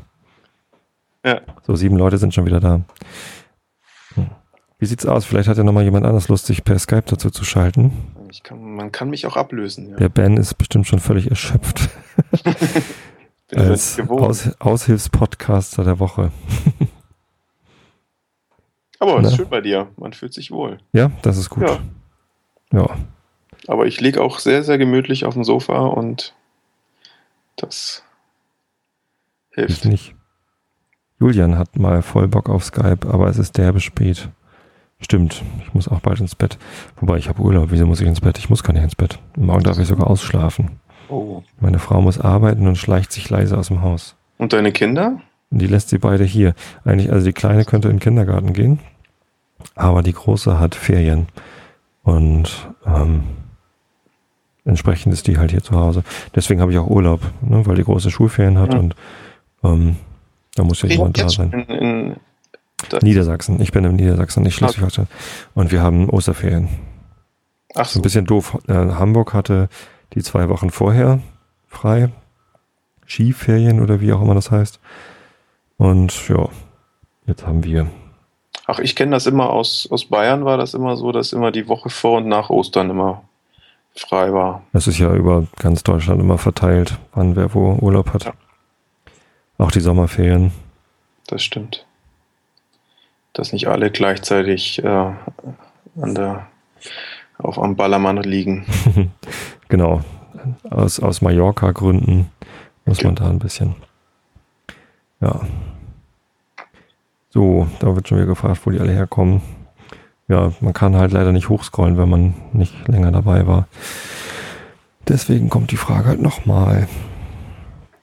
[1.24, 1.40] Ja.
[1.62, 2.82] So, sieben Leute sind schon wieder da.
[4.14, 4.30] Hm.
[4.78, 5.24] Wie sieht's aus?
[5.24, 7.92] Vielleicht hat ja nochmal jemand anders Lust, sich per Skype dazu zu schalten.
[8.42, 9.90] Kann, man kann mich auch ablösen.
[9.90, 9.96] Ja.
[9.96, 11.88] Der Ben ist bestimmt schon völlig erschöpft.
[13.56, 16.30] als Aus, Aushilfspodcaster der Woche.
[18.98, 19.88] Aber es ist schön bei dir.
[19.96, 20.78] Man fühlt sich wohl.
[20.92, 21.68] Ja, das ist gut.
[21.68, 21.78] Ja.
[22.72, 22.88] ja.
[23.66, 26.34] Aber ich lege auch sehr, sehr gemütlich auf dem Sofa und
[27.56, 28.02] das
[29.50, 29.70] hilft.
[29.70, 30.14] Ich nicht.
[31.20, 34.28] Julian hat mal voll Bock auf Skype, aber es ist derbe spät.
[35.00, 36.58] Stimmt, ich muss auch bald ins Bett.
[36.96, 37.70] Wobei ich habe Urlaub.
[37.70, 38.38] Wieso muss ich ins Bett?
[38.38, 39.18] Ich muss gar nicht ins Bett.
[39.36, 40.80] Morgen darf ich sogar ausschlafen.
[41.08, 41.42] Oh.
[41.60, 44.16] Meine Frau muss arbeiten und schleicht sich leise aus dem Haus.
[44.38, 45.20] Und deine Kinder?
[45.50, 46.54] Die lässt sie beide hier.
[46.84, 48.80] Eigentlich, also die Kleine könnte in den Kindergarten gehen,
[49.76, 51.28] aber die Große hat Ferien.
[52.02, 53.22] Und ähm,
[54.64, 56.02] entsprechend ist die halt hier zu Hause.
[56.34, 58.80] Deswegen habe ich auch Urlaub, ne, weil die große Schulferien hat ja.
[58.80, 58.96] und
[59.62, 59.96] ähm,
[60.54, 61.52] da muss ja jemand da sein.
[61.52, 62.16] In, in
[63.02, 63.60] Niedersachsen.
[63.60, 65.08] Ich bin in Niedersachsen, nicht Schleswig-Holstein.
[65.54, 66.68] Und wir haben Osterferien.
[67.74, 67.98] Ach so.
[67.98, 68.58] Ein bisschen doof.
[68.68, 69.68] Äh, Hamburg hatte
[70.12, 71.20] die zwei Wochen vorher
[71.66, 72.10] frei.
[73.06, 74.80] Skiferien oder wie auch immer das heißt.
[75.76, 76.48] Und ja,
[77.26, 77.88] jetzt haben wir.
[78.66, 81.68] Ach, ich kenne das immer aus, aus Bayern war das immer so, dass immer die
[81.68, 83.22] Woche vor und nach Ostern immer
[83.94, 84.62] frei war.
[84.72, 88.24] Das ist ja über ganz Deutschland immer verteilt, wann wer wo Urlaub hat.
[88.24, 88.32] Ja.
[89.58, 90.52] Auch die Sommerferien.
[91.26, 91.86] Das stimmt.
[93.32, 96.46] Dass nicht alle gleichzeitig äh, an der
[97.38, 98.64] auf am Ballermann liegen.
[99.68, 100.02] genau.
[100.70, 102.30] Aus, aus Mallorca-Gründen
[102.84, 103.76] muss man da ein bisschen.
[105.20, 105.40] Ja.
[107.30, 109.42] So, da wird schon wieder gefragt, wo die alle herkommen.
[110.28, 113.66] Ja, man kann halt leider nicht hochscrollen, wenn man nicht länger dabei war.
[115.08, 116.88] Deswegen kommt die Frage halt nochmal.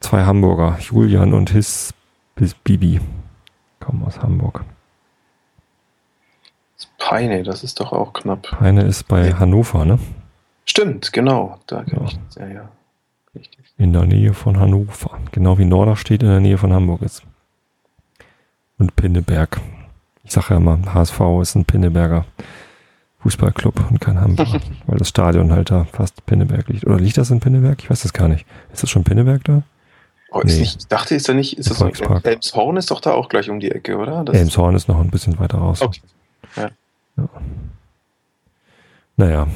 [0.00, 1.94] Zwei Hamburger, Julian und his
[2.64, 3.00] Bibi,
[3.80, 4.64] kommen aus Hamburg.
[6.98, 8.42] Peine, das ist doch auch knapp.
[8.42, 9.34] Peine ist bei.
[9.34, 9.98] Hannover, ne?
[10.64, 11.58] Stimmt, genau.
[11.66, 12.04] Da ja.
[12.04, 12.68] ich ja, ja.
[13.34, 13.60] Richtig.
[13.78, 15.18] In der Nähe von Hannover.
[15.32, 17.22] Genau wie Norderstedt in der Nähe von Hamburg ist.
[18.78, 19.60] Und Pinneberg.
[20.24, 22.24] Ich sage ja immer, HSV ist ein Pinneberger
[23.20, 24.60] Fußballclub und kein Hamburger.
[24.86, 26.86] weil das Stadion halt da fast Pinneberg liegt.
[26.86, 27.82] Oder liegt das in Pinneberg?
[27.82, 28.46] Ich weiß das gar nicht.
[28.72, 29.62] Ist das schon Pinneberg da?
[30.30, 30.60] Oh, nee.
[30.60, 33.50] nicht, ich dachte, ist da nicht, ist das so, Elmshorn ist doch da auch gleich
[33.50, 34.24] um die Ecke, oder?
[34.24, 35.82] Das Elmshorn ist noch ein bisschen weiter raus.
[35.82, 36.00] Okay.
[36.56, 36.70] Ja.
[37.18, 37.28] Ja.
[39.18, 39.46] Naja,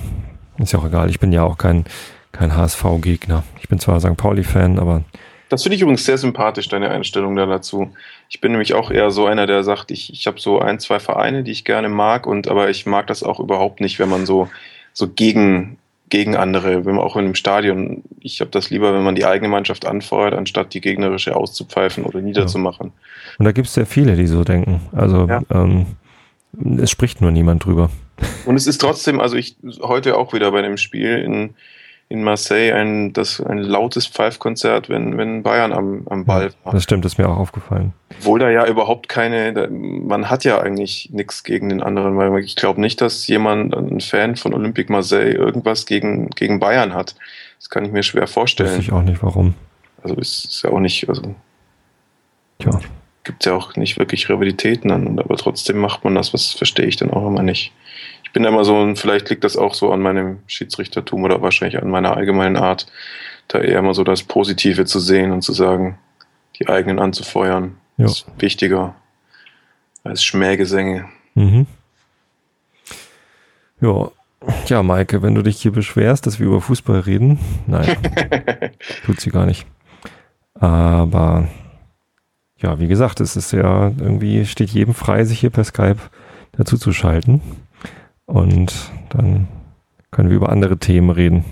[0.65, 1.11] ist ja auch egal.
[1.11, 1.85] Ich bin ja auch kein,
[2.33, 3.45] kein HSV-Gegner.
[3.61, 4.17] Ich bin zwar St.
[4.17, 5.03] Pauli-Fan, aber.
[5.49, 7.91] Das finde ich übrigens sehr sympathisch, deine Einstellung da dazu.
[8.29, 10.99] Ich bin nämlich auch eher so einer, der sagt, ich, ich habe so ein, zwei
[10.99, 14.27] Vereine, die ich gerne mag, und aber ich mag das auch überhaupt nicht, wenn man
[14.27, 14.49] so,
[14.93, 15.79] so gegen,
[16.09, 19.25] gegen andere, wenn man auch in einem Stadion, ich habe das lieber, wenn man die
[19.25, 22.93] eigene Mannschaft anfeuert, anstatt die gegnerische auszupfeifen oder niederzumachen.
[23.39, 24.81] Und da gibt es sehr viele, die so denken.
[24.93, 25.43] Also ja.
[25.51, 25.87] ähm,
[26.79, 27.91] es spricht nur niemand drüber.
[28.45, 31.55] Und es ist trotzdem, also ich heute auch wieder bei dem Spiel in,
[32.09, 36.73] in Marseille ein, das, ein lautes Pfeifkonzert, wenn, wenn Bayern am, am Ball war.
[36.73, 37.93] Das stimmt, das ist mir auch aufgefallen.
[38.21, 42.55] Obwohl da ja überhaupt keine, man hat ja eigentlich nichts gegen den anderen, weil ich
[42.55, 47.17] glaube nicht, dass jemand, ein Fan von Olympique Marseille, irgendwas gegen, gegen Bayern hat.
[47.59, 48.71] Das kann ich mir schwer vorstellen.
[48.71, 49.55] Weiß ich auch nicht, warum.
[50.03, 51.35] Also es ist ja auch nicht, also
[52.61, 52.79] Tja.
[53.25, 56.87] gibt es ja auch nicht wirklich Rivalitäten an, aber trotzdem macht man das, was verstehe
[56.87, 57.73] ich dann auch immer nicht.
[58.37, 61.81] Ich bin immer so, und vielleicht liegt das auch so an meinem Schiedsrichtertum oder wahrscheinlich
[61.83, 62.87] an meiner allgemeinen Art,
[63.49, 65.97] da eher immer so das Positive zu sehen und zu sagen,
[66.59, 68.05] die eigenen anzufeuern, Ja.
[68.05, 68.95] ist wichtiger
[70.05, 71.07] als Schmähgesänge.
[71.35, 71.67] Mhm.
[73.81, 74.11] Ja.
[74.67, 77.97] Ja, Maike, wenn du dich hier beschwerst, dass wir über Fußball reden, nein,
[79.07, 79.67] tut sie gar nicht.
[80.53, 81.49] Aber
[82.59, 85.97] ja, wie gesagt, es ist ja irgendwie, steht jedem frei, sich hier per Skype
[86.53, 87.41] dazu zu schalten.
[88.27, 88.73] Und
[89.11, 89.49] dann
[90.11, 91.45] können wir über andere Themen reden.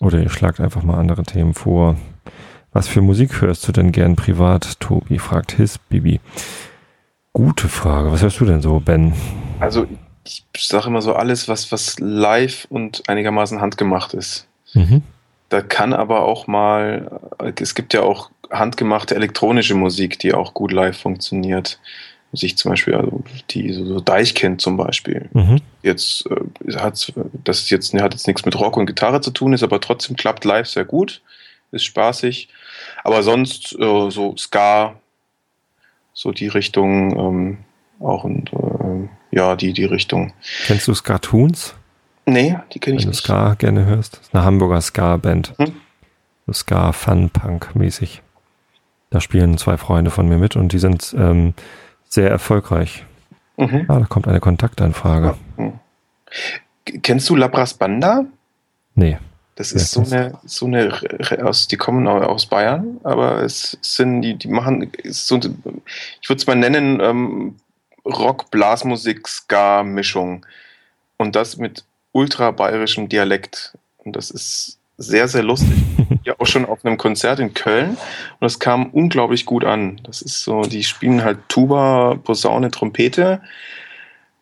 [0.00, 1.96] Oder ihr schlagt einfach mal andere Themen vor.
[2.72, 5.18] Was für Musik hörst du denn gern privat, Tobi?
[5.18, 6.20] fragt His Bibi.
[7.32, 8.10] Gute Frage.
[8.10, 9.12] Was hörst du denn so, Ben?
[9.60, 9.86] Also
[10.24, 14.46] ich sage immer so alles, was, was live und einigermaßen handgemacht ist.
[14.74, 15.02] Mhm.
[15.48, 17.20] Da kann aber auch mal,
[17.56, 21.78] es gibt ja auch handgemachte elektronische Musik, die auch gut live funktioniert.
[22.34, 25.28] Sich zum Beispiel, also die so, so Deichkind zum Beispiel.
[25.34, 25.60] Mhm.
[25.82, 27.12] Jetzt äh, hat
[27.44, 30.16] das ist jetzt hat jetzt nichts mit Rock und Gitarre zu tun, ist aber trotzdem
[30.16, 31.20] klappt live sehr gut,
[31.72, 32.48] ist spaßig.
[33.04, 34.94] Aber sonst äh, so Ska,
[36.14, 37.58] so die Richtung ähm,
[38.00, 40.32] auch und äh, ja die die Richtung.
[40.66, 41.74] Kennst du Skatoons?
[42.24, 43.22] Nee, die kenne ich Wenn du nicht.
[43.22, 44.14] Ska gerne hörst.
[44.14, 45.54] Das ist eine Hamburger Ska-Band.
[45.58, 45.72] Hm.
[46.46, 48.22] So Ska, Fun-Punk mäßig.
[49.10, 51.54] Da spielen zwei Freunde von mir mit und die sind ähm,
[52.12, 53.04] sehr erfolgreich.
[53.56, 53.86] Mhm.
[53.88, 55.34] Ah, da kommt eine Kontaktanfrage.
[57.02, 58.24] Kennst du Labras Banda?
[58.94, 59.18] Nee.
[59.54, 62.98] Das Ja, ist so das- eine, so eine, Re- aus, die kommen au- aus Bayern,
[63.02, 67.56] aber es sind, die, die machen, ist so, ich würde es mal nennen, ähm,
[68.04, 70.44] Rock, Blasmusik, Ska-Mischung.
[71.18, 73.76] Und das mit ultra bayerischem Dialekt.
[73.98, 75.70] Und das ist sehr, sehr lustig.
[76.42, 80.00] auch schon auf einem Konzert in Köln und das kam unglaublich gut an.
[80.04, 83.40] Das ist so, die spielen halt Tuba, Posaune, Trompete,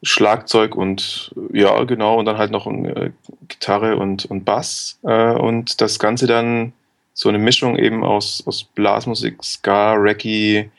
[0.02, 3.10] Schlagzeug und ja, genau, und dann halt noch äh,
[3.48, 4.98] Gitarre und, und Bass.
[5.02, 6.72] Äh, und das Ganze dann
[7.12, 10.70] so eine Mischung eben aus, aus Blasmusik, Ska, Reggae,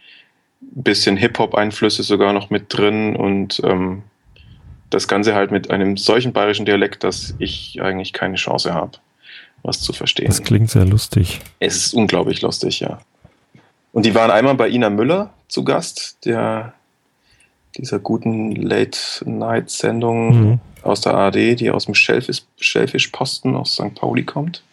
[0.59, 4.01] bisschen Hip-Hop-Einflüsse sogar noch mit drin und ähm,
[4.89, 8.97] das Ganze halt mit einem solchen bayerischen Dialekt, dass ich eigentlich keine Chance habe,
[9.63, 10.27] was zu verstehen.
[10.27, 11.39] Das klingt sehr lustig.
[11.59, 12.99] Es ist unglaublich lustig, ja.
[13.93, 16.73] Und die waren einmal bei Ina Müller zu Gast, der
[17.77, 20.59] dieser guten Late-Night-Sendung Mhm.
[20.83, 23.95] aus der ARD, die aus dem Schellfisch, Schellfischposten aus St.
[23.95, 24.63] Pauli kommt.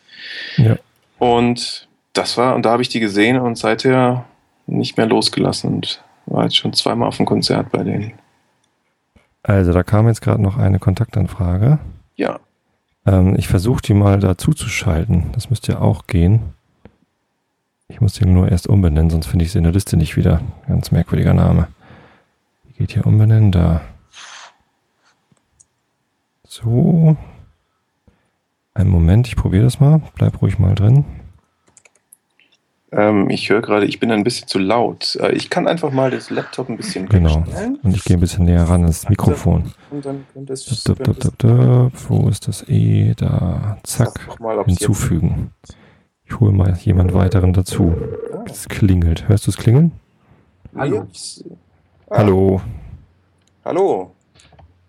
[0.57, 0.77] Ja.
[1.19, 4.25] Und das war, und da habe ich die gesehen und seither
[4.67, 8.13] nicht mehr losgelassen und war jetzt schon zweimal auf dem Konzert bei denen.
[9.43, 11.79] Also, da kam jetzt gerade noch eine Kontaktanfrage.
[12.17, 12.39] Ja,
[13.09, 15.31] Ähm, ich versuche die mal dazu zu schalten.
[15.33, 16.41] Das müsste ja auch gehen.
[17.89, 20.43] Ich muss den nur erst umbenennen, sonst finde ich sie in der Liste nicht wieder.
[20.67, 21.69] Ganz merkwürdiger Name.
[22.65, 23.51] Wie geht hier umbenennen?
[23.51, 23.81] Da.
[26.45, 27.17] So.
[28.75, 30.03] Einen Moment, ich probiere das mal.
[30.15, 31.07] Bleib ruhig mal drin.
[32.93, 35.17] Ähm, ich höre gerade, ich bin ein bisschen zu laut.
[35.21, 37.41] Äh, ich kann einfach mal das Laptop ein bisschen Genau.
[37.47, 39.73] wegstellen Und ich gehe ein bisschen näher ran ans Mikrofon.
[39.91, 41.93] und dann könnte es Dup, dup, dup, dup.
[42.09, 43.15] Wo ist das E?
[43.17, 43.79] Da.
[43.83, 44.39] Zack.
[44.41, 45.53] Mal, Hinzufügen.
[46.25, 47.95] Ich hole mal jemand weiteren dazu.
[48.35, 48.45] Ah.
[48.47, 49.29] Es klingelt.
[49.29, 49.93] Hörst du es klingeln?
[50.77, 51.07] Hallo.
[52.11, 52.61] Ah, Hallo.
[53.65, 54.15] Hallo.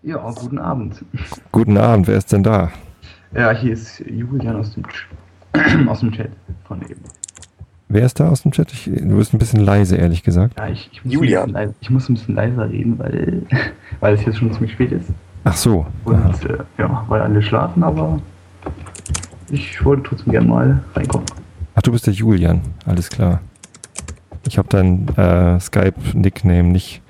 [0.03, 1.03] Ja, guten Abend.
[1.51, 2.07] Guten Abend.
[2.07, 2.71] Wer ist denn da?
[3.33, 6.31] Ja, hier ist Julian aus dem, Ch- aus dem Chat
[6.65, 7.01] von eben.
[7.91, 8.71] Wer ist da aus dem Chat?
[8.71, 10.59] Ich, du bist ein bisschen leise, ehrlich gesagt.
[10.59, 11.41] Ja, ich, ich, muss Julian.
[11.41, 13.41] Ein bisschen leiser, ich muss ein bisschen leiser reden, weil,
[13.99, 15.09] weil es jetzt schon ziemlich spät ist.
[15.43, 15.87] Ach so.
[16.05, 18.21] Und äh, ja, weil alle schlafen, aber
[19.49, 21.25] ich wollte trotzdem gerne mal reinkommen.
[21.73, 22.61] Ach, du bist der Julian.
[22.85, 23.41] Alles klar.
[24.47, 27.01] Ich habe dein äh, Skype-Nickname nicht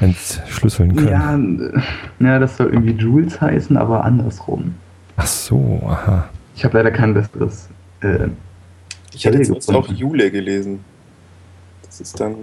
[0.00, 1.08] entschlüsseln können.
[1.08, 1.82] Ja, äh,
[2.24, 4.74] ja, das soll irgendwie Jules heißen, aber andersrum.
[5.16, 6.28] Ach so, aha.
[6.54, 7.70] Ich habe leider kein besseres.
[8.00, 8.28] Äh,
[9.14, 9.74] Ich hatte jetzt gefunden.
[9.80, 10.80] auch Jule gelesen.
[11.84, 12.34] Das ist dann.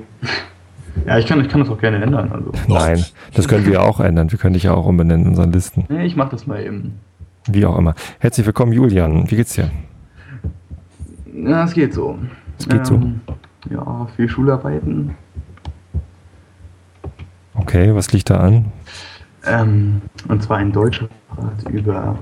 [1.05, 2.31] ja, ich kann, ich kann das auch gerne ändern.
[2.31, 2.51] Also.
[2.67, 4.31] Nein, das können wir auch ändern.
[4.31, 5.85] Wir können dich ja auch umbenennen in unseren Listen.
[5.89, 6.99] Nee, ich mach das mal eben.
[7.47, 7.93] Wie auch immer.
[8.19, 9.29] Herzlich willkommen, Julian.
[9.29, 9.69] Wie geht's dir?
[11.33, 12.17] Ja, es geht so.
[12.57, 12.95] Es geht so.
[12.95, 13.21] Ähm,
[13.69, 15.15] Ja, viel Schularbeiten.
[17.53, 18.65] Okay, was liegt da an?
[19.45, 22.17] Ähm, und zwar ein deutscher Part über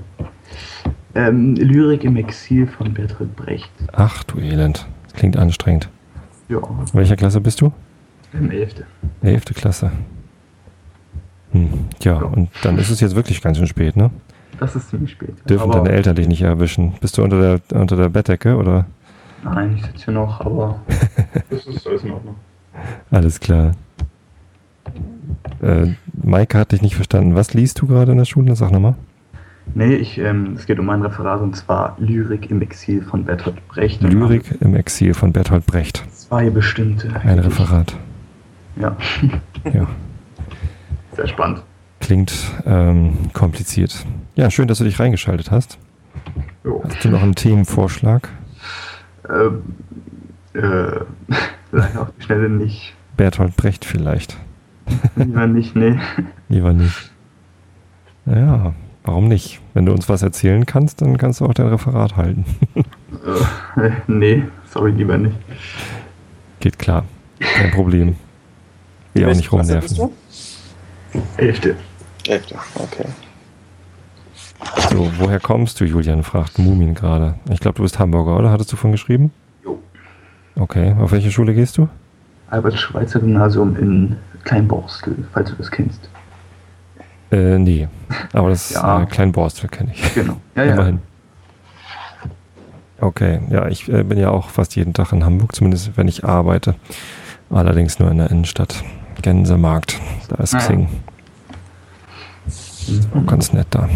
[1.14, 3.70] ähm, Lyrik im Exil von Bertolt Brecht.
[3.92, 4.86] Ach du Elend.
[5.04, 5.88] Das klingt anstrengend.
[6.48, 7.72] Ja, In welcher Klasse bist du?
[8.32, 8.74] im 11.
[9.22, 9.92] Elfte Klasse.
[11.52, 11.70] Hm.
[12.02, 14.10] Ja, und dann ist es jetzt wirklich ganz schön spät, ne?
[14.58, 15.34] Das ist ziemlich spät.
[15.48, 16.94] Dürfen Aber deine Eltern dich nicht erwischen?
[17.00, 18.86] Bist du unter der, unter der Bettdecke oder?
[19.44, 20.80] Nein, ich sitze hier noch, aber
[21.50, 22.34] das ist alles in Ordnung.
[23.10, 23.72] Alles klar.
[25.62, 25.92] Äh,
[26.22, 27.36] Maike hat dich nicht verstanden.
[27.36, 28.54] Was liest du gerade in der Schule?
[28.56, 28.94] Sag nochmal.
[29.72, 33.66] Nee, ich, ähm, es geht um ein Referat und zwar Lyrik im Exil von Bertolt
[33.68, 34.02] Brecht.
[34.02, 36.04] Lyrik im Exil von Bertolt Brecht.
[36.12, 37.08] Zwei bestimmte.
[37.24, 37.96] Ein Referat.
[38.76, 38.96] Ja.
[39.72, 39.86] Ja.
[41.16, 41.62] Sehr spannend.
[42.00, 42.34] Klingt
[42.66, 44.04] ähm, kompliziert.
[44.34, 45.78] Ja, schön, dass du dich reingeschaltet hast.
[46.64, 46.82] Jo.
[46.84, 48.28] Hast du noch einen Themenvorschlag?
[49.28, 49.62] Ähm,
[50.54, 50.60] äh,
[51.72, 52.94] leider auf die Schnelle nicht.
[53.16, 54.36] Bertolt Brecht vielleicht.
[55.16, 55.98] Lieber nicht, nee.
[56.48, 57.10] Lieber nicht.
[58.26, 58.72] Naja,
[59.04, 59.60] warum nicht?
[59.74, 62.44] Wenn du uns was erzählen kannst, dann kannst du auch dein Referat halten.
[63.76, 65.36] Äh, nee, sorry, lieber nicht.
[66.60, 67.04] Geht klar.
[67.38, 68.16] Kein Problem.
[69.14, 70.10] Will auch nicht rumnerven.
[71.36, 71.76] Elfte.
[72.26, 73.06] Elfte, okay.
[74.90, 76.22] So, woher kommst du, Julian?
[76.22, 77.34] fragt Mumin gerade.
[77.50, 78.50] Ich glaube, du bist Hamburger, oder?
[78.50, 79.30] Hattest du von geschrieben?
[79.64, 79.78] Jo.
[80.56, 80.94] Okay.
[80.98, 81.88] Auf welche Schule gehst du?
[82.50, 86.08] Albert-Schweitzer Gymnasium in Kleinborstel, falls du das kennst.
[87.32, 87.88] Äh, nee.
[88.32, 89.02] Aber das Ja.
[89.02, 90.14] äh, Kleinborstel kenne ich.
[90.14, 90.36] Genau.
[90.54, 90.72] Ja, ja.
[90.74, 90.98] Immerhin.
[93.00, 96.24] Okay, ja, ich äh, bin ja auch fast jeden Tag in Hamburg, zumindest wenn ich
[96.24, 96.74] arbeite.
[97.50, 98.82] Allerdings nur in der Innenstadt.
[99.22, 100.58] Gänsemarkt, da ist ja.
[100.60, 100.88] Xing.
[103.14, 103.88] Auch ganz nett da.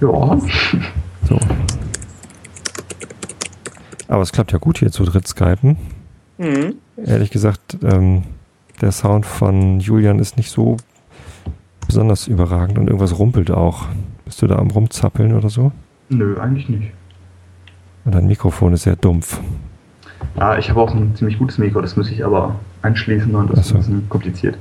[0.00, 0.38] Ja.
[1.28, 1.38] So.
[4.08, 5.76] Aber es klappt ja gut hier zu dritt Skypen.
[6.38, 6.74] Mhm.
[7.04, 8.24] Ehrlich gesagt, ähm,
[8.80, 10.76] der Sound von Julian ist nicht so
[11.86, 13.86] besonders überragend und irgendwas rumpelt auch.
[14.24, 15.72] Bist du da am Rumzappeln oder so?
[16.08, 16.92] Nö, eigentlich nicht.
[18.04, 19.40] Und dein Mikrofon ist sehr dumpf.
[20.38, 23.58] Ja, ich habe auch ein ziemlich gutes Mikro, das muss ich aber anschließen und das
[23.58, 24.58] Ach ist ein bisschen kompliziert.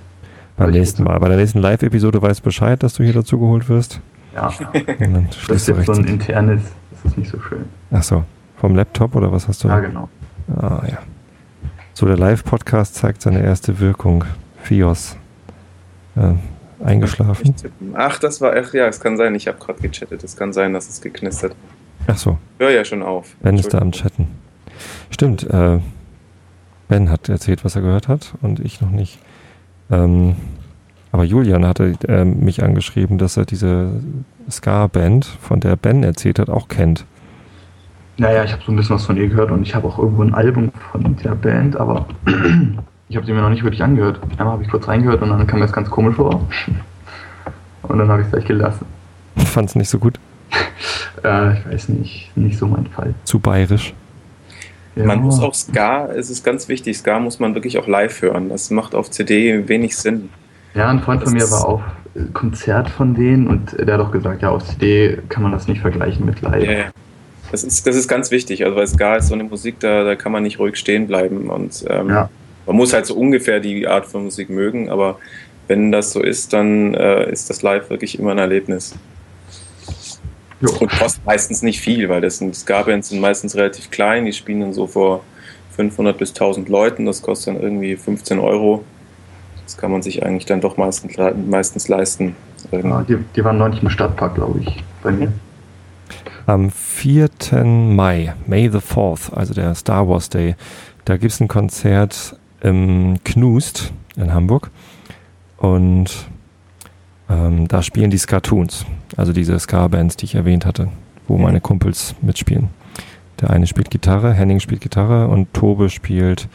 [0.56, 1.20] Beim nächsten Mal.
[1.20, 4.00] Bei der nächsten Live-Episode weißt du Bescheid, dass du hier dazu geholt wirst.
[4.36, 4.52] Ja,
[5.48, 7.66] das ist jetzt so ein internes, das ist nicht so schön.
[7.92, 8.24] Ach so.
[8.58, 9.68] Vom Laptop oder was hast du?
[9.68, 10.10] Ja, genau.
[10.56, 11.00] Ah, ja.
[11.94, 14.26] So, der Live-Podcast zeigt seine erste Wirkung.
[14.62, 15.18] Fios.
[16.16, 16.34] Äh,
[16.84, 17.56] eingeschlafen?
[17.94, 20.24] Ach, das war, ach ja, es kann sein, ich habe gerade gechattet.
[20.24, 21.56] Es kann sein, dass es geknistert.
[22.08, 22.38] Ach so.
[22.60, 23.36] Hör ja schon auf.
[23.42, 24.28] Ben ist da am Chatten.
[25.10, 25.80] Stimmt, äh,
[26.88, 29.20] Ben hat erzählt, was er gehört hat und ich noch nicht.
[29.90, 30.36] Ähm,
[31.12, 34.02] aber Julian hatte äh, mich angeschrieben, dass er diese
[34.50, 37.06] Ska-Band, von der Ben erzählt hat, auch kennt.
[38.18, 40.24] Naja, ich habe so ein bisschen was von ihr gehört und ich habe auch irgendwo
[40.24, 42.06] ein Album von der Band, aber
[43.10, 44.20] ich habe sie mir noch nicht wirklich angehört.
[44.38, 46.48] Einmal habe ich kurz reingehört und dann kam mir das ganz komisch vor.
[47.84, 48.86] Und dann habe ich es gleich gelassen.
[49.36, 50.20] Fand es nicht so gut.
[51.24, 53.14] Äh, ich weiß nicht, nicht so mein Fall.
[53.24, 53.94] Zu bayerisch.
[54.96, 55.06] Ja.
[55.06, 58.50] Man muss auch Ska, es ist ganz wichtig, Ska muss man wirklich auch live hören.
[58.50, 60.30] Das macht auf CD wenig Sinn.
[60.74, 61.82] Ja, ein Freund von Das mir ist- war auf
[62.16, 65.68] äh, Konzert von denen und der hat auch gesagt, ja, auf CD kann man das
[65.70, 66.64] nicht vergleichen mit live.
[66.66, 66.84] Ja, ja.
[67.52, 70.16] Das ist, das ist ganz wichtig, also weil Ska ist so eine Musik, da, da
[70.16, 72.30] kann man nicht ruhig stehen bleiben und ähm, Ja.
[72.66, 75.20] Man muss halt so ungefähr die Art von Musik mögen, aber
[75.68, 78.96] wenn das so ist, dann äh, ist das live wirklich immer ein Erlebnis.
[80.62, 80.70] Jo.
[80.80, 84.62] Und kostet meistens nicht viel, weil das sind Ska-Bands sind meistens relativ klein, die spielen
[84.62, 85.24] dann so vor
[85.72, 88.84] 500 bis 1000 Leuten, das kostet dann irgendwie 15 Euro.
[89.66, 91.16] Das kann man sich eigentlich dann doch meistens,
[91.48, 92.36] meistens leisten.
[92.72, 95.32] Ja, die, die waren neulich im Stadtpark, glaube ich, bei mir.
[96.46, 97.30] Am 4.
[97.64, 100.56] Mai, May the 4th, also der Star Wars Day,
[101.06, 104.72] da gibt es ein Konzert im Knust in Hamburg.
[105.58, 106.10] Und
[107.30, 108.86] ähm, da spielen die Skatoons,
[109.16, 110.90] also diese Ska-Bands, die ich erwähnt hatte,
[111.28, 112.70] wo meine Kumpels mitspielen.
[113.40, 116.48] Der eine spielt Gitarre, Henning spielt Gitarre und Tobe spielt,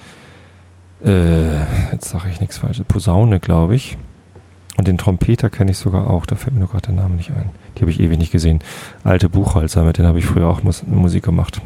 [1.04, 1.60] äh,
[1.92, 3.96] jetzt sage ich nichts Falsches, Posaune, glaube ich.
[4.76, 7.30] Und den Trompeter kenne ich sogar auch, da fällt mir nur gerade der Name nicht
[7.30, 7.50] ein.
[7.76, 8.60] Die habe ich ewig nicht gesehen.
[9.02, 11.60] Alte Buchholzer, mit denen habe ich früher auch Mus Musik gemacht.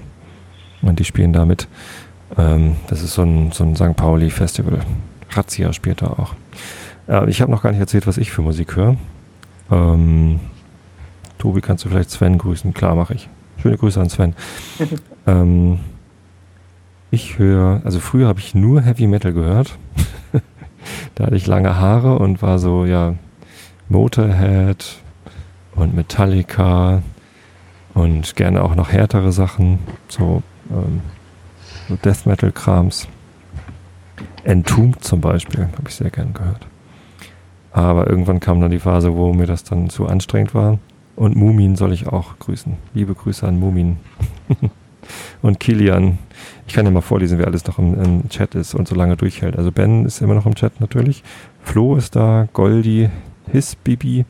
[0.81, 1.69] Und die spielen da mit.
[2.37, 3.97] Ähm, das ist so ein, so ein St.
[3.97, 4.81] Pauli-Festival.
[5.31, 6.35] Razzia spielt da auch.
[7.09, 8.97] Äh, ich habe noch gar nicht erzählt, was ich für Musik höre.
[9.71, 10.41] Ähm,
[11.39, 12.75] Tobi, kannst du vielleicht Sven grüßen?
[12.75, 13.29] Klar, mache ich.
[13.61, 14.35] Schöne Grüße an Sven.
[15.27, 15.81] ähm,
[17.11, 19.77] ich höre, also früher habe ich nur Heavy Metal gehört.
[21.15, 23.15] da hatte ich lange Haare und war so, ja,
[23.89, 24.97] Motorhead
[25.75, 27.03] und Metallica
[27.95, 31.03] und gerne auch noch härtere Sachen, so, ähm,
[31.89, 33.09] so Death Metal Krams.
[34.45, 36.67] Entombed zum Beispiel, habe ich sehr gern gehört.
[37.73, 40.79] Aber irgendwann kam dann die Phase, wo mir das dann zu anstrengend war.
[41.17, 42.77] Und Mumin soll ich auch grüßen.
[42.95, 43.99] Liebe Grüße an Mumin.
[45.43, 46.19] und Kilian.
[46.67, 49.17] Ich kann ja mal vorlesen, wer alles noch im, im Chat ist und so lange
[49.17, 49.57] durchhält.
[49.57, 51.23] Also Ben ist immer noch im Chat natürlich.
[51.63, 53.11] Flo ist da, Goldi,
[53.51, 54.25] His Bibi,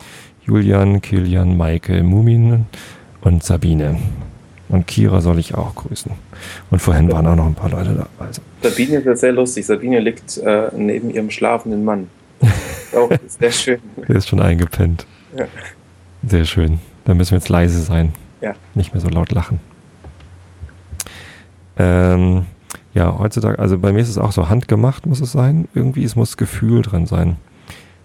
[0.45, 2.67] Julian, Kilian, Maike, Mumin
[3.21, 3.97] und Sabine.
[4.73, 6.11] Und Kira soll ich auch grüßen.
[6.71, 8.07] Und vorhin waren auch noch ein paar Leute da.
[8.19, 8.41] Also.
[8.63, 9.67] Sabine ist ja sehr lustig.
[9.67, 12.09] Sabine liegt äh, neben ihrem schlafenden Mann.
[12.97, 13.81] Auch sehr schön.
[14.09, 15.07] Der ist schon eingepennt.
[15.37, 15.45] Ja.
[16.27, 16.81] Sehr schön.
[17.05, 18.15] Da müssen wir jetzt leise sein.
[18.41, 18.55] Ja.
[18.75, 19.61] Nicht mehr so laut lachen.
[21.79, 22.47] Ähm,
[22.95, 25.69] ja, heutzutage, also bei mir ist es auch so handgemacht, muss es sein.
[25.75, 27.37] Irgendwie, es muss Gefühl drin sein.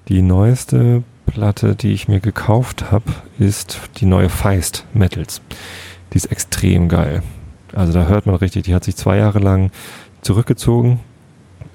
[0.07, 3.05] Die neueste Platte, die ich mir gekauft habe,
[3.39, 5.41] ist die neue Feist Metals.
[6.13, 7.23] Die ist extrem geil.
[7.73, 9.71] Also da hört man richtig, die hat sich zwei Jahre lang
[10.21, 10.99] zurückgezogen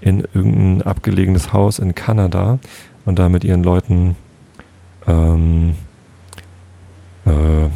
[0.01, 2.59] in irgendein abgelegenes Haus in Kanada
[3.05, 4.17] und da mit ihren Leuten
[5.07, 5.77] ähm,
[7.25, 7.69] äh,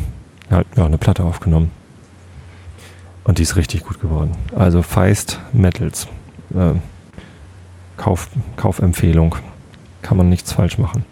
[0.50, 1.70] halt, ja, eine Platte aufgenommen.
[3.24, 4.32] Und die ist richtig gut geworden.
[4.54, 6.06] Also Feist Metals.
[6.54, 6.74] Äh,
[7.96, 9.36] Kauf, Kaufempfehlung.
[10.02, 11.04] Kann man nichts falsch machen.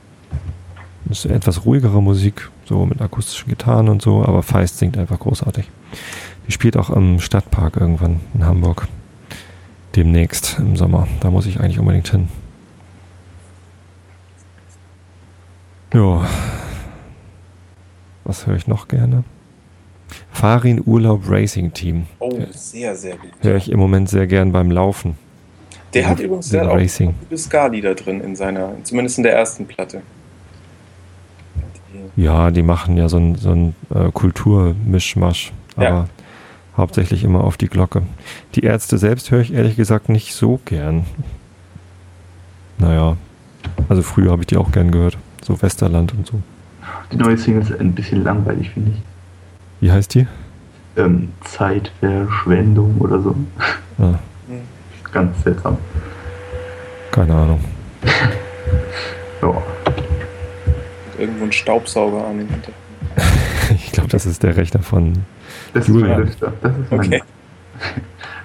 [1.07, 5.19] Das ist etwas ruhigere Musik, so mit akustischen Gitarren und so, aber Feist singt einfach
[5.19, 5.71] großartig.
[6.47, 8.89] Die spielt auch im Stadtpark irgendwann in Hamburg.
[9.97, 11.07] Demnächst im Sommer.
[11.21, 12.29] Da muss ich eigentlich unbedingt hin.
[15.93, 16.27] Ja.
[18.25, 19.25] Was höre ich noch gerne?
[20.33, 22.07] Farin Urlaub Racing Team.
[22.19, 23.31] Oh, sehr, sehr gut.
[23.41, 25.17] Höre ich im Moment sehr gern beim Laufen.
[25.95, 27.15] Der hat übrigens hat auch Racing.
[27.21, 30.03] gute Ska-Lieder drin in seiner, zumindest in der ersten Platte.
[32.16, 36.05] Ja, die machen ja so ein, so ein äh, Kulturmischmasch, aber Ja.
[36.77, 38.03] hauptsächlich immer auf die Glocke.
[38.55, 41.05] Die Ärzte selbst höre ich ehrlich gesagt nicht so gern.
[42.79, 43.16] Naja,
[43.89, 45.16] also früher habe ich die auch gern gehört.
[45.43, 46.41] So Westerland und so.
[47.12, 49.03] Die neue Single ist ein bisschen langweilig, finde ich.
[49.81, 50.27] Wie heißt die?
[50.97, 53.35] Ähm, Zeitverschwendung oder so.
[53.99, 54.15] Ah,
[55.12, 55.79] Ganz seltsam.
[57.11, 57.61] keine Ahnung.
[59.43, 59.62] Ja.
[61.19, 62.77] Irgendwo ein Staubsauger an den Hintergrund.
[63.77, 65.24] Ich glaube, das ist der Rechner von.
[65.73, 66.11] Das Julian.
[66.11, 66.53] ist mein Lüfter.
[66.62, 67.23] Das ist mein Okay.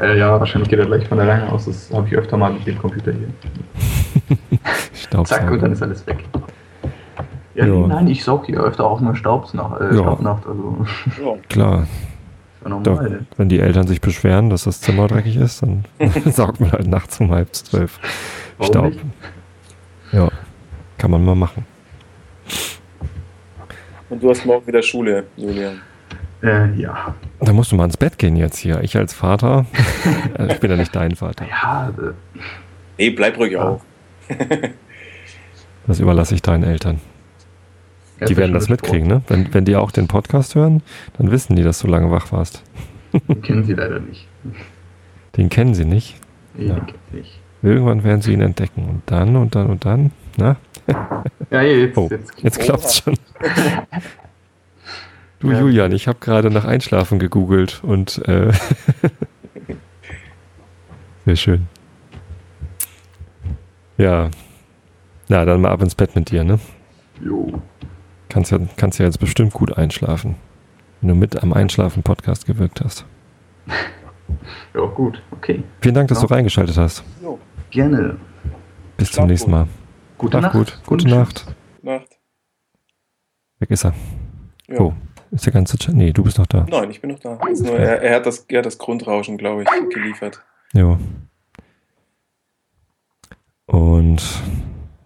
[0.01, 1.65] äh, ja, wahrscheinlich geht er gleich von alleine aus.
[1.65, 3.27] Das habe ich öfter mal mit dem Computer hier.
[5.25, 5.71] Zack, und dann Staubsauger.
[5.71, 6.23] ist alles weg.
[7.55, 7.87] Ja, Ja.
[7.87, 10.01] nein, ich saug hier öfter auch mal Staubs nach, äh, Ja.
[10.03, 10.43] Staubnacht.
[10.47, 10.85] Also,
[11.21, 11.33] Ja.
[11.49, 11.87] Klar,
[12.65, 13.25] ne?
[13.35, 15.83] wenn die Eltern sich beschweren, dass das Zimmer dreckig ist, dann
[16.31, 17.99] saugt man halt nachts um halb zwölf
[18.57, 18.85] Warum Staub.
[18.85, 18.99] nicht?
[20.13, 20.29] Ja,
[20.97, 21.65] kann man mal machen.
[24.09, 25.81] Und du hast morgen wieder Schule, Julian.
[26.41, 27.13] Äh, ja.
[27.41, 28.81] Da musst du mal ins Bett gehen jetzt hier.
[28.81, 29.65] Ich als Vater,
[30.35, 31.45] also ich bin ja nicht dein Vater.
[31.49, 32.11] Ja, äh,
[32.97, 33.61] Nee, bleib ruhig Ja.
[33.63, 33.81] auf.
[35.87, 36.99] Das überlasse ich deinen Eltern.
[38.17, 39.23] Die erste werden das mitkriegen, ne?
[39.27, 40.83] Wenn, wenn die auch den Podcast hören,
[41.17, 42.61] dann wissen die, dass du lange wach warst.
[43.27, 44.27] Den kennen sie leider nicht.
[45.35, 46.15] Den kennen sie nicht.
[46.53, 46.75] Nee, Ja.
[46.75, 47.39] den kennen sie nicht.
[47.63, 48.87] Irgendwann werden sie ihn entdecken.
[48.87, 50.11] Und dann und dann und dann.
[50.37, 50.55] Na,
[51.51, 53.15] Ja, jetzt, Oh, jetzt, jetzt klappt's schon.
[55.39, 55.59] Du Ja.
[55.59, 58.51] Julian, ich habe gerade nach Einschlafen gegoogelt und äh,
[61.25, 61.67] sehr schön.
[63.97, 64.29] Ja.
[65.27, 66.59] Na, dann mal ab ins Bett mit dir, ne?
[67.23, 67.61] Jo.
[68.29, 70.35] Kannst ja, kannst ja jetzt bestimmt gut einschlafen.
[71.01, 73.05] Wenn du mit am Einschlafen-Podcast gewirkt hast.
[74.73, 75.21] Ja, gut.
[75.31, 75.63] Okay.
[75.81, 76.27] Vielen Dank, dass Ja.
[76.27, 77.03] du reingeschaltet hast.
[77.21, 77.39] Jo,
[77.71, 78.17] Gerne.
[78.97, 79.59] Bis Schlaf zum nächsten gut.
[79.61, 79.67] Mal.
[80.19, 80.53] Gute Nacht.
[80.53, 80.79] gut.
[80.85, 81.45] Gute Und Nacht.
[81.81, 82.19] Nacht.
[83.57, 83.93] Weg ist er.
[84.67, 84.79] Ja.
[84.81, 84.93] Oh,
[85.31, 85.95] ist der ganze Chat?
[85.95, 86.67] Nee, du bist noch da.
[86.69, 87.39] Nein, ich bin noch da.
[87.39, 90.43] Nur, er, er, hat das, er hat das Grundrauschen, glaube ich, geliefert.
[90.73, 90.99] Jo.
[93.65, 94.21] Und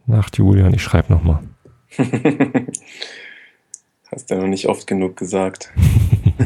[0.06, 1.40] Nacht, Julian, ich schreibe nochmal.
[4.12, 5.72] Hast du ja noch nicht oft genug gesagt.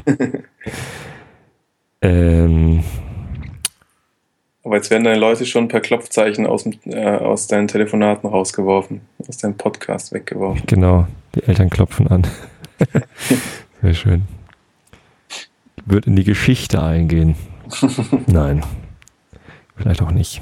[2.01, 2.83] Ähm,
[4.67, 8.99] Aber jetzt werden deine Leute schon per Klopfzeichen aus, dem, äh, aus deinen Telefonaten rausgeworfen,
[9.25, 10.63] aus deinem Podcast weggeworfen.
[10.67, 12.27] genau, die Eltern klopfen an.
[13.81, 14.23] Sehr schön.
[15.85, 17.35] Wird in die Geschichte eingehen.
[18.27, 18.61] Nein.
[19.77, 20.41] Vielleicht auch nicht.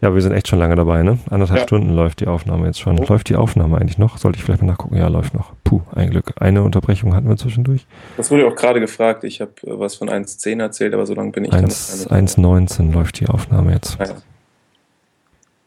[0.00, 1.18] Ja, wir sind echt schon lange dabei, ne?
[1.30, 1.66] Anderthalb Ja.
[1.66, 2.98] Stunden läuft die Aufnahme jetzt schon.
[2.98, 3.04] Oh.
[3.08, 4.18] Läuft die Aufnahme eigentlich noch?
[4.18, 4.96] Sollte ich vielleicht mal nachgucken?
[4.96, 5.52] Ja, läuft noch.
[5.64, 6.32] Puh, ein Glück.
[6.40, 7.86] Eine Unterbrechung hatten wir zwischendurch.
[8.16, 9.24] Das wurde auch gerade gefragt.
[9.24, 12.06] Ich habe äh, was von 1.10 erzählt, aber so lange bin ich dann noch 1
[12.08, 12.36] gar nicht.
[12.38, 13.96] 1.19 läuft die Aufnahme jetzt.
[13.98, 14.06] Ja.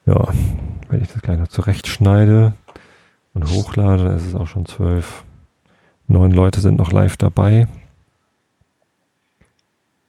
[0.06, 0.28] Ja,
[0.90, 2.54] wenn ich das gleich noch zurechtschneide
[3.34, 5.24] und hochlade, dann ist es auch schon zwölf.
[6.08, 7.68] Neun Leute sind noch live dabei.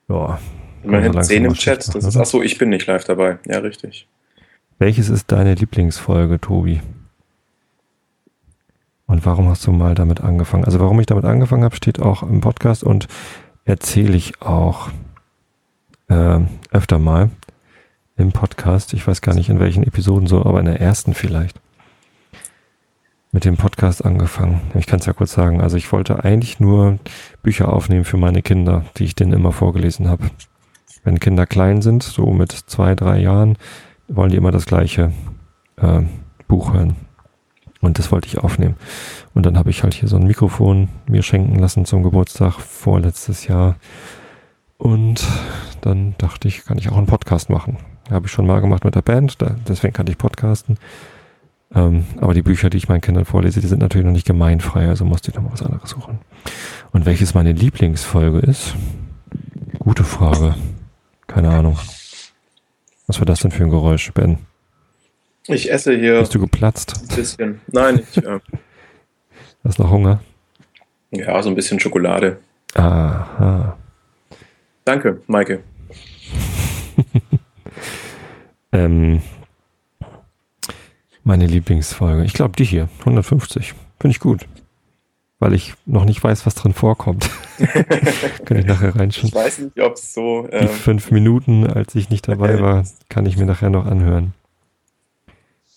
[0.08, 0.38] Ja.
[0.82, 1.94] Immerhin langsam 10 im Chat.
[1.94, 3.38] Das ist, achso, ich bin nicht live dabei.
[3.46, 4.08] Ja, richtig.
[4.78, 6.80] Welches ist deine Lieblingsfolge, Tobi?
[9.06, 10.64] Und warum hast du mal damit angefangen?
[10.64, 13.08] Also warum ich damit angefangen habe, steht auch im Podcast und
[13.64, 14.90] erzähle ich auch
[16.08, 16.40] äh,
[16.70, 17.30] öfter mal
[18.16, 18.92] im Podcast.
[18.92, 21.60] Ich weiß gar nicht in welchen Episoden so, aber in der ersten vielleicht.
[23.32, 24.60] mit dem Podcast angefangen?
[24.74, 25.60] Ich kann es ja kurz sagen.
[25.60, 26.98] Also ich wollte eigentlich nur
[27.42, 30.30] Bücher aufnehmen für meine Kinder, die ich denen immer vorgelesen habe.
[31.08, 33.56] Wenn Kinder klein sind, so mit zwei, drei Jahren,
[34.08, 35.10] wollen die immer das gleiche
[35.78, 36.02] äh,
[36.48, 36.96] Buch hören.
[37.80, 38.76] Und das wollte ich aufnehmen.
[39.32, 43.46] Und dann habe ich halt hier so ein Mikrofon mir schenken lassen zum Geburtstag vorletztes
[43.46, 43.76] Jahr.
[44.76, 45.26] Und
[45.80, 47.78] dann dachte ich, kann ich auch einen Podcast machen.
[48.10, 50.76] Habe ich schon mal gemacht mit der Band, da, deswegen kann ich podcasten.
[51.74, 54.88] Ähm, aber die Bücher, die ich meinen Kindern vorlese, die sind natürlich noch nicht gemeinfrei,
[54.88, 56.18] also musste ich noch mal was anderes suchen.
[56.92, 58.74] Und welches meine Lieblingsfolge ist?
[59.78, 60.54] Gute Frage.
[61.28, 61.78] Keine Ahnung.
[63.06, 64.38] Was war das denn für ein Geräusch, Ben?
[65.46, 66.18] Ich esse hier.
[66.18, 67.00] Bist du geplatzt?
[67.00, 67.60] Ein bisschen.
[67.68, 68.16] Nein, ich.
[68.18, 68.40] Äh,
[69.64, 70.20] Hast noch Hunger?
[71.10, 72.38] Ja, so ein bisschen Schokolade.
[72.74, 73.76] Aha.
[74.84, 75.62] Danke, Maike.
[78.72, 79.22] ähm,
[81.24, 82.24] meine Lieblingsfolge.
[82.24, 82.88] Ich glaube, die hier.
[83.00, 83.74] 150.
[84.00, 84.46] Finde ich gut.
[85.40, 87.30] Weil ich noch nicht weiß, was drin vorkommt.
[88.44, 89.28] kann ich nachher reinschauen.
[89.28, 90.48] Ich weiß nicht, ob es so.
[90.48, 94.34] Die ähm, fünf Minuten, als ich nicht dabei war, kann ich mir nachher noch anhören.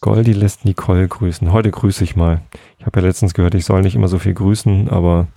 [0.01, 1.51] Goldi lässt Nicole grüßen.
[1.53, 2.41] Heute grüße ich mal.
[2.79, 5.27] Ich habe ja letztens gehört, ich soll nicht immer so viel grüßen, aber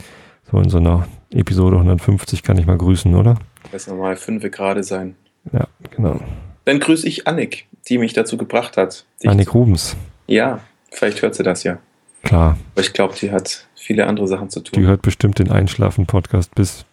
[0.51, 3.39] so in so einer Episode 150 kann ich mal grüßen, oder?
[3.73, 5.17] Das normal fünf gerade sein.
[5.53, 6.19] Ja, genau.
[6.65, 9.05] Dann grüße ich Annik, die mich dazu gebracht hat.
[9.27, 9.97] Annik Rubens.
[10.27, 10.61] Ja,
[10.91, 11.79] vielleicht hört sie das ja.
[12.25, 12.59] Klar.
[12.73, 14.81] Aber ich glaube, die hat viele andere Sachen zu tun.
[14.81, 16.85] Die hört bestimmt den Einschlafen-Podcast bis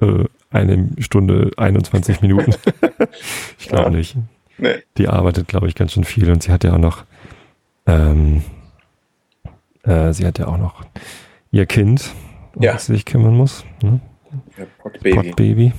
[0.00, 2.54] äh, eine Stunde 21 Minuten.
[3.58, 3.90] ich glaube ja.
[3.90, 4.16] nicht.
[4.58, 4.82] Nee.
[4.98, 7.04] Die arbeitet, glaube ich, ganz schön viel und sie hat ja auch noch
[7.86, 8.42] ähm,
[9.82, 10.84] äh, sie hat ja auch noch
[11.50, 12.12] ihr Kind,
[12.54, 12.72] um ja.
[12.72, 13.64] das sie sich kümmern muss.
[13.82, 14.00] Ne?
[14.56, 15.14] Ja, Potbaby.
[15.14, 15.72] Potbaby.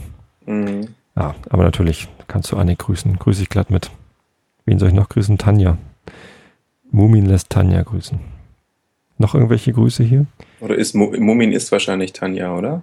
[0.45, 0.87] Mhm.
[1.15, 3.17] Ja, aber natürlich kannst du Annik grüßen.
[3.17, 3.91] Grüße ich glatt mit.
[4.65, 5.37] Wen soll ich noch grüßen?
[5.37, 5.77] Tanja.
[6.91, 8.19] Mumin lässt Tanja grüßen.
[9.23, 10.25] Noch irgendwelche Grüße hier?
[10.59, 12.81] Oder ist Mumin ist wahrscheinlich Tanja, oder?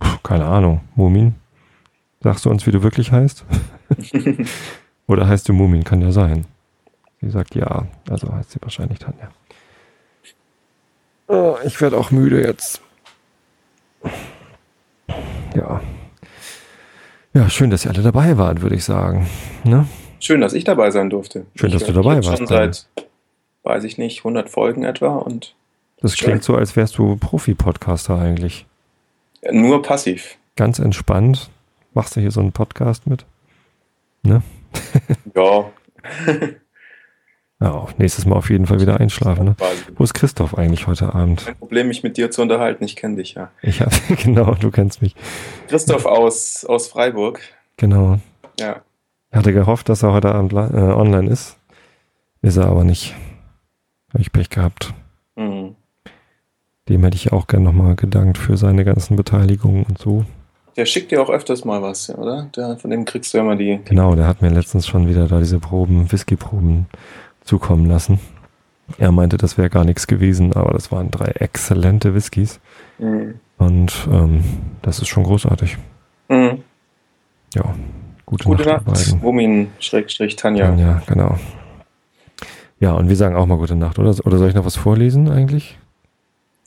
[0.00, 0.80] Puh, keine Ahnung.
[0.96, 1.36] Mumin?
[2.20, 3.44] Sagst du uns, wie du wirklich heißt?
[5.06, 5.84] Oder heißt du Mumin?
[5.84, 6.46] Kann ja sein.
[7.20, 9.30] Sie sagt ja, also heißt sie wahrscheinlich Tanja.
[11.28, 12.82] Oh, ich werde auch müde jetzt.
[15.54, 15.80] Ja.
[17.34, 19.28] Ja, schön, dass ihr alle dabei wart, würde ich sagen.
[19.62, 19.86] Ne?
[20.18, 21.46] Schön, dass ich dabei sein durfte.
[21.54, 22.38] Schön, ich dass du dabei warst.
[22.38, 22.88] Schon seit,
[23.62, 25.54] weiß ich nicht, 100 Folgen etwa und.
[26.00, 28.66] Das klingt so, als wärst du Profi-Podcaster eigentlich.
[29.50, 30.36] Nur passiv.
[30.56, 31.50] Ganz entspannt.
[31.94, 33.24] Machst du hier so einen Podcast mit?
[34.22, 34.42] Ne?
[35.36, 35.70] ja.
[37.60, 39.44] Ja, nächstes Mal auf jeden Fall wieder einschlafen.
[39.44, 39.56] Ne?
[39.94, 41.46] Wo ist Christoph eigentlich heute Abend?
[41.46, 42.82] Kein Problem, mich mit dir zu unterhalten.
[42.82, 43.52] Ich kenne dich ja.
[43.62, 45.14] Ich habe, genau, du kennst mich.
[45.68, 47.40] Christoph aus, aus Freiburg.
[47.76, 48.18] Genau.
[48.58, 48.82] Ja.
[49.30, 51.56] Ich hatte gehofft, dass er heute Abend äh, online ist.
[52.42, 53.14] Ist er aber nicht.
[54.12, 54.92] Habe ich Pech gehabt.
[55.36, 55.74] Mhm.
[56.88, 60.24] Dem hätte ich auch gern nochmal gedankt für seine ganzen Beteiligungen und so.
[60.76, 62.48] Der schickt dir auch öfters mal was, oder?
[62.56, 63.80] Der, von dem kriegst du immer die.
[63.84, 66.86] Genau, der hat mir letztens schon wieder da diese Proben, Whisky-Proben
[67.42, 68.18] zukommen lassen.
[68.98, 72.60] Er meinte, das wäre gar nichts gewesen, aber das waren drei exzellente Whiskys.
[72.98, 73.34] Mhm.
[73.58, 74.42] Und ähm,
[74.82, 75.76] das ist schon großartig.
[76.28, 76.62] Mhm.
[77.54, 77.74] Ja,
[78.26, 78.86] gute, gute Nacht.
[78.86, 79.22] Nacht.
[79.22, 80.66] Wumin, Schrägstrich, Tanja.
[80.66, 81.38] Tanja, genau.
[82.82, 84.10] Ja, und wir sagen auch mal gute Nacht, oder?
[84.26, 85.78] Oder soll ich noch was vorlesen eigentlich?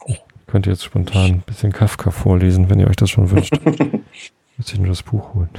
[0.06, 3.54] Ich könnte jetzt spontan ein bisschen Kafka vorlesen, wenn ihr euch das schon wünscht.
[4.58, 5.50] Muss ich nur das Buch holen.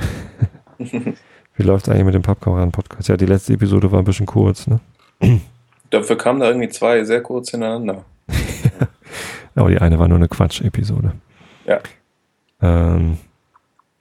[1.56, 3.06] Wie läuft es eigentlich mit dem Pappkameraden-Podcast?
[3.10, 4.80] Ja, die letzte Episode war ein bisschen kurz, ne?
[5.90, 8.06] Dafür kamen da irgendwie zwei sehr kurz hintereinander.
[9.56, 11.12] Aber die eine war nur eine Quatsch-Episode.
[11.66, 11.80] Ja.
[12.62, 13.18] Ähm,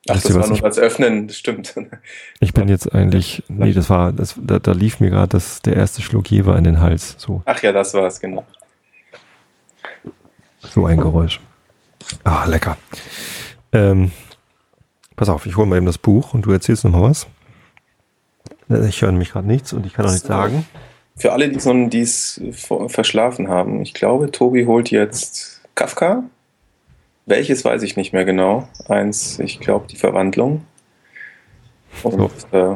[0.07, 1.73] Ach, das war nur das Öffnen, das stimmt.
[2.39, 6.01] Ich bin jetzt eigentlich, nee, das war, das, da, da lief mir gerade der erste
[6.01, 7.15] Schluck Jever in den Hals.
[7.17, 7.41] So.
[7.45, 8.45] Ach ja, das war es, genau.
[10.59, 11.39] So ein Geräusch.
[12.23, 12.77] Ah, lecker.
[13.71, 14.11] Ähm,
[15.15, 17.27] pass auf, ich hole mal eben das Buch und du erzählst nochmal was.
[18.87, 20.65] Ich höre nämlich gerade nichts und ich kann auch nichts sagen.
[21.15, 22.41] Für alle, die es
[22.87, 26.23] verschlafen haben, ich glaube, Tobi holt jetzt Kafka.
[27.25, 28.67] Welches weiß ich nicht mehr genau.
[28.87, 30.65] Eins, ich glaube, die Verwandlung.
[32.03, 32.75] Und äh,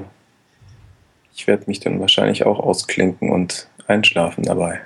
[1.36, 4.82] ich werde mich dann wahrscheinlich auch ausklinken und einschlafen dabei.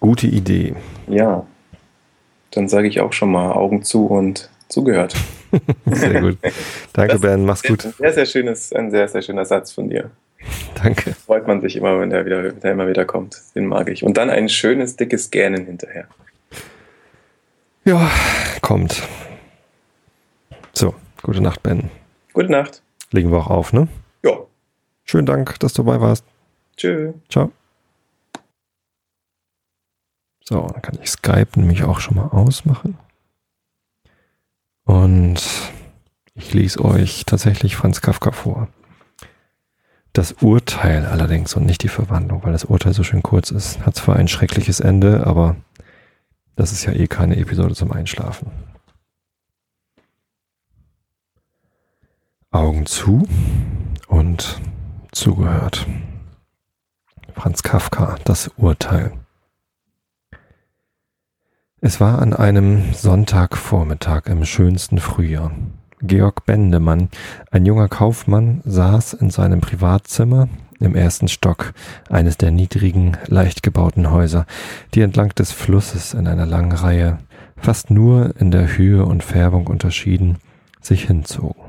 [0.00, 0.74] Gute Idee.
[1.08, 1.46] Ja.
[2.52, 5.14] Dann sage ich auch schon mal Augen zu und zugehört.
[5.86, 6.38] sehr gut.
[6.92, 7.44] Danke, Ben.
[7.44, 7.84] Mach's gut.
[7.84, 10.10] Ein sehr, sehr schönes, ein sehr, sehr schöner Satz von dir.
[10.82, 11.14] Danke.
[11.14, 13.40] Freut man sich immer, wenn der, wieder, wenn der immer wieder kommt.
[13.54, 14.02] Den mag ich.
[14.02, 16.06] Und dann ein schönes, dickes Gähnen hinterher.
[17.84, 18.08] Ja,
[18.60, 19.02] kommt.
[20.72, 21.90] So, gute Nacht, Ben.
[22.32, 22.80] Gute Nacht.
[23.10, 23.88] Legen wir auch auf, ne?
[24.22, 24.38] Ja.
[25.04, 26.24] Schönen Dank, dass du dabei warst.
[26.76, 27.12] Tschö.
[27.28, 27.50] Ciao.
[30.44, 32.96] So, dann kann ich Skype nämlich auch schon mal ausmachen.
[34.84, 35.42] Und
[36.34, 38.68] ich lese euch tatsächlich Franz Kafka vor.
[40.12, 43.96] Das Urteil allerdings und nicht die Verwandlung, weil das Urteil so schön kurz ist, hat
[43.96, 45.56] zwar ein schreckliches Ende, aber
[46.56, 48.50] das ist ja eh keine Episode zum Einschlafen.
[52.50, 53.26] Augen zu
[54.08, 54.60] und
[55.12, 55.86] zugehört.
[57.34, 59.12] Franz Kafka, das Urteil.
[61.80, 65.50] Es war an einem Sonntagvormittag im schönsten Frühjahr.
[66.00, 67.08] Georg Bendemann,
[67.50, 70.48] ein junger Kaufmann, saß in seinem Privatzimmer
[70.82, 71.72] im ersten Stock
[72.10, 74.46] eines der niedrigen, leicht gebauten Häuser,
[74.94, 77.18] die entlang des Flusses in einer langen Reihe,
[77.56, 80.38] fast nur in der Höhe und Färbung unterschieden,
[80.80, 81.62] sich hinzogen.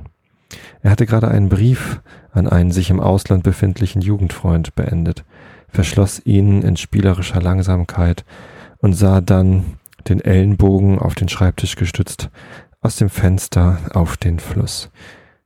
[0.81, 5.23] Er hatte gerade einen Brief an einen sich im Ausland befindlichen Jugendfreund beendet,
[5.69, 8.25] verschloss ihn in spielerischer Langsamkeit
[8.79, 9.77] und sah dann,
[10.09, 12.29] den Ellenbogen auf den Schreibtisch gestützt,
[12.81, 14.91] aus dem Fenster auf den Fluss,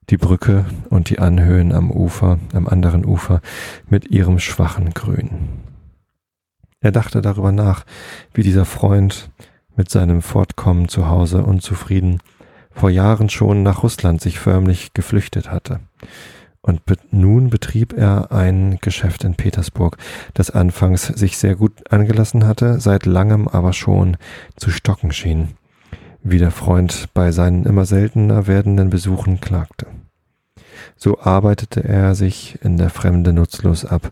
[0.10, 3.42] die Brücke und die Anhöhen am Ufer, am anderen Ufer
[3.90, 5.50] mit ihrem schwachen Grün.
[6.80, 7.86] Er dachte darüber nach,
[8.34, 9.30] wie dieser Freund
[9.76, 12.20] mit seinem Fortkommen zu Hause unzufrieden
[12.72, 15.80] vor Jahren schon nach Russland sich förmlich geflüchtet hatte.
[16.62, 19.98] Und be nun betrieb er ein Geschäft in Petersburg,
[20.34, 24.18] das anfangs sich sehr gut angelassen hatte, seit langem aber schon
[24.58, 25.50] zu stocken schien,
[26.30, 29.88] wie der Freund bei seinen immer seltener werdenden Besuchen klagte.
[30.96, 34.12] So arbeitete er sich in der Fremde nutzlos ab.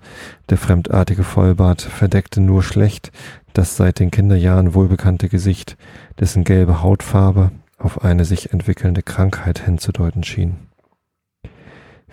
[0.50, 3.12] Der fremdartige Vollbart verdeckte nur schlecht
[3.56, 5.78] das seit den Kinderjahren wohlbekannte Gesicht,
[6.20, 10.58] dessen gelbe Hautfarbe auf eine sich entwickelnde Krankheit hinzudeuten schien.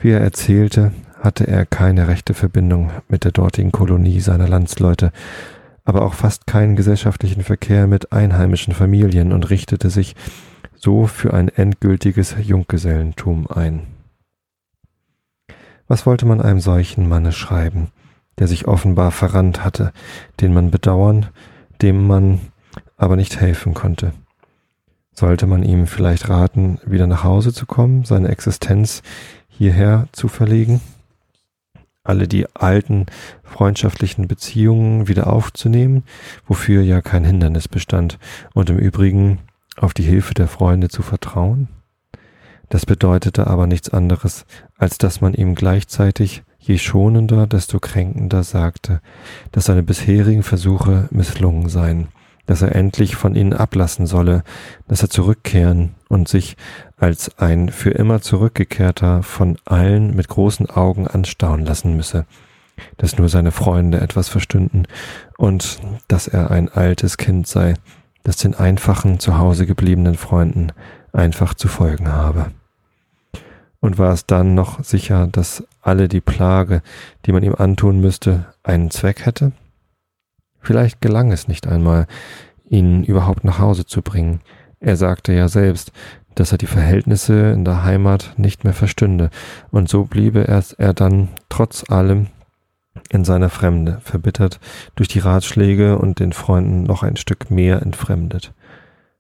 [0.01, 5.12] Wie er erzählte, hatte er keine rechte Verbindung mit der dortigen Kolonie seiner Landsleute,
[5.84, 10.14] aber auch fast keinen gesellschaftlichen Verkehr mit einheimischen Familien und richtete sich
[10.76, 13.86] so für ein endgültiges Junggesellentum ein.
[15.88, 17.88] Was wollte man einem solchen Manne schreiben,
[18.38, 19.92] der sich offenbar verrannt hatte,
[20.40, 21.26] den man bedauern,
[21.82, 22.40] dem man
[22.96, 24.12] aber nicht helfen konnte?
[25.12, 29.02] Sollte man ihm vielleicht raten, wieder nach Hause zu kommen, seine Existenz
[29.48, 30.80] hierher zu verlegen?
[32.05, 33.07] Alle die alten
[33.45, 36.03] freundschaftlichen Beziehungen wieder aufzunehmen,
[36.47, 38.19] wofür ja kein Hindernis bestand,
[38.55, 39.39] und im Übrigen
[39.77, 41.69] auf die Hilfe der Freunde zu vertrauen?
[42.70, 44.47] Das bedeutete aber nichts anderes,
[44.77, 49.01] als dass man ihm gleichzeitig je schonender, desto kränkender sagte,
[49.53, 52.09] dass seine bisherigen Versuche misslungen seien
[52.47, 54.43] dass er endlich von ihnen ablassen solle,
[54.89, 56.57] dass er zurückkehren und sich
[57.03, 62.27] als ein für immer zurückgekehrter von allen mit großen Augen anstauen lassen müsse,
[62.97, 64.87] dass nur seine Freunde etwas verstünden
[65.37, 67.74] und dass er ein altes Kind sei,
[68.23, 70.69] das den einfachen zu Hause gebliebenen Freunden
[71.12, 72.53] einfach zu folgen habe.
[73.81, 76.83] Und war es dann noch sicher, dass alle die Plage,
[77.27, 79.51] die man ihm antun müsste, einen Zweck hätte?
[80.61, 82.07] Vielleicht gelang es nicht einmal,
[82.69, 84.41] ihn überhaupt nach Hause zu bringen.
[84.79, 85.93] Er sagte ja selbst,
[86.34, 89.30] dass er die Verhältnisse in der Heimat nicht mehr verstünde,
[89.70, 92.28] und so bliebe er, er dann trotz allem
[93.10, 94.60] in seiner Fremde, verbittert
[94.94, 98.52] durch die Ratschläge und den Freunden noch ein Stück mehr entfremdet.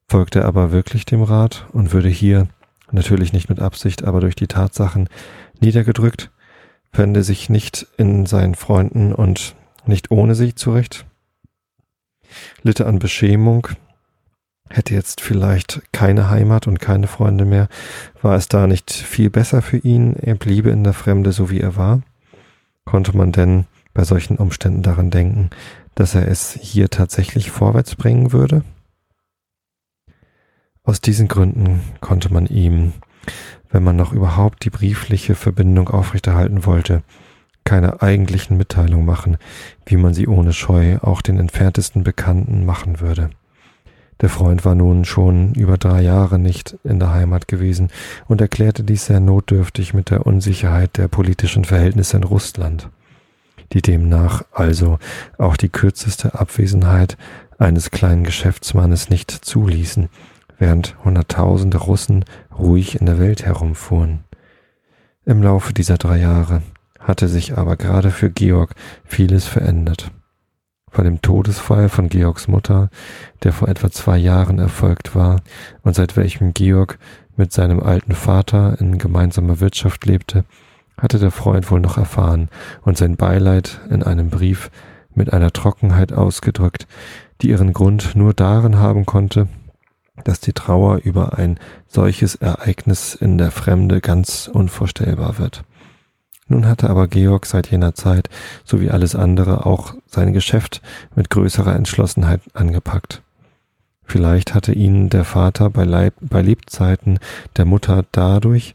[0.08, 2.48] Folgte er aber wirklich dem Rat und würde hier,
[2.90, 5.08] natürlich nicht mit Absicht, aber durch die Tatsachen
[5.60, 6.30] niedergedrückt,
[6.92, 9.54] fände sich nicht in seinen Freunden und
[9.86, 11.06] nicht ohne sie zurecht?
[12.62, 13.68] litte an Beschämung,
[14.72, 17.68] hätte jetzt vielleicht keine Heimat und keine Freunde mehr.
[18.20, 21.60] War es da nicht viel besser für ihn, er bliebe in der Fremde so wie
[21.60, 22.02] er war?
[22.84, 25.50] Konnte man denn bei solchen Umständen daran denken,
[25.94, 28.64] dass er es hier tatsächlich vorwärts bringen würde?
[30.84, 32.94] Aus diesen Gründen konnte man ihm,
[33.70, 37.02] wenn man noch überhaupt die briefliche Verbindung aufrechterhalten wollte,
[37.64, 39.36] keine eigentlichen Mitteilungen machen,
[39.86, 43.30] wie man sie ohne Scheu auch den entferntesten Bekannten machen würde.
[44.20, 47.90] Der Freund war nun schon über drei Jahre nicht in der Heimat gewesen
[48.28, 52.88] und erklärte dies sehr notdürftig mit der Unsicherheit der politischen Verhältnisse in Russland,
[53.72, 54.98] die demnach also
[55.38, 57.16] auch die kürzeste Abwesenheit
[57.58, 60.08] eines kleinen Geschäftsmannes nicht zuließen,
[60.58, 62.24] während Hunderttausende Russen
[62.56, 64.20] ruhig in der Welt herumfuhren.
[65.24, 66.62] Im Laufe dieser drei Jahre
[67.00, 68.74] hatte sich aber gerade für Georg
[69.04, 70.12] vieles verändert.
[70.92, 72.90] Von dem Todesfall von Georgs Mutter,
[73.42, 75.40] der vor etwa zwei Jahren erfolgt war
[75.82, 76.98] und seit welchem Georg
[77.34, 80.44] mit seinem alten Vater in gemeinsamer Wirtschaft lebte,
[80.98, 82.50] hatte der Freund wohl noch erfahren
[82.82, 84.70] und sein Beileid in einem Brief
[85.14, 86.86] mit einer Trockenheit ausgedrückt,
[87.40, 89.48] die ihren Grund nur darin haben konnte,
[90.24, 95.64] dass die Trauer über ein solches Ereignis in der Fremde ganz unvorstellbar wird.
[96.52, 98.28] Nun hatte aber Georg seit jener Zeit,
[98.62, 100.82] so wie alles andere, auch sein Geschäft
[101.16, 103.22] mit größerer Entschlossenheit angepackt.
[104.04, 107.18] Vielleicht hatte ihn der Vater bei, Leib, bei Lebzeiten
[107.56, 108.74] der Mutter dadurch,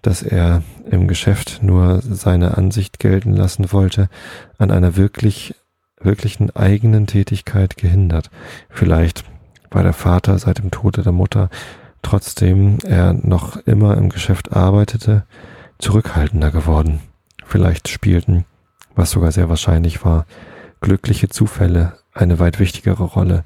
[0.00, 4.08] dass er im Geschäft nur seine Ansicht gelten lassen wollte,
[4.56, 5.54] an einer wirklich,
[6.00, 8.30] wirklichen eigenen Tätigkeit gehindert.
[8.70, 9.24] Vielleicht
[9.70, 11.50] war der Vater seit dem Tode der Mutter,
[12.00, 15.24] trotzdem er noch immer im Geschäft arbeitete,
[15.82, 17.00] zurückhaltender geworden.
[17.44, 18.44] Vielleicht spielten,
[18.94, 20.26] was sogar sehr wahrscheinlich war,
[20.80, 23.44] glückliche Zufälle eine weit wichtigere Rolle.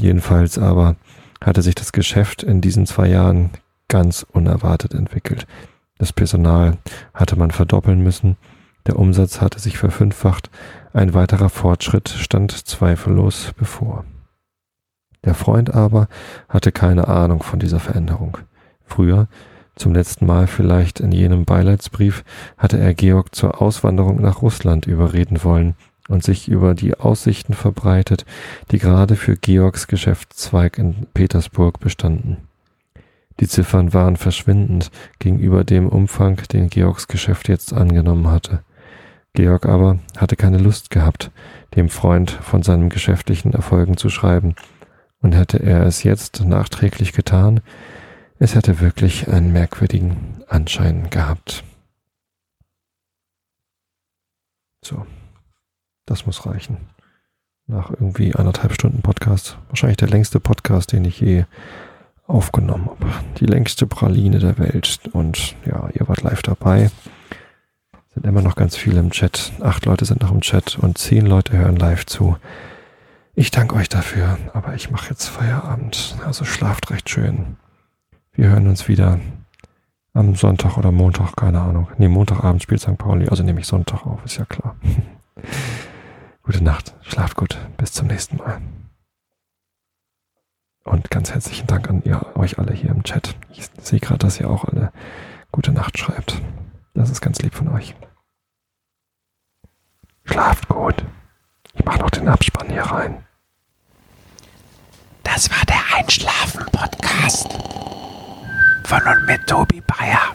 [0.00, 0.96] Jedenfalls aber
[1.42, 3.50] hatte sich das Geschäft in diesen zwei Jahren
[3.88, 5.46] ganz unerwartet entwickelt.
[5.98, 6.78] Das Personal
[7.12, 8.36] hatte man verdoppeln müssen,
[8.86, 10.50] der Umsatz hatte sich verfünffacht,
[10.92, 14.04] ein weiterer Fortschritt stand zweifellos bevor.
[15.24, 16.08] Der Freund aber
[16.48, 18.38] hatte keine Ahnung von dieser Veränderung.
[18.84, 19.28] Früher,
[19.76, 22.24] zum letzten Mal vielleicht in jenem Beileidsbrief,
[22.56, 25.74] hatte er Georg zur Auswanderung nach Russland überreden wollen
[26.08, 28.24] und sich über die Aussichten verbreitet,
[28.70, 32.36] die gerade für Georgs Geschäftszweig in Petersburg bestanden.
[33.40, 38.60] Die Ziffern waren verschwindend gegenüber dem Umfang, den Georgs Geschäft jetzt angenommen hatte.
[39.32, 41.32] Georg aber hatte keine Lust gehabt,
[41.74, 44.54] dem Freund von seinen geschäftlichen Erfolgen zu schreiben,
[45.20, 47.60] und hätte er es jetzt nachträglich getan,
[48.38, 51.64] es hätte wirklich einen merkwürdigen Anschein gehabt.
[54.84, 55.06] So,
[56.06, 56.76] das muss reichen.
[57.66, 59.56] Nach irgendwie anderthalb Stunden Podcast.
[59.68, 61.44] Wahrscheinlich der längste Podcast, den ich je
[62.26, 63.06] aufgenommen habe.
[63.40, 65.00] Die längste Praline der Welt.
[65.12, 66.90] Und ja, ihr wart live dabei.
[68.12, 69.52] Sind immer noch ganz viele im Chat.
[69.60, 72.36] Acht Leute sind noch im Chat und zehn Leute hören live zu.
[73.34, 76.16] Ich danke euch dafür, aber ich mache jetzt Feierabend.
[76.24, 77.56] Also schlaft recht schön.
[78.36, 79.20] Wir hören uns wieder
[80.12, 81.88] am Sonntag oder Montag, keine Ahnung.
[81.98, 82.98] Nee, Montagabend spielt St.
[82.98, 84.74] Pauli, also nehme ich Sonntag auf, ist ja klar.
[86.42, 88.60] Gute Nacht, schlaft gut, bis zum nächsten Mal.
[90.82, 93.36] Und ganz herzlichen Dank an ihr, euch alle hier im Chat.
[93.50, 94.92] Ich sehe gerade, dass ihr auch alle
[95.52, 96.42] gute Nacht schreibt.
[96.92, 97.94] Das ist ganz lieb von euch.
[100.24, 101.04] Schlaft gut.
[101.74, 103.24] Ich mache noch den Abspann hier rein.
[105.22, 107.48] Das war der Einschlafen-Podcast
[108.86, 110.34] von und mit Tobi Bayer.